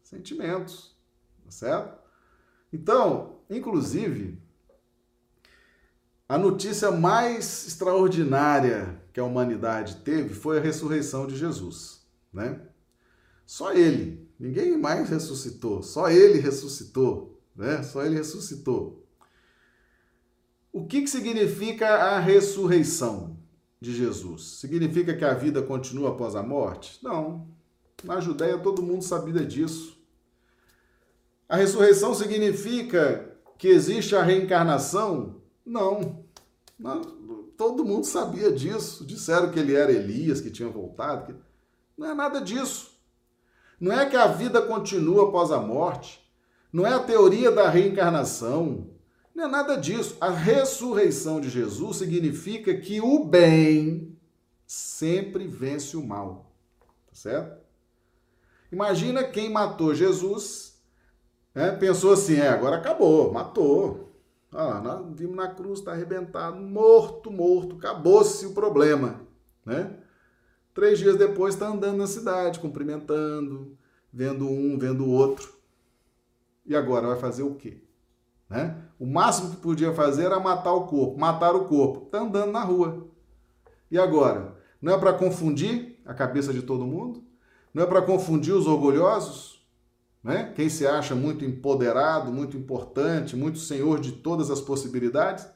Sentimentos, 0.00 0.96
tá 1.44 1.50
certo? 1.50 1.98
Então, 2.72 3.40
inclusive, 3.50 4.40
a 6.28 6.38
notícia 6.38 6.92
mais 6.92 7.66
extraordinária 7.66 9.02
que 9.12 9.18
a 9.18 9.24
humanidade 9.24 9.96
teve 10.04 10.34
foi 10.34 10.58
a 10.58 10.62
ressurreição 10.62 11.26
de 11.26 11.36
Jesus, 11.36 12.06
né? 12.32 12.60
Só 13.44 13.72
ele, 13.72 14.30
ninguém 14.38 14.78
mais 14.78 15.08
ressuscitou, 15.08 15.82
só 15.82 16.08
ele 16.08 16.38
ressuscitou 16.38 17.33
né? 17.54 17.82
Só 17.82 18.04
ele 18.04 18.16
ressuscitou. 18.16 19.04
O 20.72 20.86
que, 20.86 21.02
que 21.02 21.08
significa 21.08 21.86
a 21.86 22.18
ressurreição 22.18 23.38
de 23.80 23.94
Jesus? 23.94 24.58
Significa 24.58 25.14
que 25.14 25.24
a 25.24 25.34
vida 25.34 25.62
continua 25.62 26.10
após 26.10 26.34
a 26.34 26.42
morte? 26.42 26.98
Não. 27.02 27.46
Na 28.02 28.20
Judéia 28.20 28.58
todo 28.58 28.82
mundo 28.82 29.02
sabia 29.02 29.44
disso. 29.44 29.96
A 31.48 31.56
ressurreição 31.56 32.14
significa 32.14 33.36
que 33.56 33.68
existe 33.68 34.16
a 34.16 34.22
reencarnação? 34.22 35.36
Não. 35.64 36.24
Não. 36.78 37.02
Todo 37.56 37.84
mundo 37.84 38.04
sabia 38.04 38.50
disso. 38.50 39.06
Disseram 39.06 39.52
que 39.52 39.60
ele 39.60 39.74
era 39.74 39.92
Elias, 39.92 40.40
que 40.40 40.50
tinha 40.50 40.68
voltado. 40.68 41.38
Não 41.96 42.10
é 42.10 42.14
nada 42.14 42.40
disso. 42.40 42.98
Não 43.78 43.92
é 43.92 44.06
que 44.06 44.16
a 44.16 44.26
vida 44.26 44.60
continua 44.60 45.28
após 45.28 45.52
a 45.52 45.60
morte 45.60 46.23
não 46.74 46.84
é 46.84 46.92
a 46.92 46.98
teoria 46.98 47.52
da 47.52 47.70
reencarnação, 47.70 48.90
não 49.32 49.44
é 49.44 49.46
nada 49.46 49.76
disso. 49.76 50.16
A 50.20 50.28
ressurreição 50.28 51.40
de 51.40 51.48
Jesus 51.48 51.98
significa 51.98 52.74
que 52.76 53.00
o 53.00 53.24
bem 53.24 54.18
sempre 54.66 55.46
vence 55.46 55.96
o 55.96 56.04
mal. 56.04 56.52
Tá 56.80 57.12
certo? 57.12 57.62
Imagina 58.72 59.22
quem 59.22 59.48
matou 59.48 59.94
Jesus, 59.94 60.82
né? 61.54 61.70
pensou 61.70 62.12
assim: 62.12 62.34
é, 62.34 62.48
agora 62.48 62.78
acabou, 62.78 63.32
matou. 63.32 64.12
Ah, 64.50 64.80
nós 64.80 65.16
vimos 65.16 65.36
na 65.36 65.46
cruz, 65.46 65.78
está 65.78 65.92
arrebentado, 65.92 66.56
morto, 66.56 67.30
morto, 67.30 67.76
acabou-se 67.76 68.46
o 68.46 68.52
problema. 68.52 69.20
Né? 69.64 69.96
Três 70.74 70.98
dias 70.98 71.16
depois 71.16 71.54
está 71.54 71.68
andando 71.68 71.98
na 71.98 72.08
cidade, 72.08 72.58
cumprimentando, 72.58 73.78
vendo 74.12 74.48
um, 74.48 74.76
vendo 74.76 75.04
o 75.04 75.10
outro. 75.10 75.53
E 76.66 76.74
agora 76.74 77.08
vai 77.08 77.18
fazer 77.18 77.42
o 77.42 77.54
quê? 77.54 77.82
Né? 78.48 78.76
O 78.98 79.06
máximo 79.06 79.50
que 79.50 79.56
podia 79.56 79.92
fazer 79.92 80.24
era 80.24 80.40
matar 80.40 80.72
o 80.72 80.86
corpo, 80.86 81.18
matar 81.18 81.54
o 81.54 81.64
corpo. 81.64 82.06
Está 82.06 82.20
andando 82.20 82.52
na 82.52 82.62
rua. 82.62 83.08
E 83.90 83.98
agora? 83.98 84.56
Não 84.80 84.94
é 84.94 84.98
para 84.98 85.12
confundir 85.12 86.00
a 86.04 86.14
cabeça 86.14 86.52
de 86.52 86.62
todo 86.62 86.86
mundo? 86.86 87.24
Não 87.72 87.82
é 87.82 87.86
para 87.86 88.02
confundir 88.02 88.54
os 88.54 88.66
orgulhosos? 88.66 89.66
Né? 90.22 90.52
Quem 90.54 90.68
se 90.68 90.86
acha 90.86 91.14
muito 91.14 91.44
empoderado, 91.44 92.32
muito 92.32 92.56
importante, 92.56 93.36
muito 93.36 93.58
senhor 93.58 94.00
de 94.00 94.12
todas 94.12 94.50
as 94.50 94.60
possibilidades? 94.60 95.46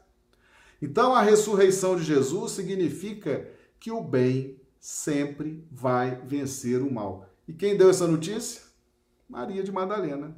Então 0.81 1.15
a 1.15 1.23
ressurreição 1.23 1.97
de 1.97 2.05
Jesus 2.05 2.53
significa 2.53 3.49
que 3.81 3.91
o 3.91 4.03
bem 4.03 4.61
sempre 4.79 5.67
vai 5.71 6.21
vencer 6.25 6.83
o 6.83 6.93
mal. 6.93 7.27
E 7.47 7.53
quem 7.53 7.77
deu 7.77 7.91
essa 7.91 8.07
notícia? 8.07 8.63
Maria 9.29 9.63
de 9.63 9.73
Madalena. 9.73 10.37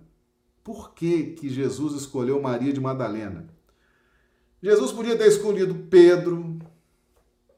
Por 0.70 0.94
que, 0.94 1.32
que 1.32 1.48
Jesus 1.48 1.94
escolheu 1.94 2.40
Maria 2.40 2.72
de 2.72 2.78
Madalena? 2.78 3.52
Jesus 4.62 4.92
podia 4.92 5.18
ter 5.18 5.26
escolhido 5.26 5.74
Pedro, 5.90 6.60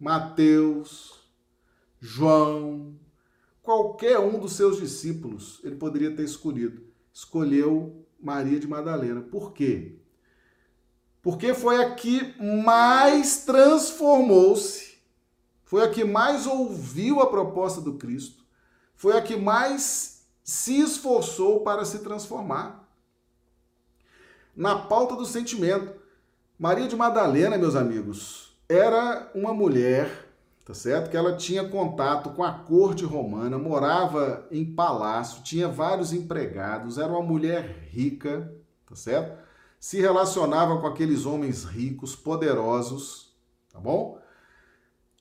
Mateus, 0.00 1.20
João, 2.00 2.98
qualquer 3.60 4.18
um 4.18 4.38
dos 4.38 4.54
seus 4.54 4.78
discípulos, 4.78 5.60
ele 5.62 5.76
poderia 5.76 6.16
ter 6.16 6.22
escolhido. 6.24 6.84
Escolheu 7.12 8.02
Maria 8.18 8.58
de 8.58 8.66
Madalena. 8.66 9.20
Por 9.20 9.52
quê? 9.52 9.98
Porque 11.20 11.52
foi 11.52 11.84
a 11.84 11.94
que 11.94 12.34
mais 12.40 13.44
transformou-se, 13.44 14.96
foi 15.64 15.84
a 15.84 15.90
que 15.90 16.02
mais 16.02 16.46
ouviu 16.46 17.20
a 17.20 17.28
proposta 17.28 17.78
do 17.78 17.98
Cristo, 17.98 18.42
foi 18.94 19.18
a 19.18 19.20
que 19.20 19.36
mais 19.36 20.24
se 20.42 20.80
esforçou 20.80 21.60
para 21.60 21.84
se 21.84 21.98
transformar 21.98 22.81
na 24.54 24.76
pauta 24.76 25.16
do 25.16 25.24
sentimento. 25.24 25.92
Maria 26.58 26.86
de 26.86 26.94
Madalena, 26.94 27.58
meus 27.58 27.74
amigos, 27.74 28.52
era 28.68 29.30
uma 29.34 29.52
mulher, 29.52 30.28
tá 30.64 30.74
certo? 30.74 31.10
Que 31.10 31.16
ela 31.16 31.36
tinha 31.36 31.68
contato 31.68 32.30
com 32.30 32.44
a 32.44 32.52
corte 32.52 33.04
romana, 33.04 33.58
morava 33.58 34.46
em 34.50 34.64
palácio, 34.64 35.42
tinha 35.42 35.66
vários 35.66 36.12
empregados, 36.12 36.98
era 36.98 37.12
uma 37.12 37.22
mulher 37.22 37.88
rica, 37.90 38.54
tá 38.86 38.94
certo? 38.94 39.42
Se 39.80 40.00
relacionava 40.00 40.80
com 40.80 40.86
aqueles 40.86 41.26
homens 41.26 41.64
ricos, 41.64 42.14
poderosos, 42.14 43.34
tá 43.72 43.80
bom? 43.80 44.20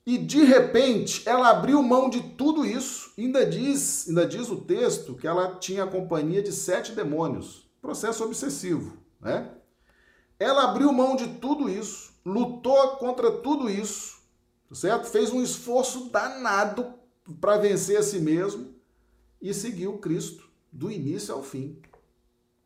E 0.06 0.18
de 0.18 0.44
repente 0.44 1.28
ela 1.28 1.50
abriu 1.50 1.82
mão 1.82 2.08
de 2.08 2.20
tudo 2.20 2.64
isso. 2.64 3.12
Ainda 3.18 3.44
diz, 3.44 4.08
ainda 4.08 4.26
diz 4.26 4.48
o 4.50 4.60
texto 4.60 5.14
que 5.14 5.26
ela 5.26 5.56
tinha 5.56 5.84
a 5.84 5.88
companhia 5.88 6.42
de 6.42 6.52
sete 6.52 6.92
demônios. 6.92 7.68
Processo 7.80 8.24
obsessivo 8.24 9.01
né? 9.22 9.54
Ela 10.38 10.64
abriu 10.64 10.92
mão 10.92 11.14
de 11.14 11.38
tudo 11.38 11.70
isso, 11.70 12.12
lutou 12.26 12.96
contra 12.96 13.30
tudo 13.30 13.70
isso, 13.70 14.20
tá 14.68 14.74
certo? 14.74 15.06
Fez 15.06 15.30
um 15.30 15.40
esforço 15.40 16.10
danado 16.10 16.94
para 17.40 17.58
vencer 17.58 17.96
a 17.96 18.02
si 18.02 18.18
mesmo 18.18 18.74
e 19.40 19.54
seguiu 19.54 19.98
Cristo 19.98 20.50
do 20.70 20.90
início 20.90 21.32
ao 21.32 21.42
fim. 21.42 21.80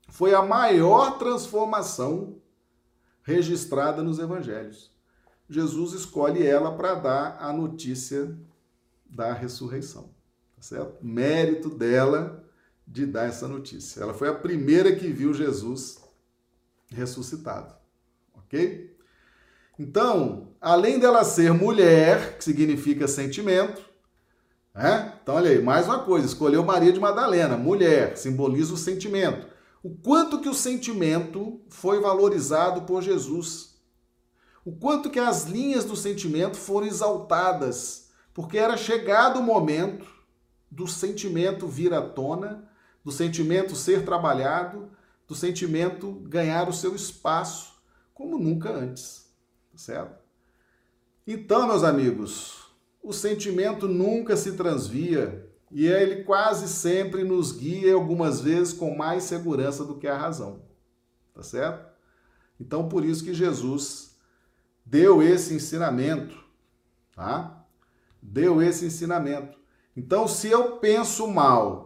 Foi 0.08 0.34
a 0.34 0.42
maior 0.42 1.18
transformação 1.18 2.40
registrada 3.22 4.02
nos 4.02 4.18
evangelhos. 4.18 4.90
Jesus 5.48 5.92
escolhe 5.92 6.46
ela 6.46 6.74
para 6.74 6.94
dar 6.94 7.36
a 7.40 7.52
notícia 7.52 8.36
da 9.04 9.32
ressurreição, 9.32 10.10
tá 10.54 10.62
certo? 10.62 11.04
Mérito 11.04 11.68
dela 11.68 12.44
de 12.86 13.04
dar 13.04 13.28
essa 13.28 13.46
notícia. 13.46 14.00
Ela 14.00 14.14
foi 14.14 14.28
a 14.28 14.34
primeira 14.34 14.94
que 14.94 15.08
viu 15.08 15.34
Jesus 15.34 16.05
ressuscitado. 16.90 17.74
Ok? 18.34 18.96
Então, 19.78 20.48
além 20.60 20.98
dela 20.98 21.24
ser 21.24 21.52
mulher, 21.52 22.38
que 22.38 22.44
significa 22.44 23.06
sentimento, 23.06 23.84
né? 24.74 25.14
Então, 25.22 25.34
olha 25.34 25.50
aí, 25.50 25.62
mais 25.62 25.86
uma 25.86 26.00
coisa, 26.00 26.26
escolheu 26.26 26.62
Maria 26.62 26.92
de 26.92 27.00
Madalena, 27.00 27.56
mulher, 27.56 28.16
simboliza 28.16 28.74
o 28.74 28.76
sentimento. 28.76 29.46
O 29.82 29.94
quanto 29.96 30.40
que 30.40 30.48
o 30.48 30.54
sentimento 30.54 31.60
foi 31.68 32.00
valorizado 32.00 32.82
por 32.82 33.02
Jesus. 33.02 33.76
O 34.64 34.72
quanto 34.72 35.08
que 35.08 35.18
as 35.18 35.44
linhas 35.44 35.84
do 35.84 35.96
sentimento 35.96 36.56
foram 36.56 36.86
exaltadas, 36.86 38.10
porque 38.34 38.58
era 38.58 38.76
chegado 38.76 39.38
o 39.38 39.42
momento 39.42 40.06
do 40.70 40.86
sentimento 40.86 41.66
vir 41.66 41.94
à 41.94 42.02
tona, 42.02 42.68
do 43.04 43.12
sentimento 43.12 43.76
ser 43.76 44.04
trabalhado, 44.04 44.90
do 45.26 45.34
sentimento 45.34 46.12
ganhar 46.24 46.68
o 46.68 46.72
seu 46.72 46.94
espaço 46.94 47.74
como 48.14 48.38
nunca 48.38 48.70
antes. 48.70 49.30
certo? 49.74 50.24
Então, 51.26 51.66
meus 51.66 51.82
amigos, 51.82 52.66
o 53.02 53.12
sentimento 53.12 53.86
nunca 53.86 54.36
se 54.36 54.52
transvia 54.52 55.46
e 55.70 55.86
ele 55.86 56.24
quase 56.24 56.68
sempre 56.68 57.24
nos 57.24 57.52
guia, 57.52 57.94
algumas 57.94 58.40
vezes 58.40 58.72
com 58.72 58.96
mais 58.96 59.24
segurança 59.24 59.84
do 59.84 59.96
que 59.96 60.06
a 60.06 60.16
razão, 60.16 60.62
tá 61.34 61.42
certo? 61.42 61.94
Então, 62.58 62.88
por 62.88 63.04
isso 63.04 63.24
que 63.24 63.34
Jesus 63.34 64.16
deu 64.84 65.22
esse 65.22 65.52
ensinamento, 65.52 66.42
tá? 67.14 67.66
Deu 68.22 68.62
esse 68.62 68.86
ensinamento. 68.86 69.58
Então, 69.96 70.26
se 70.26 70.48
eu 70.48 70.78
penso 70.78 71.26
mal, 71.26 71.85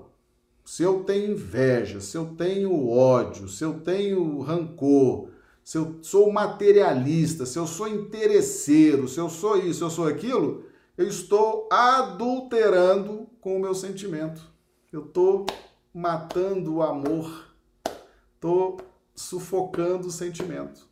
se 0.71 0.85
eu 0.85 1.03
tenho 1.03 1.33
inveja, 1.33 2.01
se 2.01 2.16
eu 2.16 2.27
tenho 2.37 2.89
ódio, 2.89 3.49
se 3.49 3.64
eu 3.64 3.81
tenho 3.81 4.41
rancor, 4.41 5.29
se 5.64 5.77
eu 5.77 5.99
sou 6.01 6.33
materialista, 6.33 7.45
se 7.45 7.59
eu 7.59 7.66
sou 7.66 7.89
interesseiro, 7.89 9.09
se 9.09 9.18
eu 9.18 9.29
sou 9.29 9.57
isso, 9.59 9.79
se 9.79 9.83
eu 9.83 9.91
sou 9.91 10.07
aquilo, 10.07 10.64
eu 10.97 11.09
estou 11.09 11.68
adulterando 11.73 13.29
com 13.41 13.57
o 13.57 13.61
meu 13.61 13.75
sentimento. 13.75 14.49
Eu 14.93 15.07
estou 15.07 15.45
matando 15.93 16.77
o 16.77 16.83
amor, 16.85 17.53
estou 18.37 18.79
sufocando 19.12 20.07
o 20.07 20.12
sentimento. 20.12 20.89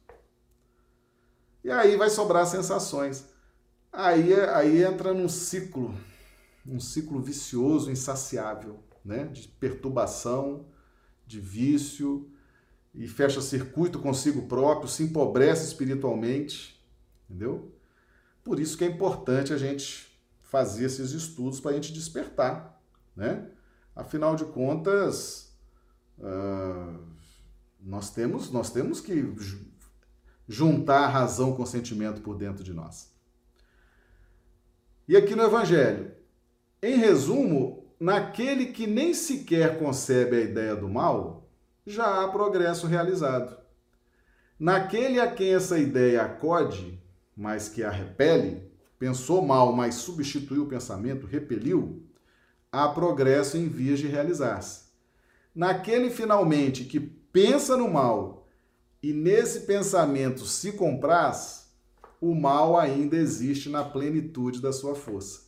E 1.62 1.70
aí 1.70 1.97
vai 1.97 2.11
sobrar 2.11 2.49
sensações. 2.49 3.26
Aí, 3.93 4.35
aí 4.35 4.83
entra 4.83 5.14
num 5.14 5.29
ciclo, 5.29 5.95
um 6.66 6.81
ciclo 6.81 7.20
vicioso, 7.20 7.93
insaciável, 7.93 8.81
né? 9.09 9.24
De 9.24 9.48
perturbação, 9.48 10.66
de 11.26 11.40
vício, 11.40 12.30
e 12.94 13.09
fecha 13.09 13.40
circuito 13.40 13.98
consigo 13.98 14.46
próprio, 14.46 14.88
se 14.88 15.02
empobrece 15.02 15.66
espiritualmente, 15.66 16.80
entendeu? 17.24 17.72
Por 18.44 18.61
isso 18.61 18.76
que 18.76 18.84
é 18.84 18.86
importante 18.86 19.52
a 19.52 19.56
gente 19.56 20.09
fazer 20.40 20.84
esses 20.84 21.12
estudos 21.12 21.61
para 21.61 21.72
a 21.72 21.74
gente 21.74 21.92
despertar, 21.92 22.80
né? 23.16 23.50
Afinal 23.94 24.36
de 24.36 24.44
contas, 24.44 25.52
uh, 26.18 27.02
nós 27.80 28.11
temos, 28.11 28.50
nós 28.50 28.70
temos 28.70 29.00
que 29.00 29.34
juntar 30.46 31.00
a 31.00 31.09
razão 31.09 31.54
com 31.54 31.62
o 31.62 31.66
sentimento 31.66 32.20
por 32.20 32.36
dentro 32.36 32.62
de 32.62 32.72
nós. 32.72 33.12
E 35.06 35.16
aqui 35.16 35.34
no 35.34 35.42
Evangelho, 35.42 36.12
em 36.82 36.96
resumo, 36.96 37.78
naquele 37.99 38.66
que 38.66 38.86
nem 38.86 39.12
sequer 39.12 39.78
concebe 39.78 40.36
a 40.36 40.40
ideia 40.40 40.76
do 40.76 40.88
mal, 40.88 41.49
já 41.86 42.22
há 42.22 42.28
progresso 42.28 42.86
realizado. 42.86 43.57
Naquele 44.59 45.20
a 45.20 45.30
quem 45.30 45.55
essa 45.55 45.78
ideia 45.78 46.22
acode, 46.22 47.01
mas 47.36 47.68
que 47.68 47.82
a 47.82 47.90
repele, 47.90 48.70
pensou 48.99 49.40
mal, 49.40 49.72
mas 49.72 49.94
substituiu 49.96 50.64
o 50.64 50.68
pensamento, 50.68 51.26
repeliu, 51.26 52.05
há 52.70 52.88
progresso 52.88 53.57
em 53.57 53.68
vias 53.68 53.99
de 53.99 54.07
realizar-se. 54.07 54.88
Naquele 55.55 56.11
finalmente 56.11 56.84
que 56.84 57.01
pensa 57.01 57.76
no 57.76 57.88
mal 57.88 58.46
e 59.03 59.12
nesse 59.12 59.61
pensamento 59.61 60.44
se 60.44 60.72
compraz, 60.72 61.72
o 62.20 62.34
mal 62.34 62.76
ainda 62.76 63.16
existe 63.16 63.68
na 63.68 63.84
plenitude 63.84 64.61
da 64.61 64.72
sua 64.72 64.94
força. 64.94 65.42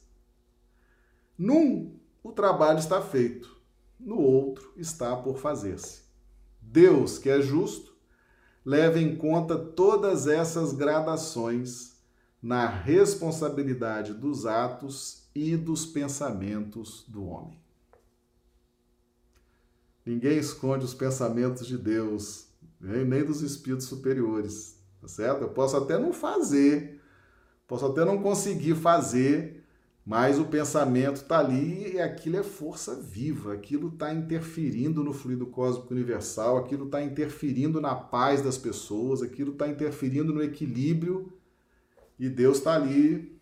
Num, 1.36 1.99
o 2.22 2.32
trabalho 2.32 2.78
está 2.78 3.00
feito, 3.00 3.56
no 3.98 4.18
outro 4.18 4.72
está 4.76 5.16
por 5.16 5.38
fazer-se. 5.38 6.02
Deus, 6.60 7.18
que 7.18 7.28
é 7.28 7.40
justo, 7.40 7.94
leva 8.64 8.98
em 8.98 9.16
conta 9.16 9.56
todas 9.56 10.26
essas 10.26 10.72
gradações 10.72 11.96
na 12.42 12.66
responsabilidade 12.66 14.14
dos 14.14 14.46
atos 14.46 15.28
e 15.34 15.56
dos 15.56 15.84
pensamentos 15.86 17.04
do 17.08 17.24
homem. 17.24 17.58
Ninguém 20.04 20.38
esconde 20.38 20.84
os 20.84 20.94
pensamentos 20.94 21.66
de 21.66 21.76
Deus, 21.76 22.48
nem 22.80 23.24
dos 23.24 23.42
espíritos 23.42 23.86
superiores, 23.86 24.78
tá 25.00 25.08
certo? 25.08 25.42
Eu 25.42 25.50
posso 25.50 25.76
até 25.76 25.98
não 25.98 26.12
fazer, 26.12 27.00
posso 27.66 27.86
até 27.86 28.04
não 28.04 28.22
conseguir 28.22 28.74
fazer, 28.74 29.59
mas 30.10 30.40
o 30.40 30.44
pensamento 30.46 31.18
está 31.18 31.38
ali 31.38 31.92
e 31.92 32.00
aquilo 32.00 32.36
é 32.36 32.42
força 32.42 32.96
viva, 32.96 33.52
aquilo 33.52 33.90
está 33.90 34.12
interferindo 34.12 35.04
no 35.04 35.12
fluido 35.12 35.46
cósmico 35.46 35.94
universal, 35.94 36.56
aquilo 36.56 36.86
está 36.86 37.00
interferindo 37.00 37.80
na 37.80 37.94
paz 37.94 38.42
das 38.42 38.58
pessoas, 38.58 39.22
aquilo 39.22 39.52
está 39.52 39.68
interferindo 39.68 40.34
no 40.34 40.42
equilíbrio 40.42 41.32
e 42.18 42.28
Deus 42.28 42.58
está 42.58 42.74
ali 42.74 43.40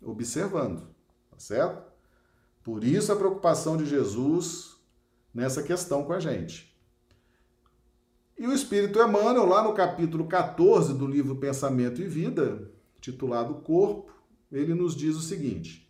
observando, 0.00 0.86
tá 1.32 1.36
certo? 1.36 1.82
Por 2.62 2.84
isso 2.84 3.10
a 3.10 3.16
preocupação 3.16 3.76
de 3.76 3.84
Jesus 3.84 4.76
nessa 5.34 5.64
questão 5.64 6.04
com 6.04 6.12
a 6.12 6.20
gente. 6.20 6.72
E 8.38 8.46
o 8.46 8.52
Espírito 8.52 9.00
Emmanuel, 9.00 9.46
lá 9.46 9.64
no 9.64 9.74
capítulo 9.74 10.28
14 10.28 10.94
do 10.94 11.08
livro 11.08 11.34
Pensamento 11.34 12.00
e 12.00 12.06
Vida, 12.06 12.70
titulado 13.00 13.56
Corpo, 13.62 14.12
ele 14.52 14.74
nos 14.74 14.94
diz 14.94 15.16
o 15.16 15.20
seguinte. 15.20 15.83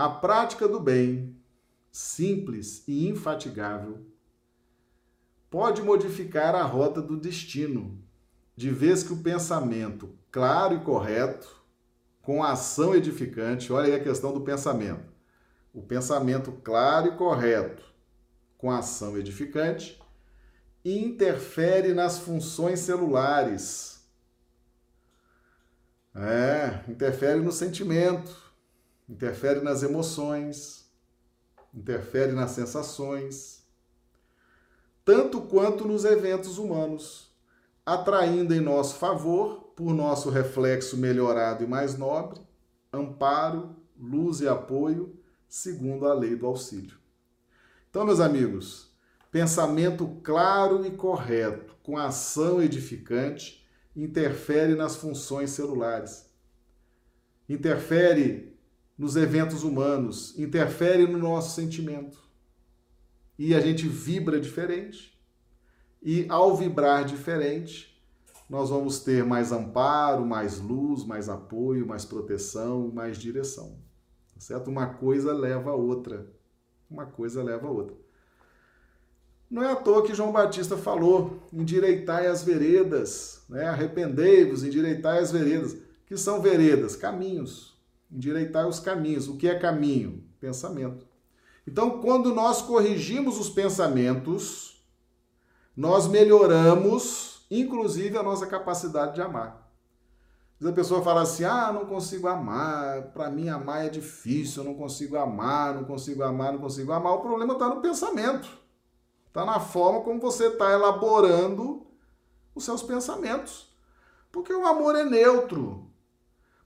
A 0.00 0.08
prática 0.08 0.66
do 0.66 0.80
bem, 0.80 1.36
simples 1.92 2.82
e 2.88 3.06
infatigável, 3.06 4.00
pode 5.50 5.82
modificar 5.82 6.54
a 6.54 6.62
rota 6.62 7.02
do 7.02 7.18
destino, 7.18 8.02
de 8.56 8.70
vez 8.70 9.02
que 9.02 9.12
o 9.12 9.22
pensamento 9.22 10.18
claro 10.30 10.74
e 10.74 10.80
correto, 10.80 11.54
com 12.22 12.42
ação 12.42 12.94
edificante, 12.94 13.74
olha 13.74 13.88
aí 13.88 13.94
a 13.94 14.02
questão 14.02 14.32
do 14.32 14.40
pensamento. 14.40 15.12
O 15.70 15.82
pensamento 15.82 16.50
claro 16.50 17.08
e 17.08 17.16
correto, 17.18 17.84
com 18.56 18.70
ação 18.70 19.18
edificante, 19.18 20.00
interfere 20.82 21.92
nas 21.92 22.18
funções 22.18 22.80
celulares. 22.80 24.02
É, 26.14 26.90
interfere 26.90 27.42
no 27.42 27.52
sentimento, 27.52 28.49
interfere 29.10 29.60
nas 29.60 29.82
emoções, 29.82 30.88
interfere 31.74 32.30
nas 32.30 32.52
sensações, 32.52 33.66
tanto 35.04 35.40
quanto 35.40 35.84
nos 35.84 36.04
eventos 36.04 36.58
humanos, 36.58 37.34
atraindo 37.84 38.54
em 38.54 38.60
nosso 38.60 38.94
favor, 38.94 39.72
por 39.74 39.92
nosso 39.92 40.30
reflexo 40.30 40.96
melhorado 40.96 41.64
e 41.64 41.66
mais 41.66 41.98
nobre, 41.98 42.40
amparo, 42.92 43.74
luz 43.98 44.40
e 44.40 44.46
apoio, 44.48 45.18
segundo 45.48 46.06
a 46.06 46.14
lei 46.14 46.36
do 46.36 46.46
auxílio. 46.46 46.96
Então, 47.88 48.04
meus 48.04 48.20
amigos, 48.20 48.92
pensamento 49.32 50.20
claro 50.22 50.86
e 50.86 50.92
correto, 50.92 51.74
com 51.82 51.98
ação 51.98 52.62
edificante, 52.62 53.66
interfere 53.96 54.76
nas 54.76 54.94
funções 54.94 55.50
celulares. 55.50 56.30
Interfere 57.48 58.49
nos 59.00 59.16
eventos 59.16 59.62
humanos, 59.62 60.38
interfere 60.38 61.06
no 61.06 61.16
nosso 61.16 61.54
sentimento. 61.58 62.18
E 63.38 63.54
a 63.54 63.60
gente 63.60 63.88
vibra 63.88 64.38
diferente. 64.38 65.18
E 66.02 66.26
ao 66.28 66.54
vibrar 66.54 67.06
diferente, 67.06 67.98
nós 68.46 68.68
vamos 68.68 69.00
ter 69.00 69.24
mais 69.24 69.52
amparo, 69.52 70.26
mais 70.26 70.60
luz, 70.60 71.02
mais 71.02 71.30
apoio, 71.30 71.86
mais 71.86 72.04
proteção, 72.04 72.92
mais 72.92 73.16
direção. 73.16 73.78
Tá 74.34 74.40
certo? 74.40 74.68
Uma 74.68 74.88
coisa 74.88 75.32
leva 75.32 75.70
a 75.70 75.74
outra. 75.74 76.30
Uma 76.90 77.06
coisa 77.06 77.42
leva 77.42 77.68
a 77.68 77.70
outra. 77.70 77.96
Não 79.50 79.62
é 79.62 79.72
à 79.72 79.76
toa 79.76 80.04
que 80.04 80.14
João 80.14 80.30
Batista 80.30 80.76
falou: 80.76 81.42
endireitai 81.50 82.26
as 82.26 82.44
veredas, 82.44 83.46
né? 83.48 83.64
arrependei-vos, 83.64 84.62
endireitai 84.62 85.20
as 85.20 85.32
veredas. 85.32 85.74
Que 86.04 86.18
são 86.18 86.42
veredas? 86.42 86.96
Caminhos 86.96 87.69
endireitar 88.10 88.66
os 88.66 88.80
caminhos. 88.80 89.28
O 89.28 89.36
que 89.36 89.48
é 89.48 89.58
caminho? 89.58 90.24
Pensamento. 90.40 91.06
Então, 91.66 92.00
quando 92.00 92.34
nós 92.34 92.62
corrigimos 92.62 93.38
os 93.38 93.48
pensamentos, 93.48 94.84
nós 95.76 96.06
melhoramos, 96.06 97.46
inclusive, 97.50 98.16
a 98.18 98.22
nossa 98.22 98.46
capacidade 98.46 99.14
de 99.14 99.22
amar. 99.22 99.70
A 100.62 100.72
pessoa 100.72 101.02
fala 101.02 101.22
assim: 101.22 101.44
ah, 101.44 101.72
não 101.72 101.86
consigo 101.86 102.28
amar, 102.28 103.12
para 103.12 103.30
mim 103.30 103.48
amar 103.48 103.86
é 103.86 103.88
difícil, 103.88 104.62
eu 104.62 104.68
não 104.68 104.74
consigo 104.74 105.16
amar, 105.16 105.74
não 105.74 105.84
consigo 105.84 106.22
amar, 106.22 106.52
não 106.52 106.60
consigo 106.60 106.92
amar. 106.92 107.14
O 107.14 107.20
problema 107.20 107.54
está 107.54 107.68
no 107.68 107.80
pensamento, 107.80 108.48
está 109.26 109.44
na 109.44 109.58
forma 109.58 110.02
como 110.02 110.20
você 110.20 110.48
está 110.48 110.70
elaborando 110.70 111.86
os 112.54 112.64
seus 112.64 112.82
pensamentos. 112.82 113.70
Porque 114.30 114.52
o 114.52 114.66
amor 114.66 114.94
é 114.96 115.04
neutro, 115.04 115.89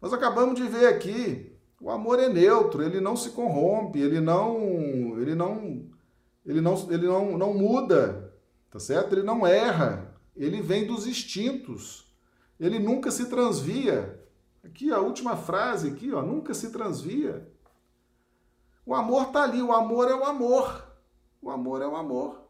nós 0.05 0.12
acabamos 0.12 0.55
de 0.57 0.68
ver 0.68 0.86
aqui, 0.86 1.50
o 1.80 1.90
amor 1.90 2.18
é 2.18 2.28
neutro, 2.28 2.82
ele 2.82 3.00
não 3.00 3.16
se 3.16 3.30
corrompe, 3.30 3.98
ele 3.98 4.20
não, 4.20 5.18
ele 5.18 5.34
não, 5.34 5.88
ele 6.44 6.61
não, 6.61 6.92
ele 6.92 7.07
não, 7.07 7.38
não 7.38 7.55
muda, 7.55 8.30
tá 8.70 8.78
certo? 8.78 9.14
Ele 9.14 9.22
não 9.22 9.46
erra, 9.46 10.14
ele 10.36 10.61
vem 10.61 10.86
dos 10.86 11.07
instintos, 11.07 12.14
ele 12.61 12.78
nunca 12.78 13.11
se 13.11 13.30
transvia. 13.30 14.22
Aqui, 14.62 14.92
a 14.92 15.00
última 15.00 15.38
frase 15.38 15.88
aqui, 15.88 16.12
ó, 16.12 16.20
nunca 16.20 16.52
se 16.52 16.70
transvia. 16.70 17.50
O 18.84 18.94
amor 18.94 19.28
está 19.28 19.44
ali, 19.44 19.62
o 19.62 19.72
amor 19.72 20.11
é 20.11 20.14
o 20.14 20.24
amor. 20.24 20.86
O 21.40 21.50
amor 21.50 21.80
é 21.80 21.86
o 21.86 21.96
amor. 21.96 22.42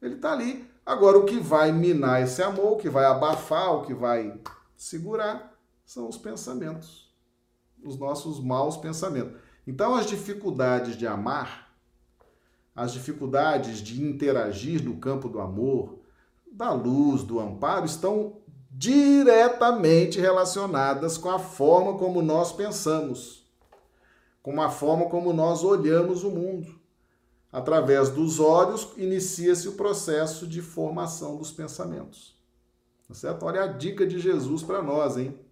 Ele 0.00 0.14
está 0.14 0.32
ali. 0.32 0.66
Agora, 0.86 1.18
o 1.18 1.26
que 1.26 1.38
vai 1.38 1.70
minar 1.70 2.22
esse 2.22 2.42
amor, 2.42 2.72
o 2.72 2.76
que 2.78 2.88
vai 2.88 3.04
abafar, 3.04 3.74
o 3.74 3.82
que 3.82 3.92
vai 3.92 4.40
segurar, 4.74 5.54
são 5.86 6.08
os 6.08 6.18
pensamentos. 6.18 7.08
Os 7.82 7.96
nossos 7.96 8.40
maus 8.40 8.76
pensamentos. 8.76 9.38
Então, 9.66 9.94
as 9.94 10.06
dificuldades 10.06 10.96
de 10.96 11.06
amar, 11.06 11.72
as 12.74 12.92
dificuldades 12.92 13.78
de 13.78 14.02
interagir 14.02 14.84
no 14.84 14.96
campo 14.96 15.28
do 15.28 15.40
amor, 15.40 16.00
da 16.50 16.72
luz, 16.72 17.22
do 17.22 17.38
amparo, 17.38 17.86
estão 17.86 18.38
diretamente 18.70 20.20
relacionadas 20.20 21.16
com 21.16 21.30
a 21.30 21.38
forma 21.38 21.96
como 21.96 22.20
nós 22.20 22.52
pensamos, 22.52 23.46
com 24.42 24.60
a 24.60 24.68
forma 24.68 25.06
como 25.08 25.32
nós 25.32 25.62
olhamos 25.62 26.24
o 26.24 26.30
mundo. 26.30 26.78
Através 27.50 28.10
dos 28.10 28.38
olhos 28.38 28.88
inicia-se 28.96 29.68
o 29.68 29.72
processo 29.72 30.46
de 30.46 30.60
formação 30.60 31.36
dos 31.36 31.50
pensamentos. 31.50 32.36
Tá 33.08 33.14
certo? 33.14 33.46
Olha 33.46 33.62
a 33.62 33.66
dica 33.66 34.06
de 34.06 34.18
Jesus 34.18 34.62
para 34.62 34.82
nós, 34.82 35.16
hein? 35.16 35.45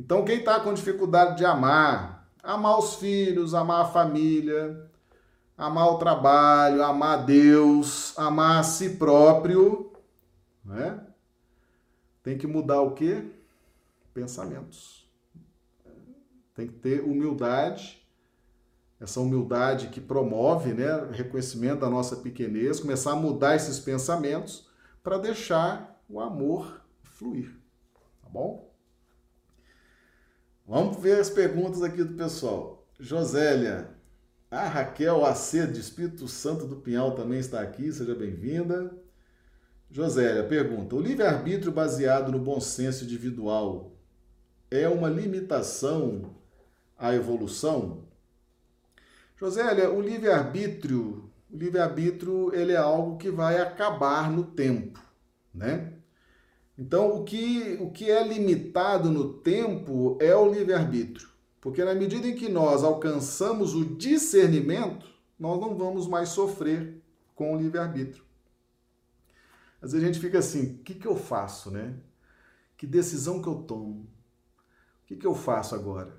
Então, 0.00 0.24
quem 0.24 0.38
está 0.38 0.58
com 0.58 0.72
dificuldade 0.72 1.36
de 1.36 1.44
amar, 1.44 2.26
amar 2.42 2.78
os 2.78 2.94
filhos, 2.94 3.52
amar 3.52 3.82
a 3.82 3.88
família, 3.88 4.90
amar 5.58 5.88
o 5.88 5.98
trabalho, 5.98 6.82
amar 6.82 7.26
Deus, 7.26 8.18
amar 8.18 8.60
a 8.60 8.62
si 8.62 8.96
próprio, 8.96 9.92
né? 10.64 11.06
Tem 12.22 12.38
que 12.38 12.46
mudar 12.46 12.80
o 12.80 12.92
quê? 12.92 13.30
Pensamentos. 14.14 15.06
Tem 16.54 16.66
que 16.66 16.72
ter 16.72 17.02
humildade, 17.02 18.02
essa 18.98 19.20
humildade 19.20 19.88
que 19.88 20.00
promove 20.00 20.72
né, 20.72 21.10
reconhecimento 21.12 21.80
da 21.80 21.90
nossa 21.90 22.16
pequenez, 22.16 22.80
começar 22.80 23.12
a 23.12 23.16
mudar 23.16 23.54
esses 23.54 23.78
pensamentos 23.78 24.66
para 25.02 25.18
deixar 25.18 26.02
o 26.08 26.18
amor 26.20 26.80
fluir. 27.02 27.54
Tá 28.22 28.28
bom? 28.30 28.69
Vamos 30.70 31.02
ver 31.02 31.18
as 31.18 31.28
perguntas 31.28 31.82
aqui 31.82 32.04
do 32.04 32.14
pessoal. 32.14 32.86
Josélia, 32.96 33.90
a 34.48 34.68
Raquel 34.68 35.26
AC 35.26 35.66
de 35.66 35.80
Espírito 35.80 36.28
Santo 36.28 36.64
do 36.64 36.76
Pinhal 36.76 37.10
também 37.16 37.40
está 37.40 37.60
aqui, 37.60 37.92
seja 37.92 38.14
bem-vinda. 38.14 38.94
Josélia 39.90 40.44
pergunta: 40.44 40.94
o 40.94 41.00
livre-arbítrio 41.00 41.72
baseado 41.72 42.30
no 42.30 42.38
bom 42.38 42.60
senso 42.60 43.02
individual 43.02 43.96
é 44.70 44.88
uma 44.88 45.08
limitação 45.08 46.36
à 46.96 47.12
evolução? 47.16 48.04
Josélia, 49.36 49.90
o 49.90 50.00
livre-arbítrio, 50.00 51.28
o 51.52 51.56
livre-arbítrio, 51.56 52.54
ele 52.54 52.74
é 52.74 52.76
algo 52.76 53.16
que 53.16 53.28
vai 53.28 53.60
acabar 53.60 54.30
no 54.30 54.44
tempo, 54.44 55.02
né? 55.52 55.94
Então, 56.80 57.14
o 57.14 57.24
que, 57.24 57.76
o 57.78 57.90
que 57.90 58.10
é 58.10 58.26
limitado 58.26 59.10
no 59.10 59.34
tempo 59.34 60.16
é 60.18 60.34
o 60.34 60.50
livre-arbítrio. 60.50 61.28
Porque 61.60 61.84
na 61.84 61.94
medida 61.94 62.26
em 62.26 62.34
que 62.34 62.48
nós 62.48 62.82
alcançamos 62.82 63.74
o 63.74 63.84
discernimento, 63.84 65.06
nós 65.38 65.60
não 65.60 65.76
vamos 65.76 66.06
mais 66.06 66.30
sofrer 66.30 66.98
com 67.34 67.54
o 67.54 67.58
livre-arbítrio. 67.58 68.24
Às 69.82 69.92
vezes 69.92 70.08
a 70.08 70.10
gente 70.10 70.22
fica 70.22 70.38
assim, 70.38 70.76
o 70.76 70.78
que, 70.78 70.94
que 70.94 71.06
eu 71.06 71.16
faço, 71.16 71.70
né? 71.70 71.96
Que 72.78 72.86
decisão 72.86 73.42
que 73.42 73.48
eu 73.48 73.56
tomo? 73.56 74.08
O 75.04 75.06
que, 75.06 75.16
que 75.16 75.26
eu 75.26 75.34
faço 75.34 75.74
agora? 75.74 76.16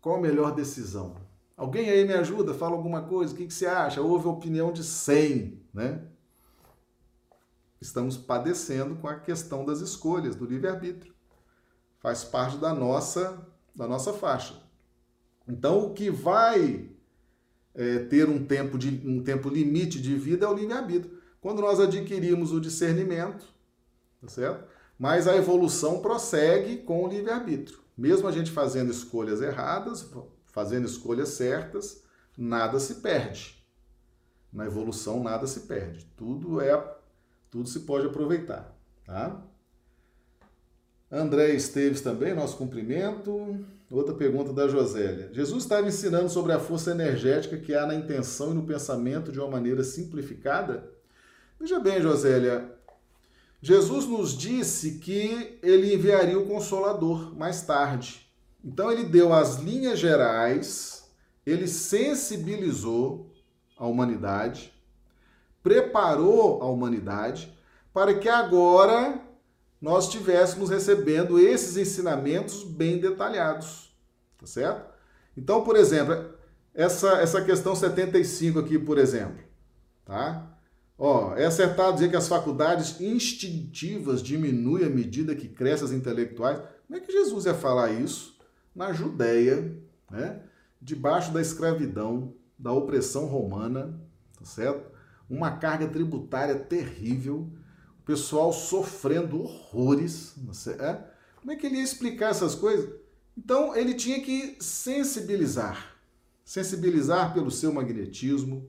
Qual 0.00 0.16
a 0.16 0.20
melhor 0.20 0.54
decisão? 0.54 1.14
Alguém 1.54 1.90
aí 1.90 2.06
me 2.06 2.14
ajuda? 2.14 2.54
Fala 2.54 2.74
alguma 2.74 3.02
coisa? 3.02 3.34
O 3.34 3.36
que, 3.36 3.46
que 3.46 3.52
você 3.52 3.66
acha? 3.66 4.00
Houve 4.00 4.28
opinião 4.28 4.72
de 4.72 4.82
100, 4.82 5.60
né? 5.74 6.08
Estamos 7.80 8.16
padecendo 8.16 8.96
com 8.96 9.08
a 9.08 9.14
questão 9.14 9.64
das 9.64 9.80
escolhas, 9.80 10.34
do 10.34 10.44
livre-arbítrio. 10.44 11.14
Faz 12.00 12.24
parte 12.24 12.58
da 12.58 12.74
nossa, 12.74 13.46
da 13.74 13.86
nossa 13.86 14.12
faixa. 14.12 14.60
Então, 15.46 15.86
o 15.86 15.94
que 15.94 16.10
vai 16.10 16.90
é, 17.74 18.00
ter 18.00 18.28
um 18.28 18.44
tempo, 18.44 18.76
de, 18.76 19.02
um 19.06 19.22
tempo 19.22 19.48
limite 19.48 20.00
de 20.00 20.14
vida 20.16 20.46
é 20.46 20.48
o 20.48 20.54
livre-arbítrio 20.54 21.18
quando 21.40 21.62
nós 21.62 21.78
adquirimos 21.78 22.52
o 22.52 22.60
discernimento, 22.60 23.46
tá 24.20 24.28
certo? 24.28 24.68
Mas 24.98 25.28
a 25.28 25.36
evolução 25.36 26.00
prossegue 26.00 26.78
com 26.78 27.04
o 27.04 27.08
livre-arbítrio. 27.08 27.78
Mesmo 27.96 28.26
a 28.26 28.32
gente 28.32 28.50
fazendo 28.50 28.90
escolhas 28.90 29.40
erradas, 29.40 30.10
fazendo 30.46 30.86
escolhas 30.86 31.30
certas, 31.30 32.02
nada 32.36 32.80
se 32.80 32.96
perde. 32.96 33.64
Na 34.52 34.66
evolução 34.66 35.22
nada 35.22 35.46
se 35.46 35.60
perde. 35.60 36.04
Tudo 36.16 36.60
é 36.60 36.97
tudo 37.50 37.68
se 37.68 37.80
pode 37.80 38.06
aproveitar, 38.06 38.76
tá? 39.04 39.42
André 41.10 41.54
Esteves 41.54 42.02
também, 42.02 42.34
nosso 42.34 42.56
cumprimento. 42.56 43.64
Outra 43.90 44.14
pergunta 44.14 44.52
da 44.52 44.68
Josélia. 44.68 45.30
Jesus 45.32 45.62
estava 45.62 45.88
ensinando 45.88 46.28
sobre 46.28 46.52
a 46.52 46.60
força 46.60 46.90
energética 46.90 47.56
que 47.56 47.74
há 47.74 47.86
na 47.86 47.94
intenção 47.94 48.50
e 48.50 48.54
no 48.54 48.66
pensamento 48.66 49.32
de 49.32 49.40
uma 49.40 49.48
maneira 49.48 49.82
simplificada? 49.82 50.92
Veja 51.58 51.80
bem, 51.80 52.02
Josélia, 52.02 52.70
Jesus 53.62 54.06
nos 54.06 54.36
disse 54.36 54.98
que 54.98 55.58
ele 55.62 55.94
enviaria 55.94 56.38
o 56.38 56.46
Consolador 56.46 57.34
mais 57.34 57.62
tarde. 57.62 58.28
Então 58.62 58.92
ele 58.92 59.04
deu 59.04 59.32
as 59.32 59.56
linhas 59.56 59.98
gerais, 59.98 61.10
ele 61.46 61.66
sensibilizou 61.66 63.32
a 63.78 63.86
humanidade, 63.86 64.72
preparou 65.68 66.62
a 66.62 66.66
humanidade 66.66 67.54
para 67.92 68.14
que 68.14 68.26
agora 68.26 69.20
nós 69.78 70.04
estivéssemos 70.04 70.70
recebendo 70.70 71.38
esses 71.38 71.76
ensinamentos 71.76 72.64
bem 72.64 72.98
detalhados, 72.98 73.94
tá 74.38 74.46
certo? 74.46 74.88
Então, 75.36 75.62
por 75.62 75.76
exemplo, 75.76 76.32
essa, 76.72 77.20
essa 77.20 77.42
questão 77.42 77.76
75 77.76 78.60
aqui, 78.60 78.78
por 78.78 78.96
exemplo, 78.96 79.44
tá? 80.06 80.56
Ó, 80.96 81.34
é 81.36 81.44
acertado 81.44 81.92
dizer 81.92 82.08
que 82.08 82.16
as 82.16 82.28
faculdades 82.28 82.98
instintivas 82.98 84.22
diminuem 84.22 84.86
à 84.86 84.88
medida 84.88 85.36
que 85.36 85.48
crescem 85.48 85.84
as 85.84 85.92
intelectuais. 85.92 86.62
Como 86.86 86.98
é 86.98 87.00
que 87.00 87.12
Jesus 87.12 87.44
ia 87.44 87.54
falar 87.54 87.92
isso 87.92 88.38
na 88.74 88.94
Judéia, 88.94 89.76
né? 90.10 90.40
debaixo 90.80 91.30
da 91.30 91.42
escravidão, 91.42 92.32
da 92.58 92.72
opressão 92.72 93.26
romana, 93.26 94.00
tá 94.38 94.46
certo? 94.46 94.97
Uma 95.28 95.52
carga 95.52 95.86
tributária 95.86 96.54
terrível, 96.54 97.50
o 98.00 98.02
pessoal 98.04 98.52
sofrendo 98.52 99.40
horrores, 99.40 100.34
é? 100.78 101.04
Como 101.36 101.52
é 101.52 101.56
que 101.56 101.66
ele 101.66 101.76
ia 101.76 101.82
explicar 101.82 102.30
essas 102.30 102.54
coisas? 102.54 102.90
Então 103.36 103.76
ele 103.76 103.94
tinha 103.94 104.20
que 104.20 104.56
sensibilizar, 104.60 105.96
sensibilizar 106.44 107.32
pelo 107.32 107.50
seu 107.50 107.72
magnetismo, 107.72 108.68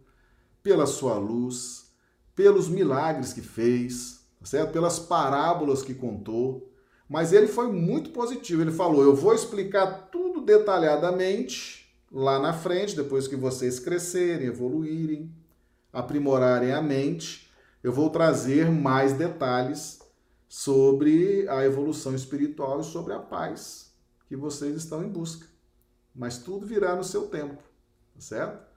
pela 0.62 0.86
sua 0.86 1.18
luz, 1.18 1.92
pelos 2.36 2.70
milagres 2.70 3.34
que 3.34 3.42
fez, 3.42 4.26
tá 4.40 4.46
certo? 4.46 4.72
pelas 4.72 5.00
parábolas 5.00 5.82
que 5.82 5.94
contou. 5.94 6.72
Mas 7.10 7.34
ele 7.34 7.48
foi 7.48 7.72
muito 7.72 8.12
positivo. 8.12 8.62
Ele 8.62 8.72
falou: 8.72 9.04
Eu 9.04 9.16
vou 9.16 9.34
explicar 9.34 10.10
tudo 10.12 10.42
detalhadamente 10.42 11.92
lá 12.12 12.40
na 12.40 12.54
frente, 12.54 12.96
depois 12.96 13.28
que 13.28 13.36
vocês 13.36 13.80
crescerem, 13.80 14.48
evoluírem, 14.48 15.34
aprimorarem 15.92 16.72
a 16.72 16.82
mente. 16.82 17.52
Eu 17.84 17.92
vou 17.92 18.10
trazer 18.10 18.70
mais 18.70 19.14
detalhes 19.14 20.00
sobre 20.48 21.48
a 21.48 21.64
evolução 21.66 22.16
espiritual 22.16 22.82
e 22.82 22.84
sobre 22.84 23.14
a 23.14 23.20
paz 23.20 23.94
que 24.28 24.36
vocês 24.36 24.76
estão 24.76 25.04
em 25.04 25.10
busca. 25.10 25.48
Mas 26.14 26.38
tudo 26.38 26.66
virá 26.66 26.96
no 26.96 27.04
seu 27.04 27.28
tempo, 27.28 27.62
tá 28.14 28.22
certo? 28.22 28.68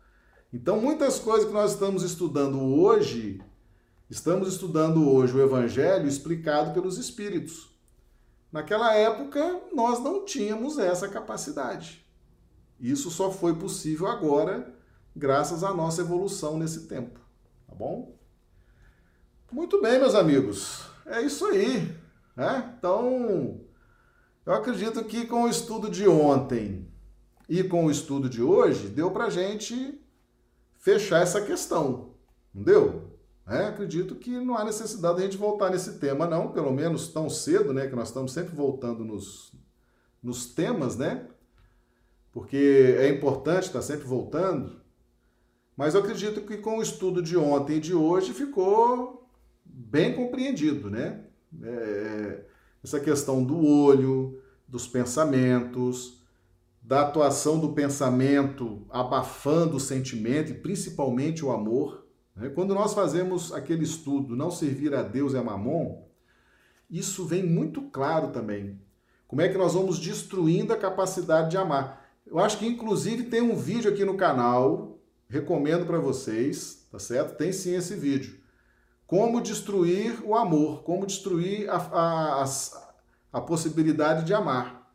Então, 0.53 0.81
muitas 0.81 1.19
coisas 1.19 1.47
que 1.47 1.55
nós 1.55 1.73
estamos 1.73 2.03
estudando 2.03 2.61
hoje 2.61 3.43
Estamos 4.13 4.47
estudando 4.47 5.11
hoje 5.11 5.35
o 5.35 5.41
Evangelho 5.41 6.07
explicado 6.07 6.75
pelos 6.75 6.99
Espíritos. 6.99 7.71
Naquela 8.53 8.95
época, 8.95 9.63
nós 9.73 10.01
não 10.01 10.23
tínhamos 10.23 10.79
essa 10.79 11.09
capacidade. 11.09 12.05
Isso 12.79 13.11
só 13.11 13.31
foi 13.31 13.55
possível 13.55 14.07
agora, 14.07 14.79
graças 15.15 15.63
à 15.63 15.73
nossa 15.75 16.01
evolução 16.01 16.59
nesse 16.59 16.87
tempo. 16.87 17.21
Tá 17.69 17.75
bom? 17.75 18.17
Muito 19.51 19.81
bem, 19.81 19.99
meus 19.99 20.15
amigos. 20.15 20.87
É 21.07 21.21
isso 21.21 21.45
aí. 21.47 21.95
Né? 22.37 22.75
Então, 22.79 23.61
eu 24.47 24.53
acredito 24.55 25.05
que 25.05 25.27
com 25.27 25.45
o 25.45 25.49
estudo 25.49 25.91
de 25.91 26.09
ontem 26.09 26.89
e 27.49 27.63
com 27.63 27.87
o 27.87 27.91
estudo 27.91 28.29
de 28.29 28.43
hoje, 28.43 28.89
deu 28.89 29.11
para 29.11 29.29
gente 29.29 30.01
fechar 30.79 31.21
essa 31.21 31.43
questão. 31.43 32.15
Não 32.55 32.63
deu? 32.63 33.19
Né? 33.47 33.67
Acredito 33.67 34.15
que 34.15 34.31
não 34.31 34.57
há 34.57 34.65
necessidade 34.65 35.17
de 35.17 35.23
a 35.23 35.25
gente 35.27 35.37
voltar 35.37 35.71
nesse 35.71 35.99
tema, 35.99 36.27
não, 36.27 36.53
pelo 36.53 36.73
menos 36.73 37.09
tão 37.09 37.29
cedo, 37.29 37.73
né? 37.73 37.87
Que 37.87 37.97
nós 37.97 38.09
estamos 38.09 38.33
sempre 38.33 38.55
voltando 38.55 39.05
nos, 39.05 39.53
nos 40.23 40.47
temas, 40.47 40.97
né? 40.97 41.29
Porque 42.33 42.97
é 42.99 43.09
importante 43.09 43.65
estar 43.67 43.83
sempre 43.83 44.07
voltando. 44.07 44.82
Mas 45.83 45.95
eu 45.95 46.01
acredito 46.01 46.43
que 46.43 46.59
com 46.59 46.79
o 46.79 46.83
estudo 46.83 47.21
de 47.21 47.37
ontem 47.37 47.79
e 47.79 47.81
de 47.81 47.93
hoje 47.93 48.33
ficou 48.33 49.29
bem 49.65 50.15
compreendido, 50.15 50.89
né? 50.89 51.25
É, 51.61 52.45
essa 52.85 53.01
questão 53.01 53.43
do 53.43 53.67
olho, 53.67 54.41
dos 54.69 54.87
pensamentos, 54.87 56.23
da 56.81 57.03
atuação 57.03 57.59
do 57.59 57.73
pensamento 57.73 58.87
abafando 58.91 59.77
o 59.77 59.81
sentimento 59.81 60.53
e 60.53 60.55
principalmente 60.55 61.45
o 61.45 61.51
amor. 61.51 62.07
Né? 62.37 62.49
Quando 62.51 62.77
nós 62.77 62.95
fazemos 62.95 63.53
aquele 63.53 63.83
estudo, 63.83 64.37
não 64.37 64.53
servir 64.53 64.95
a 64.95 65.03
Deus 65.03 65.35
é 65.35 65.43
mamon, 65.43 66.05
isso 66.89 67.25
vem 67.25 67.43
muito 67.43 67.83
claro 67.91 68.29
também. 68.29 68.81
Como 69.27 69.43
é 69.43 69.49
que 69.49 69.59
nós 69.59 69.75
vamos 69.75 69.99
destruindo 69.99 70.73
a 70.73 70.77
capacidade 70.77 71.51
de 71.51 71.57
amar? 71.57 72.09
Eu 72.25 72.39
acho 72.39 72.57
que 72.57 72.69
inclusive 72.69 73.25
tem 73.25 73.43
um 73.43 73.57
vídeo 73.57 73.91
aqui 73.91 74.05
no 74.05 74.17
canal, 74.17 74.92
recomendo 75.33 75.87
para 75.87 75.99
vocês, 75.99 76.87
tá 76.93 76.99
certo? 76.99 77.39
Tem 77.39 77.51
sim 77.53 77.75
esse 77.75 77.97
vídeo. 77.97 78.39
Como 79.07 79.41
destruir 79.41 80.23
o 80.25 80.37
amor, 80.37 80.83
como 80.83 81.07
destruir 81.07 81.71
a, 81.71 81.77
a, 81.77 82.45
a, 82.45 82.47
a 83.33 83.41
possibilidade 83.41 84.27
de 84.27 84.35
amar. 84.35 84.93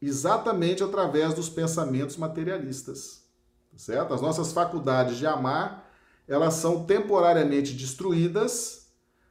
Exatamente 0.00 0.84
através 0.84 1.34
dos 1.34 1.48
pensamentos 1.48 2.16
materialistas, 2.16 3.24
tá 3.72 3.78
certo? 3.78 4.14
As 4.14 4.22
nossas 4.22 4.52
faculdades 4.52 5.16
de 5.16 5.26
amar 5.26 5.90
elas 6.28 6.54
são 6.54 6.84
temporariamente 6.84 7.72
destruídas, 7.74 8.86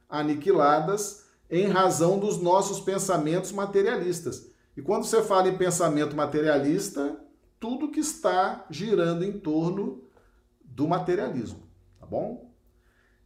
aniquiladas, 0.06 1.24
em 1.50 1.66
razão 1.66 2.18
dos 2.18 2.36
nossos 2.36 2.78
pensamentos 2.78 3.52
materialistas. 3.52 4.50
E 4.76 4.82
quando 4.82 5.04
você 5.04 5.22
fala 5.22 5.48
em 5.48 5.56
pensamento 5.56 6.14
materialista, 6.14 7.18
tudo 7.58 7.90
que 7.90 8.00
está 8.00 8.66
girando 8.68 9.24
em 9.24 9.32
torno 9.32 10.09
do 10.70 10.88
materialismo, 10.88 11.62
tá 11.98 12.06
bom? 12.06 12.50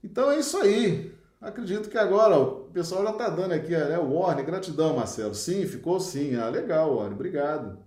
Então 0.02 0.30
é 0.30 0.38
isso 0.38 0.56
aí. 0.58 1.14
Acredito 1.40 1.90
que 1.90 1.98
agora 1.98 2.38
o 2.38 2.70
pessoal 2.70 3.04
já 3.04 3.10
está 3.10 3.28
dando 3.28 3.52
aqui, 3.52 3.72
né? 3.72 3.98
Warner, 3.98 4.46
gratidão, 4.46 4.96
Marcelo. 4.96 5.34
Sim, 5.34 5.66
ficou 5.66 6.00
sim. 6.00 6.36
Ah, 6.36 6.48
legal, 6.48 6.94
Warner, 6.94 7.12
obrigado. 7.12 7.78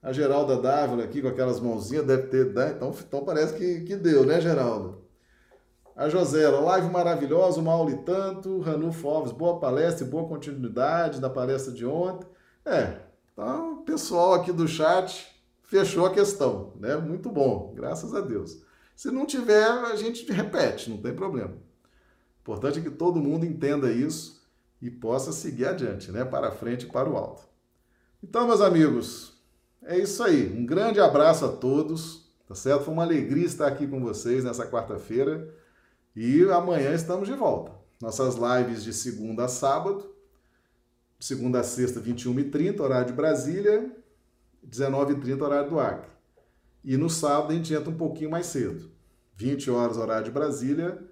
A 0.00 0.12
Geralda 0.12 0.56
Dávila 0.56 1.02
aqui 1.02 1.20
com 1.20 1.28
aquelas 1.28 1.58
mãozinhas 1.58 2.06
deve 2.06 2.28
ter, 2.28 2.54
né? 2.54 2.74
Então, 2.76 2.94
então 2.96 3.24
parece 3.24 3.54
que, 3.54 3.80
que 3.80 3.96
deu, 3.96 4.24
né, 4.24 4.40
Geraldo? 4.40 5.04
A 5.96 6.08
Josera, 6.08 6.60
live 6.60 6.90
maravilhosa, 6.90 7.60
uma 7.60 7.72
aula 7.72 7.90
e 7.90 7.96
tanto. 8.04 8.60
Ranulfo 8.60 9.08
Alves, 9.08 9.32
boa 9.32 9.58
palestra 9.58 10.06
e 10.06 10.10
boa 10.10 10.28
continuidade 10.28 11.20
da 11.20 11.30
palestra 11.30 11.72
de 11.72 11.84
ontem. 11.86 12.28
É, 12.64 13.00
então 13.32 13.80
o 13.80 13.82
pessoal 13.82 14.34
aqui 14.34 14.52
do 14.52 14.68
chat 14.68 15.26
fechou 15.62 16.06
a 16.06 16.12
questão, 16.12 16.72
né? 16.78 16.96
Muito 16.96 17.30
bom, 17.30 17.72
graças 17.74 18.14
a 18.14 18.20
Deus. 18.20 18.65
Se 18.96 19.10
não 19.10 19.26
tiver, 19.26 19.68
a 19.68 19.94
gente 19.94 20.24
repete, 20.32 20.88
não 20.88 20.96
tem 20.96 21.14
problema. 21.14 21.52
O 21.52 22.40
importante 22.40 22.78
é 22.78 22.82
que 22.82 22.90
todo 22.90 23.20
mundo 23.20 23.44
entenda 23.44 23.92
isso 23.92 24.42
e 24.80 24.90
possa 24.90 25.32
seguir 25.32 25.66
adiante, 25.66 26.10
né? 26.10 26.24
Para 26.24 26.50
frente 26.50 26.86
e 26.86 26.88
para 26.90 27.08
o 27.08 27.16
alto. 27.16 27.42
Então, 28.22 28.46
meus 28.46 28.62
amigos, 28.62 29.34
é 29.82 29.98
isso 29.98 30.22
aí. 30.22 30.50
Um 30.56 30.64
grande 30.64 30.98
abraço 30.98 31.44
a 31.44 31.48
todos, 31.52 32.32
tá 32.48 32.54
certo? 32.54 32.84
Foi 32.84 32.94
uma 32.94 33.02
alegria 33.02 33.44
estar 33.44 33.66
aqui 33.66 33.86
com 33.86 34.00
vocês 34.00 34.42
nessa 34.42 34.66
quarta-feira. 34.66 35.54
E 36.14 36.42
amanhã 36.44 36.94
estamos 36.94 37.28
de 37.28 37.34
volta. 37.34 37.72
Nossas 38.00 38.36
lives 38.36 38.82
de 38.82 38.92
segunda 38.92 39.44
a 39.44 39.48
sábado, 39.48 40.14
segunda 41.20 41.60
a 41.60 41.62
sexta, 41.62 42.00
21h30, 42.00 42.80
horário 42.80 43.08
de 43.08 43.12
Brasília, 43.12 43.90
19h30, 44.66 45.42
horário 45.42 45.70
do 45.70 45.80
Acre. 45.80 46.15
E 46.86 46.96
no 46.96 47.10
sábado 47.10 47.50
a 47.50 47.54
gente 47.56 47.74
entra 47.74 47.90
um 47.90 47.96
pouquinho 47.96 48.30
mais 48.30 48.46
cedo. 48.46 48.88
20 49.34 49.72
horas, 49.72 49.96
horário 49.96 50.24
de 50.24 50.30
Brasília, 50.30 51.02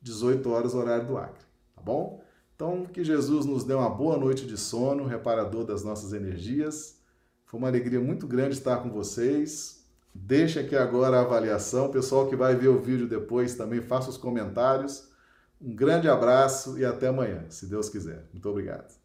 18 0.00 0.48
horas, 0.50 0.74
horário 0.74 1.06
do 1.06 1.18
Acre. 1.18 1.44
Tá 1.76 1.82
bom? 1.82 2.24
Então, 2.56 2.86
que 2.86 3.04
Jesus 3.04 3.44
nos 3.44 3.62
dê 3.62 3.74
uma 3.74 3.90
boa 3.90 4.16
noite 4.16 4.46
de 4.46 4.56
sono, 4.56 5.04
reparador 5.04 5.66
das 5.66 5.84
nossas 5.84 6.14
energias. 6.14 6.98
Foi 7.44 7.58
uma 7.58 7.68
alegria 7.68 8.00
muito 8.00 8.26
grande 8.26 8.54
estar 8.54 8.78
com 8.78 8.90
vocês. 8.90 9.84
Deixa 10.14 10.60
aqui 10.60 10.74
agora 10.74 11.18
a 11.18 11.20
avaliação. 11.20 11.86
O 11.86 11.92
pessoal 11.92 12.26
que 12.26 12.34
vai 12.34 12.56
ver 12.56 12.68
o 12.68 12.80
vídeo 12.80 13.06
depois 13.06 13.54
também 13.54 13.82
faça 13.82 14.08
os 14.08 14.16
comentários. 14.16 15.08
Um 15.60 15.74
grande 15.74 16.08
abraço 16.08 16.78
e 16.78 16.86
até 16.86 17.08
amanhã, 17.08 17.44
se 17.50 17.66
Deus 17.66 17.90
quiser. 17.90 18.24
Muito 18.32 18.48
obrigado. 18.48 18.97